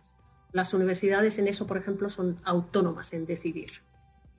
Las 0.58 0.74
universidades 0.74 1.38
en 1.38 1.47
eso, 1.47 1.68
por 1.68 1.78
ejemplo, 1.78 2.10
son 2.10 2.39
autónomas 2.43 3.14
en 3.14 3.28
decidir. 3.28 3.74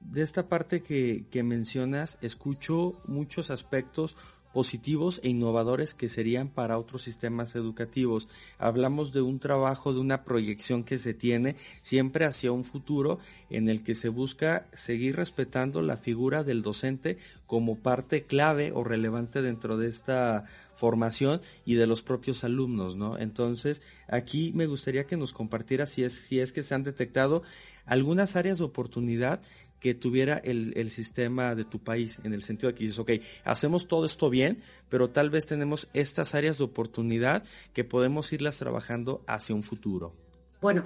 De 0.01 0.23
esta 0.23 0.49
parte 0.49 0.83
que, 0.83 1.43
mencionas, 1.45 2.19
escucho 2.21 3.01
muchos 3.07 3.53
aspectos 3.53 4.17
positivos 4.53 5.21
e 5.23 5.29
innovadores 5.29 5.95
que 5.95 6.09
serían 6.09 6.49
para 6.49 6.77
otros 6.77 7.03
sistemas 7.03 7.55
educativos. 7.55 8.29
Hablamos 8.59 9.13
de 9.13 9.21
un 9.21 9.39
trabajo, 9.39 9.93
de 9.93 10.01
una 10.01 10.25
proyección 10.25 10.83
que 10.83 10.99
se 10.99 11.15
tiene 11.15 11.55
siempre 11.83 12.25
hacia 12.25 12.51
un 12.51 12.65
futuro 12.65 13.21
en 13.49 13.69
el 13.69 13.85
que 13.85 13.95
se 13.95 14.09
busca 14.09 14.67
seguir 14.73 15.15
respetando 15.15 15.83
la 15.83 15.99
figura 15.99 16.43
del 16.43 16.63
docente 16.63 17.17
como 17.47 17.77
parte 17.77 18.25
clave 18.25 18.73
o 18.75 18.83
relevante 18.83 19.41
dentro 19.41 19.77
de 19.77 19.87
esta 19.87 20.47
formación 20.79 21.41
y 21.65 21.75
de 21.75 21.89
los 21.89 22.03
propios 22.03 22.45
alumnos, 22.45 22.95
¿no? 22.95 23.19
Entonces, 23.19 23.83
aquí 24.07 24.53
me 24.55 24.67
gustaría 24.67 25.07
que 25.07 25.17
nos 25.17 25.33
compartiera 25.33 25.87
si 25.87 26.05
es, 26.05 26.13
si 26.13 26.39
es 26.39 26.53
que 26.53 26.63
se 26.63 26.75
han 26.75 26.85
detectado 26.85 27.43
algunas 27.85 28.37
áreas 28.37 28.59
de 28.59 28.65
oportunidad 28.65 29.41
que 29.81 29.95
tuviera 29.95 30.39
el, 30.39 30.91
sistema 30.91 31.55
de 31.55 31.65
tu 31.65 31.81
país, 31.81 32.19
en 32.23 32.33
el 32.33 32.43
sentido 32.43 32.69
de 32.69 32.75
que 32.75 32.85
dices, 32.85 32.99
ok, 32.99 33.11
hacemos 33.45 33.89
todo 33.89 34.05
esto 34.07 34.31
bien, 34.31 34.63
pero 34.89 35.11
tal 35.11 35.31
vez 35.31 35.47
tenemos 35.47 35.89
estas 35.95 36.35
áreas 36.35 36.59
de 36.59 36.65
oportunidad 36.65 37.45
que 37.73 37.85
podemos 37.85 38.33
irlas 38.33 38.59
trabajando 38.59 39.23
hacia 39.27 39.55
un 39.55 39.63
futuro. 39.63 40.15
Bueno, 40.61 40.83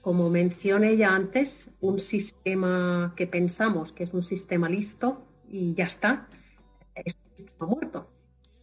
como 0.00 0.30
mencioné 0.30 0.96
ya 0.96 1.14
antes, 1.14 1.70
un 1.80 1.98
sistema 1.98 3.14
que 3.16 3.26
pensamos 3.26 3.92
que 3.92 4.04
es 4.04 4.14
un 4.14 4.22
sistema 4.22 4.68
listo 4.68 5.24
y 5.48 5.74
ya 5.74 5.86
está, 5.86 6.28
es 6.94 7.14
un 7.14 7.36
sistema 7.36 7.66
muerto. 7.66 8.15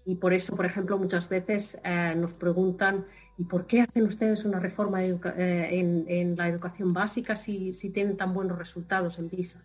Y 0.06 0.16
por 0.16 0.34
eso, 0.34 0.56
por 0.56 0.66
ejemplo, 0.66 0.98
muchas 0.98 1.30
veces 1.30 1.78
eh, 1.84 2.14
nos 2.16 2.34
preguntan, 2.34 3.06
¿y 3.38 3.46
por 3.46 3.66
qué 3.68 3.82
hacen 3.82 4.04
ustedes 4.04 4.44
una 4.44 4.60
reforma 4.60 5.04
eh, 5.04 6.06
en, 6.08 6.36
la 6.36 6.50
educación 6.50 6.94
básica 6.94 7.36
si, 7.36 7.72
tienen 7.94 8.18
tan 8.18 8.34
buenos 8.34 8.58
resultados 8.58 9.18
en 9.18 9.30
PISA? 9.30 9.64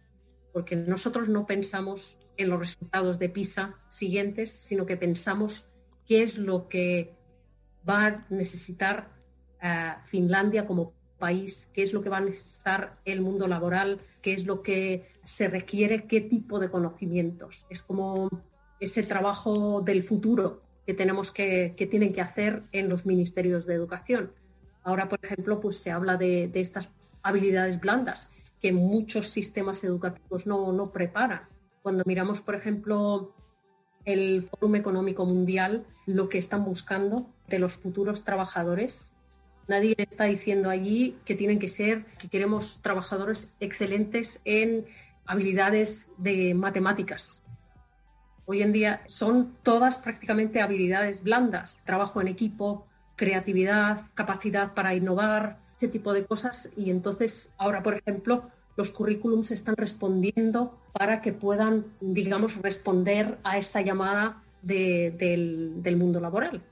Porque 0.53 0.77
nosotros 0.77 1.29
no 1.29 1.47
pensamos 1.47 2.19
en 2.37 2.51
los 2.51 2.61
resultados 2.61 3.19
de 3.19 3.29
PISA 3.29 3.75
siguientes, 3.89 4.51
sino 4.53 4.87
que 4.87 4.97
pensamos 4.97 5.71
qué 6.07 6.23
es 6.23 6.39
lo 6.39 6.69
que 6.69 7.17
va 7.89 8.07
a 8.07 8.27
necesitar 8.31 9.11
eh, 9.61 9.95
Finlandia 10.07 10.67
como 10.67 10.93
país, 11.19 11.69
qué 11.73 11.83
es 11.83 11.93
lo 11.93 12.01
que 12.01 12.09
va 12.09 12.19
a 12.19 12.23
necesitar 12.23 13.01
el 13.05 13.21
mundo 13.21 13.49
laboral, 13.49 14.01
qué 14.23 14.33
es 14.35 14.47
lo 14.47 14.63
que 14.63 15.11
se 15.25 15.49
requiere, 15.49 16.07
qué 16.07 16.21
tipo 16.21 16.61
de 16.61 16.71
conocimientos. 16.71 17.67
Es 17.69 17.83
como 17.83 18.31
ese 18.81 19.03
trabajo 19.03 19.81
del 19.81 20.03
futuro 20.03 20.63
que 20.87 20.95
tenemos 20.95 21.31
que, 21.31 21.75
que 21.77 21.87
tienen 21.87 22.13
que 22.13 22.21
hacer 22.21 22.63
en 22.73 22.89
los 22.89 23.05
ministerios 23.05 23.67
de 23.67 23.75
educación. 23.75 24.33
Ahora, 24.83 25.09
por 25.09 25.19
ejemplo, 25.23 25.61
pues 25.61 25.77
se 25.77 25.91
habla 25.91 26.17
de, 26.17 26.51
estas 26.55 26.89
habilidades 27.23 27.79
blandas 27.79 28.31
que 28.61 28.73
muchos 28.73 29.29
sistemas 29.29 29.85
educativos 29.85 30.47
no, 30.47 30.73
no 30.73 30.93
preparan. 30.93 31.43
Cuando 31.83 32.05
miramos, 32.07 32.41
por 32.41 32.55
ejemplo, 32.55 33.35
el 34.07 34.49
Fórum 34.49 34.77
Económico 34.77 35.27
Mundial, 35.27 35.87
lo 36.07 36.31
que 36.31 36.39
están 36.39 36.65
buscando 36.65 37.29
de 37.49 37.59
los 37.59 37.75
futuros 37.75 38.25
trabajadores, 38.25 39.13
nadie 39.67 39.95
está 39.99 40.25
diciendo 40.25 40.71
allí 40.71 41.19
que 41.27 41.35
tienen 41.35 41.59
que 41.59 41.69
ser, 41.69 42.07
que 42.19 42.29
queremos 42.29 42.81
trabajadores 42.83 43.53
excelentes 43.61 44.41
en 44.47 44.87
habilidades 45.27 46.11
de 46.17 46.55
matemáticas, 46.55 47.43
Hoy 48.51 48.63
en 48.63 48.73
día 48.73 49.03
son 49.07 49.59
todas 49.63 49.97
prácticamente 49.97 50.63
habilidades 50.63 51.23
blandas, 51.23 51.83
trabajo 51.85 52.23
en 52.23 52.29
equipo, 52.29 52.87
creatividad, 53.15 54.07
capacidad 54.15 54.73
para 54.73 54.95
innovar, 54.95 55.59
ese 55.77 55.89
tipo 55.89 56.15
de 56.15 56.25
cosas. 56.25 56.71
Y 56.75 56.89
entonces 56.89 57.51
ahora, 57.59 57.83
por 57.83 57.93
ejemplo, 57.93 58.51
los 58.75 58.91
currículums 58.91 59.51
están 59.51 59.77
respondiendo 59.77 60.81
para 60.95 61.21
que 61.21 61.35
puedan, 61.35 61.89
digamos, 62.01 62.57
responder 62.63 63.37
a 63.45 63.59
esa 63.59 63.83
llamada 63.83 64.43
del, 64.63 65.83
del 65.83 65.97
mundo 65.99 66.19
laboral. 66.19 66.63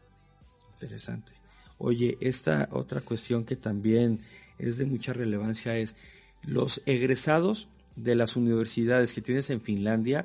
Interesante. 0.72 1.34
Oye, 1.76 2.16
esta 2.22 2.70
otra 2.72 3.02
cuestión 3.02 3.44
que 3.44 3.56
también 3.56 4.20
es 4.58 4.78
de 4.78 4.86
mucha 4.86 5.12
relevancia 5.12 5.76
es 5.76 5.94
los 6.40 6.80
egresados 6.86 7.68
de 7.96 8.14
las 8.14 8.34
universidades 8.34 9.12
que 9.12 9.20
tienes 9.20 9.50
en 9.50 9.60
Finlandia, 9.60 10.24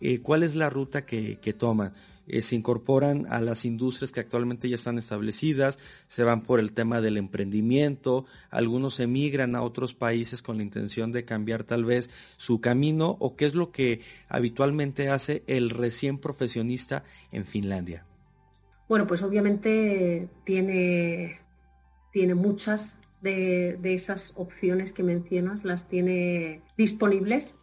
eh, 0.00 0.20
¿cuál 0.20 0.42
es 0.42 0.54
la 0.54 0.70
ruta 0.70 1.04
que, 1.04 1.36
toman? 1.58 1.92
Eh, 2.26 2.40
se 2.42 2.56
incorporan 2.56 3.26
a 3.28 3.40
las 3.40 3.64
industrias 3.64 4.12
que 4.12 4.20
actualmente 4.20 4.68
ya 4.68 4.76
están 4.76 4.96
establecidas, 4.98 5.78
se 6.06 6.24
van 6.24 6.40
por 6.40 6.58
el 6.60 6.72
tema 6.72 7.00
del 7.00 7.16
emprendimiento, 7.16 8.24
algunos 8.50 8.98
emigran 9.00 9.54
a 9.56 9.62
otros 9.62 9.94
países 9.94 10.40
con 10.40 10.56
la 10.56 10.62
intención 10.62 11.12
de 11.12 11.24
cambiar 11.24 11.64
tal 11.64 11.84
vez 11.84 12.10
su 12.36 12.60
camino 12.60 13.16
o 13.20 13.36
qué 13.36 13.44
es 13.44 13.54
lo 13.54 13.72
que 13.72 14.00
habitualmente 14.28 15.10
hace 15.10 15.42
el 15.46 15.70
recién 15.70 16.18
profesionista 16.18 17.04
en 17.30 17.44
Finlandia. 17.44 18.06
Bueno, 18.88 19.06
pues 19.06 19.22
obviamente 19.22 20.28
tiene, 20.44 21.40
tiene 22.12 22.34
muchas 22.34 22.98
de, 23.24 23.94
esas 23.94 24.34
opciones 24.36 24.92
que 24.92 25.02
mencionas, 25.02 25.64
las 25.64 25.88
tiene 25.88 26.60
disponibles. 26.76 27.54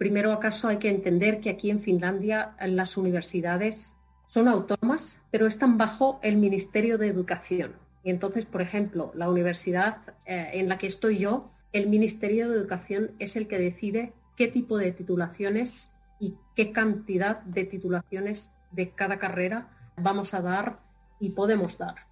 Primero, 0.00 0.32
acaso 0.32 0.66
hay 0.66 0.78
que 0.78 0.88
entender 0.88 1.42
que 1.42 1.50
aquí 1.50 1.68
en 1.68 1.82
Finlandia 1.82 2.56
las 2.66 2.96
universidades 2.96 3.98
son 4.28 4.48
autónomas, 4.48 5.20
pero 5.30 5.46
están 5.46 5.76
bajo 5.76 6.18
el 6.22 6.38
Ministerio 6.38 6.96
de 6.96 7.08
Educación. 7.08 7.74
Y 8.02 8.08
entonces, 8.08 8.46
por 8.46 8.62
ejemplo, 8.62 9.12
la 9.14 9.28
universidad 9.28 9.98
eh, 10.24 10.52
en 10.54 10.70
la 10.70 10.78
que 10.78 10.86
estoy 10.86 11.18
yo, 11.18 11.50
el 11.74 11.90
Ministerio 11.90 12.48
de 12.48 12.56
Educación 12.56 13.10
es 13.18 13.36
el 13.36 13.46
que 13.46 13.58
decide 13.58 14.14
qué 14.38 14.48
tipo 14.48 14.78
de 14.78 14.92
titulaciones 14.92 15.94
y 16.18 16.34
qué 16.56 16.72
cantidad 16.72 17.42
de 17.42 17.64
titulaciones 17.64 18.52
de 18.70 18.92
cada 18.92 19.18
carrera 19.18 19.68
vamos 19.98 20.32
a 20.32 20.40
dar 20.40 20.80
y 21.20 21.28
podemos 21.28 21.76
dar. 21.76 22.06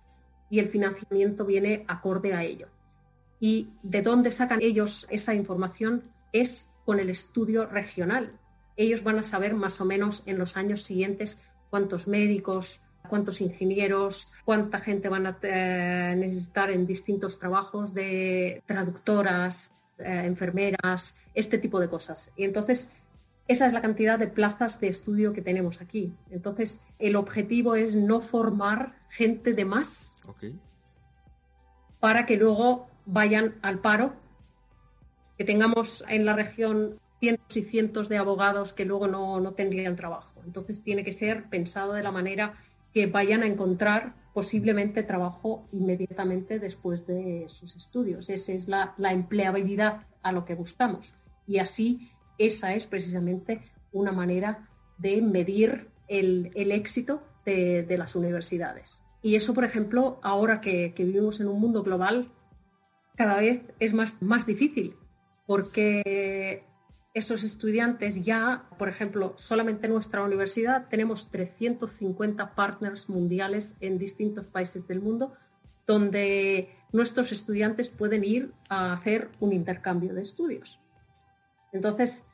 Y 0.50 0.58
el 0.58 0.68
financiamiento 0.68 1.46
viene 1.46 1.86
acorde 1.88 2.34
a 2.34 2.44
ello. 2.44 2.68
Y 3.40 3.70
de 3.82 4.02
dónde 4.02 4.30
sacan 4.30 4.60
ellos 4.60 5.06
esa 5.08 5.32
información 5.32 6.04
es 6.34 6.68
con 6.88 7.00
el 7.00 7.10
estudio 7.10 7.66
regional. 7.66 8.32
Ellos 8.74 9.04
van 9.04 9.18
a 9.18 9.22
saber 9.22 9.52
más 9.52 9.78
o 9.82 9.84
menos 9.84 10.22
en 10.24 10.38
los 10.38 10.56
años 10.56 10.84
siguientes 10.84 11.42
cuántos 11.68 12.08
médicos, 12.08 12.80
cuántos 13.10 13.42
ingenieros, 13.42 14.32
cuánta 14.46 14.80
gente 14.80 15.10
van 15.10 15.26
a 15.26 15.38
eh, 15.42 16.14
necesitar 16.16 16.70
en 16.70 16.86
distintos 16.86 17.38
trabajos 17.38 17.92
de 17.92 18.62
traductoras, 18.64 19.74
eh, 19.98 20.22
enfermeras, 20.24 21.14
este 21.34 21.58
tipo 21.58 21.78
de 21.78 21.90
cosas. 21.90 22.32
Y 22.38 22.44
entonces 22.44 22.88
esa 23.48 23.66
es 23.66 23.74
la 23.74 23.82
cantidad 23.82 24.18
de 24.18 24.28
plazas 24.28 24.80
de 24.80 24.88
estudio 24.88 25.34
que 25.34 25.42
tenemos 25.42 25.82
aquí. 25.82 26.14
Entonces, 26.30 26.80
el 26.98 27.16
objetivo 27.16 27.74
es 27.74 27.96
no 27.96 28.22
formar 28.22 28.94
gente 29.10 29.52
de 29.52 29.66
más 29.66 30.16
para 32.00 32.24
que 32.24 32.38
luego 32.38 32.88
vayan 33.04 33.56
al 33.60 33.80
paro, 33.80 34.14
que 35.38 35.44
tengamos 35.44 36.04
en 36.08 36.26
la 36.26 36.34
región 36.34 36.98
cientos 37.20 37.56
y 37.56 37.62
cientos 37.62 38.08
de 38.08 38.18
abogados 38.18 38.74
que 38.74 38.84
luego 38.84 39.06
no, 39.06 39.40
no 39.40 39.52
tendrían 39.52 39.96
trabajo. 39.96 40.42
Entonces, 40.44 40.82
tiene 40.82 41.04
que 41.04 41.12
ser 41.12 41.48
pensado 41.48 41.94
de 41.94 42.02
la 42.02 42.12
manera 42.12 42.54
que 42.92 43.06
vayan 43.06 43.42
a 43.42 43.46
encontrar 43.46 44.14
posiblemente 44.34 45.02
trabajo 45.02 45.66
inmediatamente 45.72 46.58
después 46.58 47.06
de 47.06 47.46
sus 47.48 47.76
estudios. 47.76 48.28
Esa 48.28 48.52
es 48.52 48.68
la, 48.68 48.94
la 48.98 49.12
empleabilidad 49.12 50.02
a 50.22 50.32
lo 50.32 50.44
que 50.44 50.54
buscamos. 50.54 51.14
Y 51.46 51.58
así 51.58 52.10
esa 52.38 52.74
es 52.74 52.86
precisamente 52.86 53.62
una 53.92 54.12
manera 54.12 54.68
de 54.98 55.20
medir 55.20 55.88
el, 56.08 56.50
éxito 56.54 57.22
de, 57.44 57.96
las 57.98 58.14
universidades. 58.14 59.02
Y 59.22 59.34
eso, 59.34 59.54
por 59.54 59.64
ejemplo, 59.64 60.20
ahora 60.22 60.60
que, 60.60 60.94
vivimos 60.96 61.40
en 61.40 61.48
un 61.48 61.60
mundo 61.60 61.82
global, 61.82 62.30
cada 63.16 63.38
vez 63.38 63.62
es 63.80 63.94
más, 63.94 64.20
más 64.22 64.46
difícil, 64.46 64.94
porque 65.48 66.62
estos 67.14 67.42
estudiantes 67.42 68.22
ya, 68.22 68.68
por 68.78 68.90
ejemplo, 68.90 69.32
solamente 69.38 69.86
en 69.86 69.94
nuestra 69.94 70.22
universidad 70.22 70.88
tenemos 70.90 71.30
350 71.30 72.54
partners 72.54 73.08
mundiales 73.08 73.74
en 73.80 73.96
distintos 73.96 74.44
países 74.44 74.86
del 74.86 75.00
mundo, 75.00 75.32
donde 75.86 76.68
nuestros 76.92 77.32
estudiantes 77.32 77.88
pueden 77.88 78.24
ir 78.24 78.52
a 78.68 78.92
hacer 78.92 79.30
un 79.40 79.54
intercambio 79.54 80.12
de 80.12 80.20
estudios. 80.20 80.78
Entonces, 81.72 82.24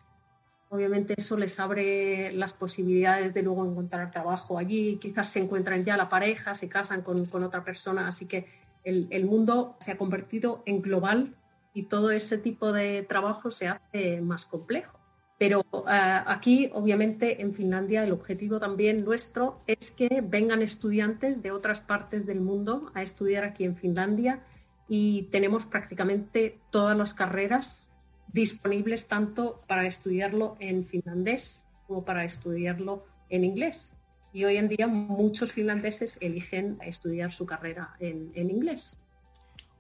obviamente 0.69 1.15
eso 1.17 1.37
les 1.37 1.61
abre 1.61 2.33
las 2.33 2.53
posibilidades 2.53 3.33
de 3.33 3.43
luego 3.45 3.65
encontrar 3.65 4.11
trabajo 4.11 4.59
allí, 4.59 4.99
quizás 5.01 5.29
se 5.29 5.39
encuentran 5.39 5.85
ya 5.85 5.97
la 5.97 6.09
pareja, 6.09 6.57
se 6.57 6.69
casan 6.69 7.03
con, 7.03 7.29
otra 7.45 7.63
persona, 7.63 8.09
así 8.09 8.27
que 8.27 8.49
el, 8.83 9.25
mundo 9.25 9.77
se 9.79 9.93
ha 9.93 9.97
convertido 9.97 10.65
en 10.67 10.83
global 10.83 11.37
y 11.75 11.85
todo 11.85 12.11
ese 12.11 12.39
tipo 12.39 12.73
de 12.73 13.03
trabajo 13.03 13.51
se 13.51 13.69
hace 13.69 14.21
más 14.23 14.47
complejo. 14.47 14.99
Pero 15.37 15.61
eh, 15.61 16.23
aquí, 16.27 16.71
obviamente, 16.73 17.43
en 17.43 17.53
Finlandia, 17.53 18.05
el 18.05 18.13
objetivo 18.13 18.61
también 18.61 19.05
nuestro 19.05 19.61
es 19.67 19.91
que 19.91 20.23
vengan 20.23 20.63
estudiantes 20.63 21.43
de 21.43 21.51
otras 21.51 21.81
partes 21.81 22.25
del 22.25 22.41
mundo 22.41 22.91
a 22.95 23.03
estudiar 23.03 23.45
aquí 23.45 23.65
en 23.65 23.77
Finlandia 23.77 24.43
y 24.89 25.25
tenemos 25.33 25.67
prácticamente 25.67 26.61
todas 26.71 26.97
las 26.97 27.15
carreras 27.15 27.91
disponibles 28.33 29.07
tanto 29.07 29.63
para 29.67 29.87
estudiarlo 29.87 30.57
en 30.59 30.85
finlandés 30.85 31.67
como 31.87 32.05
para 32.05 32.25
estudiarlo 32.25 33.05
en 33.29 33.45
inglés. 33.45 33.95
Y 34.33 34.45
hoy 34.45 34.57
en 34.57 34.69
día 34.69 34.89
muchos 34.89 35.53
finlandeses 35.53 36.19
eligen 36.21 36.79
estudiar 36.83 37.33
su 37.33 37.47
carrera 37.47 37.95
en, 38.01 38.33
inglés. 38.35 38.99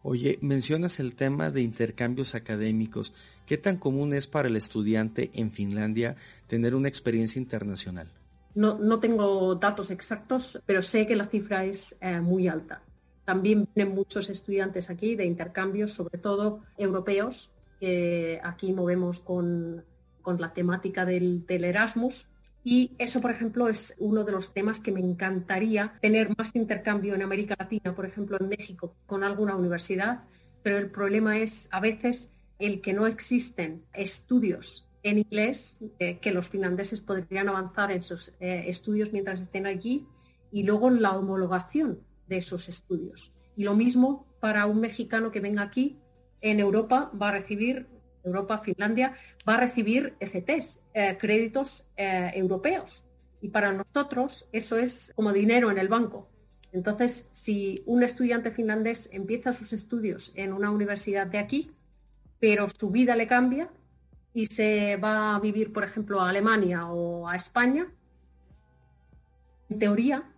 Oye, 0.07 0.39
mencionas 0.43 1.01
el 1.01 1.15
tema 1.17 1.51
de 1.51 1.63
intercambios 1.63 2.35
académicos. 2.35 3.15
¿Qué 3.47 3.57
tan 3.57 3.79
común 3.79 4.13
es 4.13 4.27
para 4.27 4.49
el 4.49 4.57
estudiante 4.57 5.31
en 5.33 5.51
Finlandia 5.51 6.17
tener 6.47 6.75
una 6.75 6.89
experiencia 6.89 7.41
internacional? 7.41 8.09
No, 8.55 8.79
no 8.79 9.01
tengo 9.01 9.55
datos 9.55 9.91
exactos, 9.91 10.61
pero 10.67 10.83
sé 10.83 11.07
que 11.07 11.17
la 11.17 11.27
cifra 11.27 11.65
es 11.65 11.97
eh, 12.03 12.21
muy 12.21 12.49
alta. 12.49 12.83
También 13.25 13.67
vienen 13.75 13.95
muchos 13.95 14.29
estudiantes 14.29 14.91
aquí 14.91 15.17
de 15.17 15.25
intercambios, 15.25 15.95
sobre 15.95 16.19
todo 16.19 16.61
europeos, 16.77 17.51
aquí 18.43 18.73
movemos 18.73 19.21
con, 19.21 19.85
la 20.39 20.53
temática 20.53 21.05
del, 21.07 21.45
Erasmus. 21.49 22.29
Y 22.65 22.93
eso, 22.99 23.21
por 23.21 23.31
ejemplo, 23.31 23.69
es 23.69 23.95
uno 23.99 24.25
de 24.25 24.33
los 24.33 24.55
temas 24.55 24.81
que 24.81 24.91
me 24.91 25.01
encantaría 25.01 25.99
tener 26.01 26.35
más 26.37 26.57
intercambio 26.57 27.15
en 27.15 27.23
América 27.23 27.55
Latina, 27.59 27.95
por 27.95 28.07
ejemplo, 28.07 28.39
en 28.41 28.49
México, 28.49 28.97
con 29.07 29.23
alguna 29.23 29.55
universidad. 29.55 30.23
Pero 30.63 30.79
el 30.79 30.91
problema 30.91 31.39
es 31.39 31.69
a 31.71 31.81
veces 31.81 32.33
el 32.59 32.81
que 32.81 32.95
no 32.95 33.07
existen 33.07 33.85
estudios 33.93 34.89
en 35.03 35.19
inglés, 35.19 35.77
eh, 35.99 36.19
que 36.19 36.33
los 36.33 36.49
finlandeses 36.49 37.03
podrían 37.03 37.51
avanzar 37.51 37.93
en 37.93 38.03
sus 38.03 38.31
eh, 38.41 38.65
estudios 38.69 39.13
mientras 39.13 39.43
estén 39.43 39.67
allí, 39.67 40.07
y 40.51 40.63
luego 40.63 40.89
la 40.89 41.13
homologación 41.13 42.01
de 42.27 42.39
esos 42.39 42.71
estudios. 42.71 43.35
Y 43.57 43.65
lo 43.65 43.75
mismo 43.75 44.27
para 44.41 44.65
un 44.65 44.81
mexicano 44.81 45.31
que 45.31 45.41
venga 45.41 45.63
aquí 45.63 45.99
en 46.41 46.61
Europa 46.61 47.11
va 47.21 47.29
a 47.29 47.33
recibir, 47.33 47.87
Europa, 48.23 48.59
Finlandia, 48.65 49.15
va 49.47 49.57
a 49.57 49.61
recibir 49.61 50.15
ECTs, 50.21 50.81
eh, 50.97 51.17
créditos 51.19 51.89
eh, 51.97 52.31
europeos. 52.35 53.05
Y 53.41 53.49
para 53.49 53.73
nosotros 53.73 54.49
eso 54.53 54.79
es 54.79 55.13
como 55.17 55.33
dinero 55.33 55.73
en 55.73 55.79
el 55.79 55.89
banco. 55.89 56.29
Entonces, 56.71 57.29
si 57.33 57.83
un 57.87 58.05
estudiante 58.05 58.53
finlandés 58.53 59.09
empieza 59.13 59.53
sus 59.53 59.73
estudios 59.73 60.33
en 60.37 60.53
una 60.53 60.71
universidad 60.71 61.27
de 61.27 61.39
aquí, 61.39 61.73
pero 62.39 62.69
su 62.69 62.91
vida 62.91 63.17
le 63.17 63.27
cambia 63.27 63.71
y 64.33 64.47
se 64.47 64.97
va 64.97 65.35
a 65.35 65.41
vivir, 65.41 65.73
por 65.73 65.83
ejemplo, 65.83 66.21
a 66.21 66.31
Alemania 66.31 66.87
o 66.87 67.29
a 67.29 67.35
España, 67.35 67.93
en 69.69 69.79
teoría, 69.81 70.31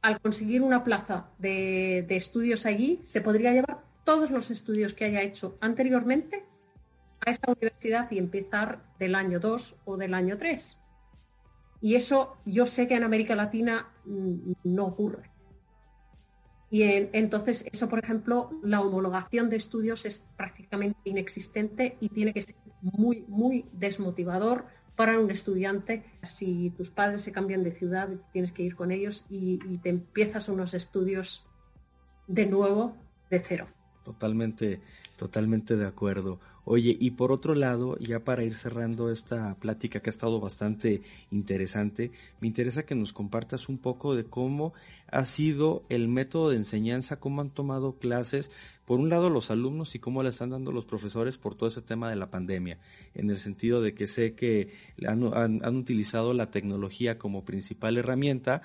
al 0.00 0.20
conseguir 0.20 0.62
una 0.62 0.84
plaza 0.84 1.28
de, 1.38 2.04
de 2.06 2.16
estudios 2.16 2.66
allí, 2.66 3.00
se 3.02 3.20
podría 3.20 3.52
llevar 3.52 3.82
todos 4.04 4.30
los 4.30 4.52
estudios 4.52 4.94
que 4.94 5.06
haya 5.06 5.22
hecho 5.22 5.58
anteriormente 5.60 6.44
a 7.24 7.30
esta 7.30 7.52
universidad 7.52 8.10
y 8.10 8.18
empezar 8.18 8.82
del 8.98 9.14
año 9.14 9.40
2 9.40 9.76
o 9.84 9.96
del 9.96 10.14
año 10.14 10.38
3. 10.38 10.80
Y 11.80 11.96
eso 11.96 12.36
yo 12.44 12.66
sé 12.66 12.86
que 12.86 12.94
en 12.94 13.04
América 13.04 13.34
Latina 13.34 13.88
mm, 14.04 14.52
no 14.64 14.84
ocurre. 14.86 15.30
Y 16.70 16.84
entonces 16.84 17.66
eso, 17.70 17.86
por 17.88 17.98
ejemplo, 17.98 18.50
la 18.62 18.80
homologación 18.80 19.50
de 19.50 19.56
estudios 19.56 20.06
es 20.06 20.26
prácticamente 20.38 20.98
inexistente 21.04 21.98
y 22.00 22.08
tiene 22.08 22.32
que 22.32 22.40
ser 22.40 22.56
muy, 22.80 23.26
muy 23.28 23.66
desmotivador 23.72 24.64
para 24.96 25.20
un 25.20 25.30
estudiante 25.30 26.04
si 26.22 26.70
tus 26.70 26.90
padres 26.90 27.22
se 27.22 27.32
cambian 27.32 27.62
de 27.62 27.72
ciudad, 27.72 28.08
tienes 28.32 28.52
que 28.52 28.62
ir 28.62 28.74
con 28.74 28.90
ellos 28.90 29.26
y, 29.28 29.60
y 29.68 29.78
te 29.78 29.90
empiezas 29.90 30.48
unos 30.48 30.72
estudios 30.72 31.46
de 32.26 32.46
nuevo 32.46 32.96
de 33.28 33.40
cero. 33.40 33.68
Totalmente, 34.02 34.80
totalmente 35.16 35.76
de 35.76 35.86
acuerdo. 35.86 36.40
Oye, 36.64 36.96
y 36.98 37.10
por 37.12 37.32
otro 37.32 37.56
lado, 37.56 37.98
ya 37.98 38.20
para 38.20 38.44
ir 38.44 38.54
cerrando 38.54 39.10
esta 39.10 39.56
plática 39.56 40.00
que 40.00 40.10
ha 40.10 40.12
estado 40.12 40.38
bastante 40.38 41.02
interesante, 41.32 42.12
me 42.40 42.46
interesa 42.46 42.84
que 42.84 42.94
nos 42.94 43.12
compartas 43.12 43.68
un 43.68 43.78
poco 43.78 44.14
de 44.14 44.24
cómo 44.24 44.72
ha 45.10 45.24
sido 45.24 45.82
el 45.88 46.06
método 46.06 46.50
de 46.50 46.56
enseñanza, 46.56 47.18
cómo 47.18 47.40
han 47.40 47.50
tomado 47.50 47.98
clases, 47.98 48.52
por 48.84 49.00
un 49.00 49.08
lado 49.08 49.28
los 49.28 49.50
alumnos 49.50 49.96
y 49.96 49.98
cómo 49.98 50.22
le 50.22 50.28
están 50.28 50.50
dando 50.50 50.70
los 50.70 50.84
profesores 50.84 51.36
por 51.36 51.56
todo 51.56 51.68
ese 51.68 51.82
tema 51.82 52.08
de 52.08 52.16
la 52.16 52.30
pandemia, 52.30 52.78
en 53.14 53.28
el 53.28 53.38
sentido 53.38 53.82
de 53.82 53.94
que 53.94 54.06
sé 54.06 54.34
que 54.34 54.72
han, 55.04 55.24
han 55.34 55.76
utilizado 55.76 56.32
la 56.32 56.52
tecnología 56.52 57.18
como 57.18 57.44
principal 57.44 57.98
herramienta 57.98 58.62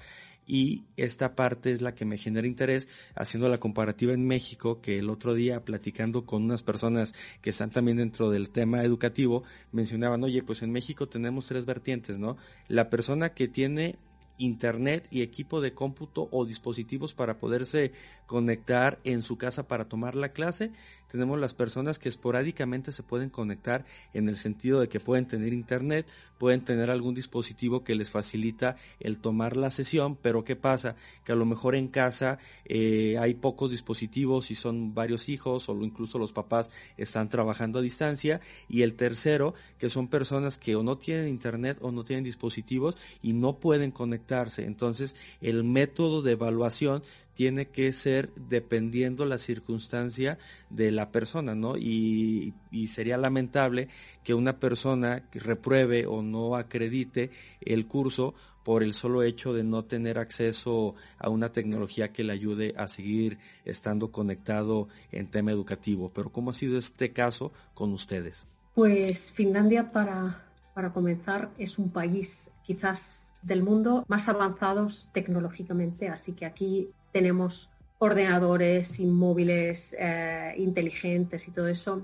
y 0.47 0.85
esta 0.95 1.35
parte 1.35 1.71
es 1.71 1.81
la 1.81 1.93
que 1.93 2.05
me 2.05 2.17
genera 2.17 2.47
interés 2.47 2.87
haciendo 3.15 3.49
la 3.49 3.59
comparativa 3.59 4.13
en 4.13 4.25
México 4.25 4.81
que 4.81 4.97
el 4.97 5.09
otro 5.09 5.33
día 5.33 5.65
platicando 5.65 6.25
con 6.25 6.43
unas 6.43 6.63
personas 6.63 7.13
que 7.41 7.49
están 7.49 7.69
también 7.69 7.97
dentro 7.97 8.31
del 8.31 8.49
tema 8.49 8.83
educativo 8.83 9.43
mencionaban, 9.73 10.23
oye, 10.23 10.41
pues 10.43 10.61
en 10.61 10.71
México 10.71 11.09
tenemos 11.09 11.47
tres 11.47 11.65
vertientes, 11.65 12.17
¿no? 12.17 12.37
La 12.69 12.89
persona 12.89 13.33
que 13.33 13.49
tiene 13.49 13.97
internet 14.37 15.07
y 15.09 15.21
equipo 15.21 15.61
de 15.61 15.73
cómputo 15.73 16.29
o 16.31 16.45
dispositivos 16.45 17.13
para 17.13 17.39
poderse 17.39 17.91
conectar 18.25 18.99
en 19.03 19.21
su 19.21 19.37
casa 19.37 19.67
para 19.67 19.87
tomar 19.87 20.15
la 20.15 20.29
clase. 20.29 20.71
Tenemos 21.07 21.39
las 21.39 21.53
personas 21.53 21.99
que 21.99 22.09
esporádicamente 22.09 22.91
se 22.91 23.03
pueden 23.03 23.29
conectar 23.29 23.85
en 24.13 24.27
el 24.29 24.37
sentido 24.37 24.79
de 24.79 24.89
que 24.89 24.99
pueden 24.99 25.25
tener 25.25 25.53
internet, 25.53 26.07
pueden 26.37 26.61
tener 26.61 26.89
algún 26.89 27.15
dispositivo 27.15 27.83
que 27.83 27.95
les 27.95 28.09
facilita 28.09 28.75
el 28.99 29.19
tomar 29.19 29.57
la 29.57 29.71
sesión, 29.71 30.15
pero 30.15 30.43
¿qué 30.43 30.55
pasa? 30.55 30.95
Que 31.23 31.31
a 31.31 31.35
lo 31.35 31.45
mejor 31.45 31.75
en 31.75 31.87
casa 31.87 32.39
eh, 32.65 33.17
hay 33.19 33.33
pocos 33.35 33.71
dispositivos 33.71 34.51
y 34.51 34.55
son 34.55 34.93
varios 34.93 35.29
hijos 35.29 35.69
o 35.69 35.81
incluso 35.81 36.19
los 36.19 36.31
papás 36.31 36.69
están 36.97 37.29
trabajando 37.29 37.79
a 37.79 37.81
distancia. 37.81 38.41
Y 38.67 38.81
el 38.81 38.95
tercero, 38.95 39.53
que 39.77 39.89
son 39.89 40.07
personas 40.07 40.57
que 40.57 40.75
o 40.75 40.83
no 40.83 40.97
tienen 40.97 41.29
internet 41.29 41.77
o 41.81 41.91
no 41.91 42.03
tienen 42.03 42.23
dispositivos 42.23 42.97
y 43.21 43.33
no 43.33 43.59
pueden 43.59 43.91
conectarse. 43.91 44.65
Entonces, 44.65 45.15
el 45.41 45.63
método 45.63 46.21
de 46.21 46.33
evaluación 46.33 47.03
tiene 47.37 47.67
que 47.67 47.93
ser 47.93 48.33
dependiendo 48.33 49.23
la 49.23 49.37
circunstancia 49.37 50.39
de 50.71 50.89
la 50.89 51.09
persona, 51.09 51.53
¿no? 51.53 51.77
Y, 51.77 52.55
sería 52.87 53.15
lamentable 53.15 53.89
que 54.23 54.33
una 54.33 54.57
persona 54.57 55.21
repruebe 55.33 56.07
o 56.07 56.23
no 56.23 56.55
acredite 56.55 57.29
el 57.61 57.85
curso 57.85 58.33
por 58.63 58.81
el 58.81 58.95
solo 58.95 59.21
hecho 59.21 59.53
de 59.53 59.63
no 59.63 59.85
tener 59.85 60.17
acceso 60.17 60.95
a 61.19 61.29
una 61.29 61.51
tecnología 61.51 62.11
que 62.11 62.23
le 62.23 62.33
ayude 62.33 62.73
a 62.75 62.87
seguir 62.87 63.37
estando 63.65 64.11
conectado 64.11 64.87
en 65.11 65.27
tema 65.27 65.51
educativo. 65.51 66.11
Pero 66.11 66.31
¿cómo 66.31 66.49
ha 66.49 66.53
sido 66.55 66.79
este 66.79 67.13
caso 67.13 67.51
con 67.75 67.93
ustedes? 67.93 68.47
Pues 68.73 69.31
Finlandia, 69.31 69.91
para, 69.91 70.43
para 70.73 70.91
comenzar, 70.91 71.51
es 71.59 71.77
un 71.77 71.91
país 71.91 72.49
quizás 72.63 73.26
del 73.47 73.63
mundo 73.63 74.03
más 74.07 74.27
avanzados 74.27 75.09
tecnológicamente, 75.13 76.09
así 76.09 76.33
que 76.33 76.45
aquí 76.45 76.89
tenemos 77.11 77.69
ordenadores, 77.97 78.99
inmóviles 78.99 79.95
eh, 79.97 80.53
inteligentes 80.57 81.47
y 81.47 81.51
todo 81.51 81.67
eso. 81.67 82.03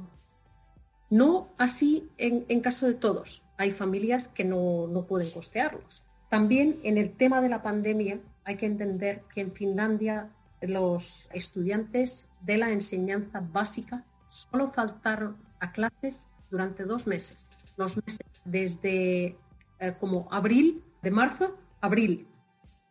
No 1.09 1.49
así 1.57 2.09
en, 2.17 2.61
caso 2.61 2.87
de 2.87 2.95
todos. 2.95 3.43
Hay 3.57 3.71
familias 3.71 4.29
que 4.29 4.45
no, 4.45 4.87
no 4.87 5.05
pueden 5.05 5.29
costearlos. 5.29 6.03
También 6.29 6.79
en 6.83 6.97
el 6.97 7.11
tema 7.11 7.41
de 7.41 7.49
la 7.49 7.61
pandemia 7.61 8.19
hay 8.45 8.55
que 8.55 8.65
entender 8.65 9.23
que 9.33 9.41
en 9.41 9.51
Finlandia 9.51 10.29
los 10.61 11.29
estudiantes 11.33 12.29
de 12.41 12.57
la 12.57 12.71
enseñanza 12.71 13.41
básica 13.41 14.05
solo 14.29 14.69
faltaron 14.69 15.37
a 15.59 15.71
clases 15.71 16.29
durante 16.49 16.85
dos 16.85 17.05
meses. 17.05 17.49
Los 17.77 17.97
meses 17.97 18.25
desde 18.45 19.37
eh, 19.79 19.93
como 19.99 20.27
abril, 20.31 20.81
de 21.03 21.11
marzo, 21.11 21.57
abril. 21.81 22.27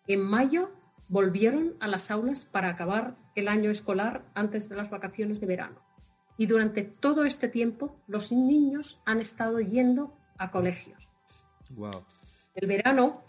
En 0.06 0.22
mayo 0.22 0.70
volvieron 1.08 1.74
a 1.80 1.88
las 1.88 2.10
aulas 2.10 2.44
para 2.44 2.68
acabar 2.68 3.16
el 3.34 3.48
año 3.48 3.70
escolar 3.70 4.24
antes 4.34 4.68
de 4.68 4.76
las 4.76 4.90
vacaciones 4.90 5.40
de 5.40 5.46
verano. 5.46 5.80
Y 6.36 6.46
durante 6.46 6.82
todo 6.82 7.24
este 7.24 7.48
tiempo 7.48 7.96
los 8.06 8.30
niños 8.30 9.00
han 9.06 9.20
estado 9.20 9.60
yendo 9.60 10.14
a 10.38 10.50
colegios. 10.50 11.08
Wow. 11.74 12.04
El 12.54 12.68
verano 12.68 13.22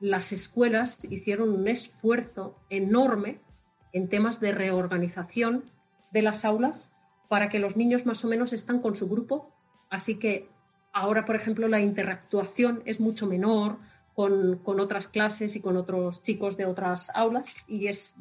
las 0.00 0.30
escuelas 0.30 1.00
hicieron 1.10 1.50
un 1.50 1.66
esfuerzo 1.66 2.56
enorme 2.70 3.40
en 3.92 4.08
temas 4.08 4.38
de 4.38 4.52
reorganización 4.52 5.64
de 6.12 6.22
las 6.22 6.44
aulas 6.44 6.92
para 7.28 7.48
que 7.48 7.58
los 7.58 7.76
niños 7.76 8.06
más 8.06 8.24
o 8.24 8.28
menos 8.28 8.52
están 8.52 8.80
con 8.80 8.94
su 8.94 9.08
grupo. 9.08 9.52
Así 9.90 10.14
que 10.14 10.48
ahora, 10.92 11.26
por 11.26 11.34
ejemplo, 11.34 11.66
la 11.66 11.80
interactuación 11.80 12.82
es 12.84 13.00
mucho 13.00 13.26
menor, 13.26 13.78
con, 14.18 14.80
otras 14.80 15.06
clases 15.06 15.54
y 15.54 15.60
con 15.60 15.76
otros 15.76 16.24
chicos 16.24 16.56
de 16.56 16.66
otras 16.66 17.08
aulas 17.14 17.54
y 17.68 17.86
es, 17.86 18.16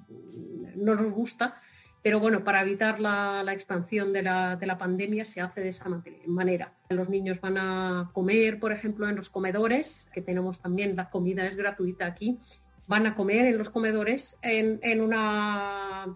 no 0.76 0.94
nos 0.94 1.12
gusta, 1.12 1.60
pero 2.04 2.20
bueno, 2.20 2.44
para 2.44 2.62
evitar 2.62 3.00
la, 3.00 3.44
expansión 3.52 4.14
de 4.14 4.22
la, 4.22 4.78
pandemia 4.78 5.26
se 5.26 5.42
hace 5.42 5.62
de 5.62 5.70
esa 5.70 5.86
manera. 6.28 6.72
Los 6.90 7.10
niños 7.10 7.42
van 7.42 7.58
a 7.58 8.12
comer, 8.14 8.60
por 8.60 8.74
ejemplo, 8.74 9.10
en 9.10 9.16
los 9.16 9.32
comedores, 9.32 10.08
que 10.14 10.22
tenemos 10.22 10.60
también, 10.60 10.96
la 10.96 11.10
comida 11.10 11.48
es 11.48 11.56
gratuita 11.56 12.06
aquí, 12.06 12.40
van 12.86 13.08
a 13.08 13.16
comer 13.16 13.48
en 13.48 13.58
los 13.58 13.72
comedores 13.72 14.38
en, 14.44 15.02
una 15.02 16.16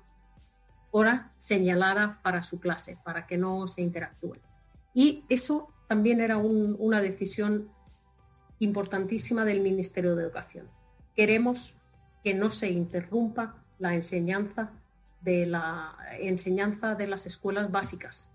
hora 0.91 1.33
señalada 1.37 2.19
para 2.21 2.43
su 2.43 2.59
clase, 2.59 2.99
para 3.03 3.25
que 3.25 3.39
no 3.39 3.65
se 3.65 3.81
interactúen. 3.81 4.41
Y 4.93 5.23
eso 5.27 5.73
también 5.87 6.21
era 6.21 6.37
una 6.37 7.01
decisión 7.01 7.71
importantísima 8.61 9.43
del 9.43 9.59
Ministerio 9.59 10.15
de 10.15 10.23
Educación. 10.23 10.67
Queremos 11.15 11.75
que 12.23 12.33
no 12.33 12.51
se 12.51 12.69
interrumpa 12.69 13.55
la 13.79 13.95
enseñanza 13.95 14.71
de 15.21 15.45
la 15.45 15.95
enseñanza 16.19 16.95
de 16.95 17.07
las 17.07 17.25
escuelas 17.25 17.71
básicas. 17.71 18.27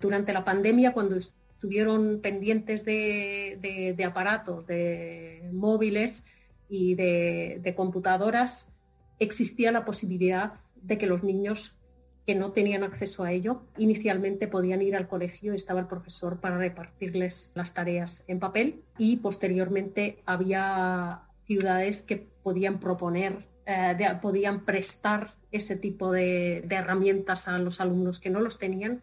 Durante 0.00 0.32
la 0.32 0.44
pandemia, 0.44 0.92
cuando 0.92 1.16
estuvieron 1.16 2.20
pendientes 2.20 2.84
de, 2.84 4.04
aparatos, 4.04 4.66
de 4.66 5.48
móviles 5.52 6.24
y 6.68 6.94
de, 6.94 7.60
de 7.62 7.74
computadoras, 7.74 8.72
existía 9.18 9.70
la 9.70 9.84
posibilidad 9.84 10.54
de 10.82 10.98
que 10.98 11.06
los 11.06 11.22
niños 11.22 11.78
que 12.26 12.34
no 12.34 12.52
tenían 12.52 12.84
acceso 12.84 13.24
a 13.24 13.32
ello, 13.32 13.62
inicialmente 13.76 14.46
podían 14.46 14.82
ir 14.82 14.94
al 14.94 15.08
colegio 15.08 15.54
estaba 15.54 15.80
el 15.80 15.86
profesor 15.86 16.38
para 16.38 16.58
repartirles 16.58 17.50
las 17.54 17.74
tareas 17.74 18.24
en 18.28 18.38
papel 18.38 18.82
y 18.96 19.16
posteriormente 19.16 20.22
había 20.24 21.22
ciudades 21.46 22.02
que 22.02 22.16
podían 22.42 22.78
proponer, 22.78 23.48
eh, 23.66 23.96
podían 24.20 24.64
prestar 24.64 25.34
ese 25.50 25.76
tipo 25.76 26.12
de, 26.12 26.64
herramientas 26.70 27.48
a 27.48 27.58
los 27.58 27.80
alumnos 27.80 28.20
que 28.20 28.30
no 28.30 28.40
los 28.40 28.58
tenían. 28.58 29.02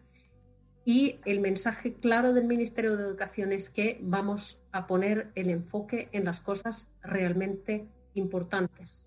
Y 0.84 1.20
el 1.26 1.40
mensaje 1.40 1.94
claro 1.94 2.32
del 2.32 2.46
Ministerio 2.46 2.96
de 2.96 3.04
Educación 3.04 3.52
es 3.52 3.70
que 3.70 3.98
vamos 4.02 4.64
a 4.72 4.86
poner 4.86 5.30
el 5.34 5.50
enfoque 5.50 6.08
en 6.12 6.24
las 6.24 6.40
cosas 6.40 6.88
realmente 7.02 7.86
importantes, 8.14 9.06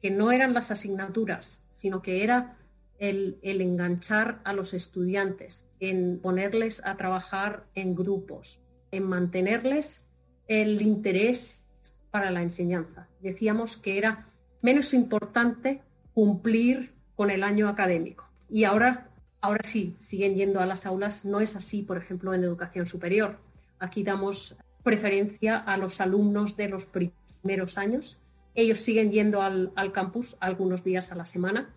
que 0.00 0.10
no 0.10 0.32
eran 0.32 0.54
las 0.54 0.70
asignaturas, 0.70 1.62
sino 1.70 2.00
que 2.00 2.22
era 2.22 2.56
el, 2.98 3.38
enganchar 3.42 4.40
a 4.44 4.52
los 4.52 4.74
estudiantes, 4.74 5.66
en 5.80 6.18
ponerles 6.20 6.84
a 6.84 6.96
trabajar 6.96 7.66
en 7.74 7.94
grupos, 7.94 8.60
en 8.90 9.04
mantenerles 9.04 10.06
el 10.46 10.80
interés 10.82 11.68
para 12.10 12.30
la 12.30 12.42
enseñanza. 12.42 13.08
Decíamos 13.20 13.76
que 13.76 13.98
era 13.98 14.28
menos 14.62 14.94
importante 14.94 15.82
cumplir 16.12 16.94
con 17.16 17.30
el 17.30 17.42
año 17.42 17.68
académico. 17.68 18.28
Y 18.48 18.64
ahora, 18.64 19.10
ahora 19.40 19.62
sí, 19.64 19.96
siguen 19.98 20.34
yendo 20.34 20.60
a 20.60 20.66
las 20.66 20.86
aulas. 20.86 21.24
No 21.24 21.40
es 21.40 21.56
así, 21.56 21.82
por 21.82 21.96
ejemplo, 21.96 22.34
en 22.34 22.44
educación 22.44 22.86
superior. 22.86 23.38
Aquí 23.78 24.02
damos 24.04 24.56
preferencia 24.82 25.56
a 25.58 25.76
los 25.76 26.00
alumnos 26.00 26.56
de 26.56 26.68
los 26.68 26.86
primeros 26.86 27.78
años. 27.78 28.18
Ellos 28.54 28.78
siguen 28.78 29.10
yendo 29.10 29.42
al 29.42 29.92
campus 29.92 30.36
algunos 30.38 30.84
días 30.84 31.10
a 31.10 31.16
la 31.16 31.26
semana 31.26 31.74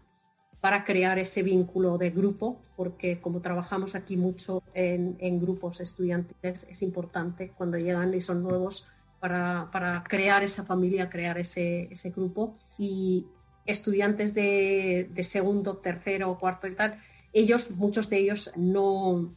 para 0.61 0.83
crear 0.83 1.19
ese 1.19 1.43
vínculo 1.43 1.97
de 1.97 2.09
grupo, 2.09 2.61
porque 2.75 3.19
como 3.21 3.41
trabajamos 3.41 3.95
aquí 3.95 4.17
mucho 4.17 4.63
en, 4.73 5.39
grupos 5.39 5.79
estudiantiles, 5.81 6.67
es 6.69 6.81
importante 6.81 7.51
cuando 7.55 7.77
llegan 7.77 8.13
y 8.13 8.21
son 8.21 8.43
nuevos 8.43 8.87
para, 9.19 10.03
crear 10.07 10.43
esa 10.43 10.63
familia, 10.63 11.09
crear 11.09 11.37
ese, 11.37 11.89
grupo. 12.15 12.57
Y 12.77 13.25
estudiantes 13.65 14.33
de, 14.33 15.09
segundo, 15.23 15.77
tercero, 15.77 16.37
cuarto 16.39 16.67
y 16.67 16.75
tal, 16.75 17.01
ellos, 17.33 17.71
muchos 17.71 18.09
de 18.09 18.17
ellos 18.17 18.51
no 18.55 19.35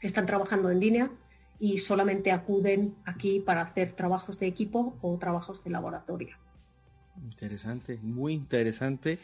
están 0.00 0.26
trabajando 0.26 0.70
en 0.70 0.80
línea 0.80 1.10
y 1.60 1.78
solamente 1.78 2.32
acuden 2.32 2.96
aquí 3.04 3.40
para 3.40 3.62
hacer 3.62 3.92
trabajos 3.92 4.38
de 4.38 4.46
equipo 4.46 4.98
o 5.00 5.16
trabajos 5.18 5.62
de 5.62 5.70
laboratorio. 5.70 6.36
Interesante, 7.22 7.98
muy 8.02 8.32
interesante. 8.32 9.18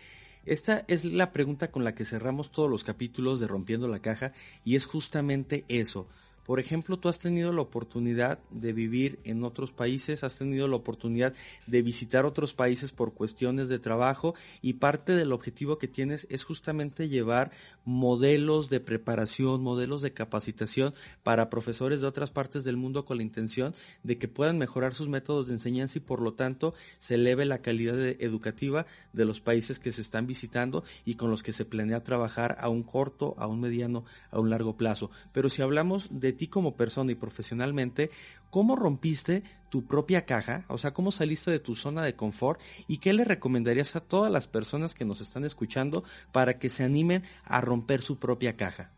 Esta 0.46 0.84
es 0.88 1.04
la 1.04 1.32
pregunta 1.32 1.70
con 1.70 1.84
la 1.84 1.94
que 1.94 2.04
cerramos 2.04 2.50
todos 2.50 2.70
los 2.70 2.82
capítulos 2.82 3.40
de 3.40 3.46
Rompiendo 3.46 3.88
la 3.88 4.00
Caja 4.00 4.32
y 4.64 4.76
es 4.76 4.86
justamente 4.86 5.64
eso. 5.68 6.06
Por 6.50 6.58
ejemplo, 6.58 6.98
tú 6.98 7.08
has 7.08 7.18
tenido 7.18 7.52
la 7.52 7.60
oportunidad 7.60 8.40
de 8.50 8.72
vivir 8.72 9.20
en 9.24 9.44
otros 9.44 9.70
países, 9.70 10.24
has 10.24 10.38
tenido 10.38 10.66
la 10.66 10.76
oportunidad 10.76 11.34
de 11.66 11.82
visitar 11.82 12.24
otros 12.24 12.54
países 12.54 12.90
por 12.90 13.12
cuestiones 13.12 13.68
de 13.68 13.78
trabajo 13.78 14.34
y 14.60 14.72
parte 14.72 15.14
del 15.14 15.30
objetivo 15.30 15.78
que 15.78 15.86
tienes 15.86 16.26
es 16.30 16.42
justamente 16.42 17.08
llevar 17.08 17.52
modelos 17.84 18.70
de 18.70 18.80
preparación, 18.80 19.62
modelos 19.62 20.02
de 20.02 20.12
capacitación 20.12 20.94
para 21.22 21.50
profesores 21.50 22.00
de 22.00 22.06
otras 22.06 22.30
partes 22.30 22.64
del 22.64 22.76
mundo 22.76 23.04
con 23.04 23.16
la 23.16 23.22
intención 23.22 23.74
de 24.02 24.18
que 24.18 24.28
puedan 24.28 24.58
mejorar 24.58 24.94
sus 24.94 25.08
métodos 25.08 25.46
de 25.46 25.54
enseñanza 25.54 25.98
y 25.98 26.02
por 26.02 26.20
lo 26.20 26.34
tanto 26.34 26.74
se 26.98 27.14
eleve 27.14 27.44
la 27.44 27.62
calidad 27.62 27.98
educativa 27.98 28.86
de 29.12 29.24
los 29.24 29.40
países 29.40 29.78
que 29.78 29.92
se 29.92 30.02
están 30.02 30.26
visitando 30.26 30.84
y 31.04 31.14
con 31.14 31.30
los 31.30 31.42
que 31.42 31.52
se 31.52 31.64
planea 31.64 32.04
trabajar 32.04 32.56
a 32.60 32.68
un 32.68 32.82
corto, 32.82 33.34
a 33.38 33.46
un 33.46 33.60
mediano, 33.60 34.04
a 34.30 34.40
un 34.40 34.50
largo 34.50 34.76
plazo. 34.76 35.10
Pero 35.32 35.48
si 35.48 35.62
hablamos 35.62 36.08
de 36.10 36.32
ti 36.32 36.48
como 36.48 36.76
persona 36.76 37.12
y 37.12 37.16
profesionalmente, 37.16 38.10
¿cómo 38.50 38.76
rompiste 38.76 39.42
tu 39.70 39.86
propia 39.86 40.26
caja? 40.26 40.64
O 40.68 40.76
sea, 40.76 40.92
¿cómo 40.92 41.10
saliste 41.10 41.50
de 41.50 41.60
tu 41.60 41.74
zona 41.74 42.02
de 42.02 42.14
confort? 42.14 42.60
¿Y 42.86 42.98
qué 42.98 43.14
le 43.14 43.24
recomendarías 43.24 43.96
a 43.96 44.00
todas 44.00 44.30
las 44.30 44.46
personas 44.48 44.94
que 44.94 45.04
nos 45.04 45.20
están 45.20 45.44
escuchando 45.44 46.04
para 46.32 46.58
que 46.58 46.68
se 46.68 46.84
animen 46.84 47.22
a 47.44 47.60
romper 47.60 48.02
su 48.02 48.18
propia 48.18 48.56
caja? 48.56 48.90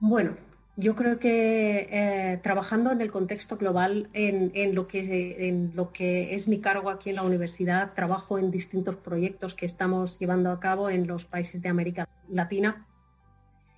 Bueno, 0.00 0.36
yo 0.76 0.96
creo 0.96 1.18
que 1.18 1.88
eh, 1.90 2.40
trabajando 2.42 2.90
en 2.90 3.02
el 3.02 3.10
contexto 3.10 3.58
global, 3.58 4.08
en, 4.14 4.74
lo 4.74 4.88
que, 4.88 5.48
en 5.48 5.72
lo 5.74 5.92
que 5.92 6.34
es 6.34 6.48
mi 6.48 6.60
cargo 6.60 6.88
aquí 6.88 7.10
en 7.10 7.16
la 7.16 7.22
universidad, 7.22 7.92
trabajo 7.92 8.38
en 8.38 8.50
distintos 8.50 8.96
proyectos 8.96 9.54
que 9.54 9.66
estamos 9.66 10.18
llevando 10.18 10.50
a 10.50 10.58
cabo 10.58 10.88
en 10.88 11.06
los 11.06 11.26
países 11.26 11.60
de 11.60 11.68
América 11.68 12.08
Latina 12.28 12.86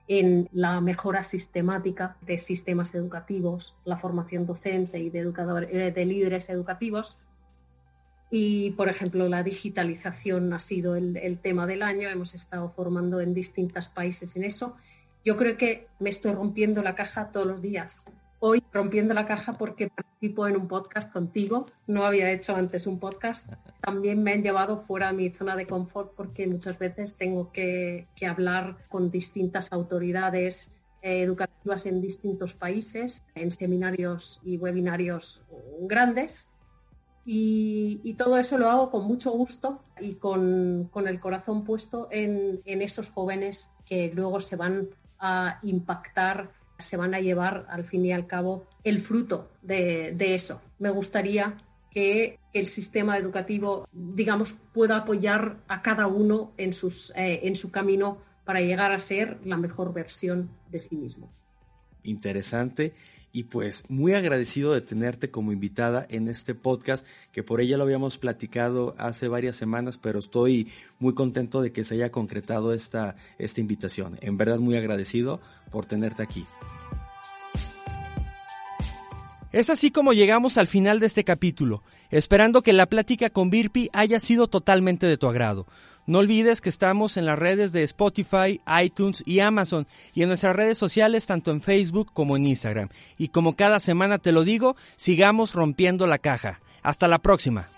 en 0.08 0.48
la 0.52 0.80
mejora 0.80 1.24
sistemática 1.24 2.16
de 2.22 2.38
sistemas 2.38 2.94
educativos, 2.94 3.74
la 3.84 3.96
formación 3.96 4.46
docente 4.46 4.98
y 4.98 5.10
de, 5.10 5.20
eh, 5.70 5.92
de 5.92 6.04
líderes 6.04 6.48
educativos. 6.48 7.16
Y, 8.30 8.70
por 8.72 8.88
ejemplo, 8.88 9.28
la 9.28 9.42
digitalización 9.42 10.52
ha 10.52 10.60
sido 10.60 10.96
el, 10.96 11.16
el 11.18 11.38
tema 11.38 11.66
del 11.66 11.82
año. 11.82 12.08
Hemos 12.08 12.34
estado 12.34 12.70
formando 12.70 13.20
en 13.20 13.34
distintos 13.34 13.88
países 13.88 14.36
en 14.36 14.44
eso. 14.44 14.76
Yo 15.24 15.36
creo 15.36 15.56
que 15.56 15.86
me 16.00 16.10
estoy 16.10 16.32
rompiendo 16.32 16.82
la 16.82 16.94
caja 16.94 17.30
todos 17.30 17.46
los 17.46 17.62
días 17.62 18.06
hoy 18.44 18.60
rompiendo 18.72 19.14
la 19.14 19.24
caja 19.24 19.56
porque 19.56 19.88
participo 19.88 20.48
en 20.48 20.56
un 20.56 20.66
podcast 20.66 21.12
contigo. 21.12 21.66
No 21.86 22.04
había 22.04 22.32
hecho 22.32 22.56
antes 22.56 22.88
un 22.88 22.98
podcast. 22.98 23.52
También 23.80 24.24
me 24.24 24.32
han 24.32 24.42
llevado 24.42 24.82
fuera 24.84 25.12
de 25.12 25.12
mi 25.12 25.30
zona 25.30 25.54
de 25.54 25.68
confort 25.68 26.12
porque 26.16 26.48
muchas 26.48 26.76
veces 26.76 27.14
tengo 27.14 27.52
que, 27.52 28.08
hablar 28.28 28.78
con 28.88 29.12
distintas 29.12 29.72
autoridades 29.72 30.72
eh, 31.02 31.22
educativas 31.22 31.86
en 31.86 32.00
distintos 32.00 32.52
países, 32.52 33.24
en 33.36 33.52
seminarios 33.52 34.40
y 34.44 34.56
webinarios 34.56 35.40
grandes. 35.82 36.50
Y, 37.24 38.14
todo 38.18 38.38
eso 38.38 38.58
lo 38.58 38.68
hago 38.68 38.90
con 38.90 39.04
mucho 39.04 39.30
gusto 39.30 39.84
y 40.00 40.14
con, 40.14 40.90
el 41.06 41.20
corazón 41.20 41.62
puesto 41.62 42.08
en, 42.10 42.60
en 42.64 42.82
esos 42.82 43.08
jóvenes 43.08 43.70
que 43.86 44.10
luego 44.12 44.40
se 44.40 44.56
van 44.56 44.88
a 45.20 45.60
impactar 45.62 46.50
se 46.82 46.96
van 46.96 47.14
a 47.14 47.20
llevar 47.20 47.66
al 47.68 47.84
fin 47.84 48.04
y 48.04 48.12
al 48.12 48.26
cabo 48.26 48.66
el 48.84 49.00
fruto 49.00 49.50
de, 49.62 50.14
eso. 50.34 50.60
Me 50.78 50.90
gustaría 50.90 51.56
que 51.90 52.38
el 52.52 52.68
sistema 52.68 53.16
educativo, 53.18 53.88
digamos, 53.92 54.54
pueda 54.72 54.98
apoyar 54.98 55.58
a 55.68 55.82
cada 55.82 56.06
uno 56.06 56.52
en, 56.56 56.74
sus, 56.74 57.12
eh, 57.16 57.40
en 57.44 57.56
su 57.56 57.70
camino 57.70 58.18
para 58.44 58.60
llegar 58.60 58.92
a 58.92 59.00
ser 59.00 59.38
la 59.44 59.56
mejor 59.56 59.92
versión 59.92 60.50
de 60.70 60.78
sí 60.78 60.96
mismo. 60.96 61.30
Interesante 62.02 62.94
y 63.32 63.44
pues 63.44 63.84
muy 63.88 64.12
agradecido 64.12 64.74
de 64.74 64.82
tenerte 64.82 65.30
como 65.30 65.52
invitada 65.52 66.06
en 66.10 66.28
este 66.28 66.54
podcast, 66.54 67.06
que 67.32 67.42
por 67.42 67.60
ella 67.60 67.78
lo 67.78 67.84
habíamos 67.84 68.18
platicado 68.18 68.94
hace 68.98 69.28
varias 69.28 69.56
semanas, 69.56 69.98
pero 69.98 70.18
estoy 70.18 70.68
muy 70.98 71.14
contento 71.14 71.62
de 71.62 71.72
que 71.72 71.84
se 71.84 71.94
haya 71.94 72.12
concretado 72.12 72.72
esta, 72.74 73.16
esta 73.38 73.60
invitación. 73.60 74.18
En 74.20 74.36
verdad 74.36 74.58
muy 74.58 74.76
agradecido 74.76 75.40
por 75.70 75.86
tenerte 75.86 76.22
aquí. 76.22 76.46
Es 79.50 79.68
así 79.68 79.90
como 79.90 80.14
llegamos 80.14 80.56
al 80.56 80.66
final 80.66 80.98
de 80.98 81.06
este 81.06 81.24
capítulo, 81.24 81.82
esperando 82.10 82.62
que 82.62 82.72
la 82.72 82.86
plática 82.86 83.28
con 83.28 83.50
Virpi 83.50 83.90
haya 83.92 84.18
sido 84.18 84.48
totalmente 84.48 85.06
de 85.06 85.18
tu 85.18 85.26
agrado. 85.26 85.66
No 86.06 86.18
olvides 86.18 86.60
que 86.60 86.68
estamos 86.68 87.16
en 87.16 87.26
las 87.26 87.38
redes 87.38 87.72
de 87.72 87.84
Spotify, 87.84 88.60
iTunes 88.82 89.22
y 89.24 89.40
Amazon 89.40 89.86
y 90.14 90.22
en 90.22 90.28
nuestras 90.28 90.56
redes 90.56 90.76
sociales 90.76 91.26
tanto 91.26 91.52
en 91.52 91.60
Facebook 91.60 92.10
como 92.12 92.36
en 92.36 92.46
Instagram. 92.46 92.88
Y 93.18 93.28
como 93.28 93.54
cada 93.54 93.78
semana 93.78 94.18
te 94.18 94.32
lo 94.32 94.42
digo, 94.42 94.76
sigamos 94.96 95.54
rompiendo 95.54 96.06
la 96.06 96.18
caja. 96.18 96.60
Hasta 96.82 97.06
la 97.06 97.20
próxima. 97.20 97.68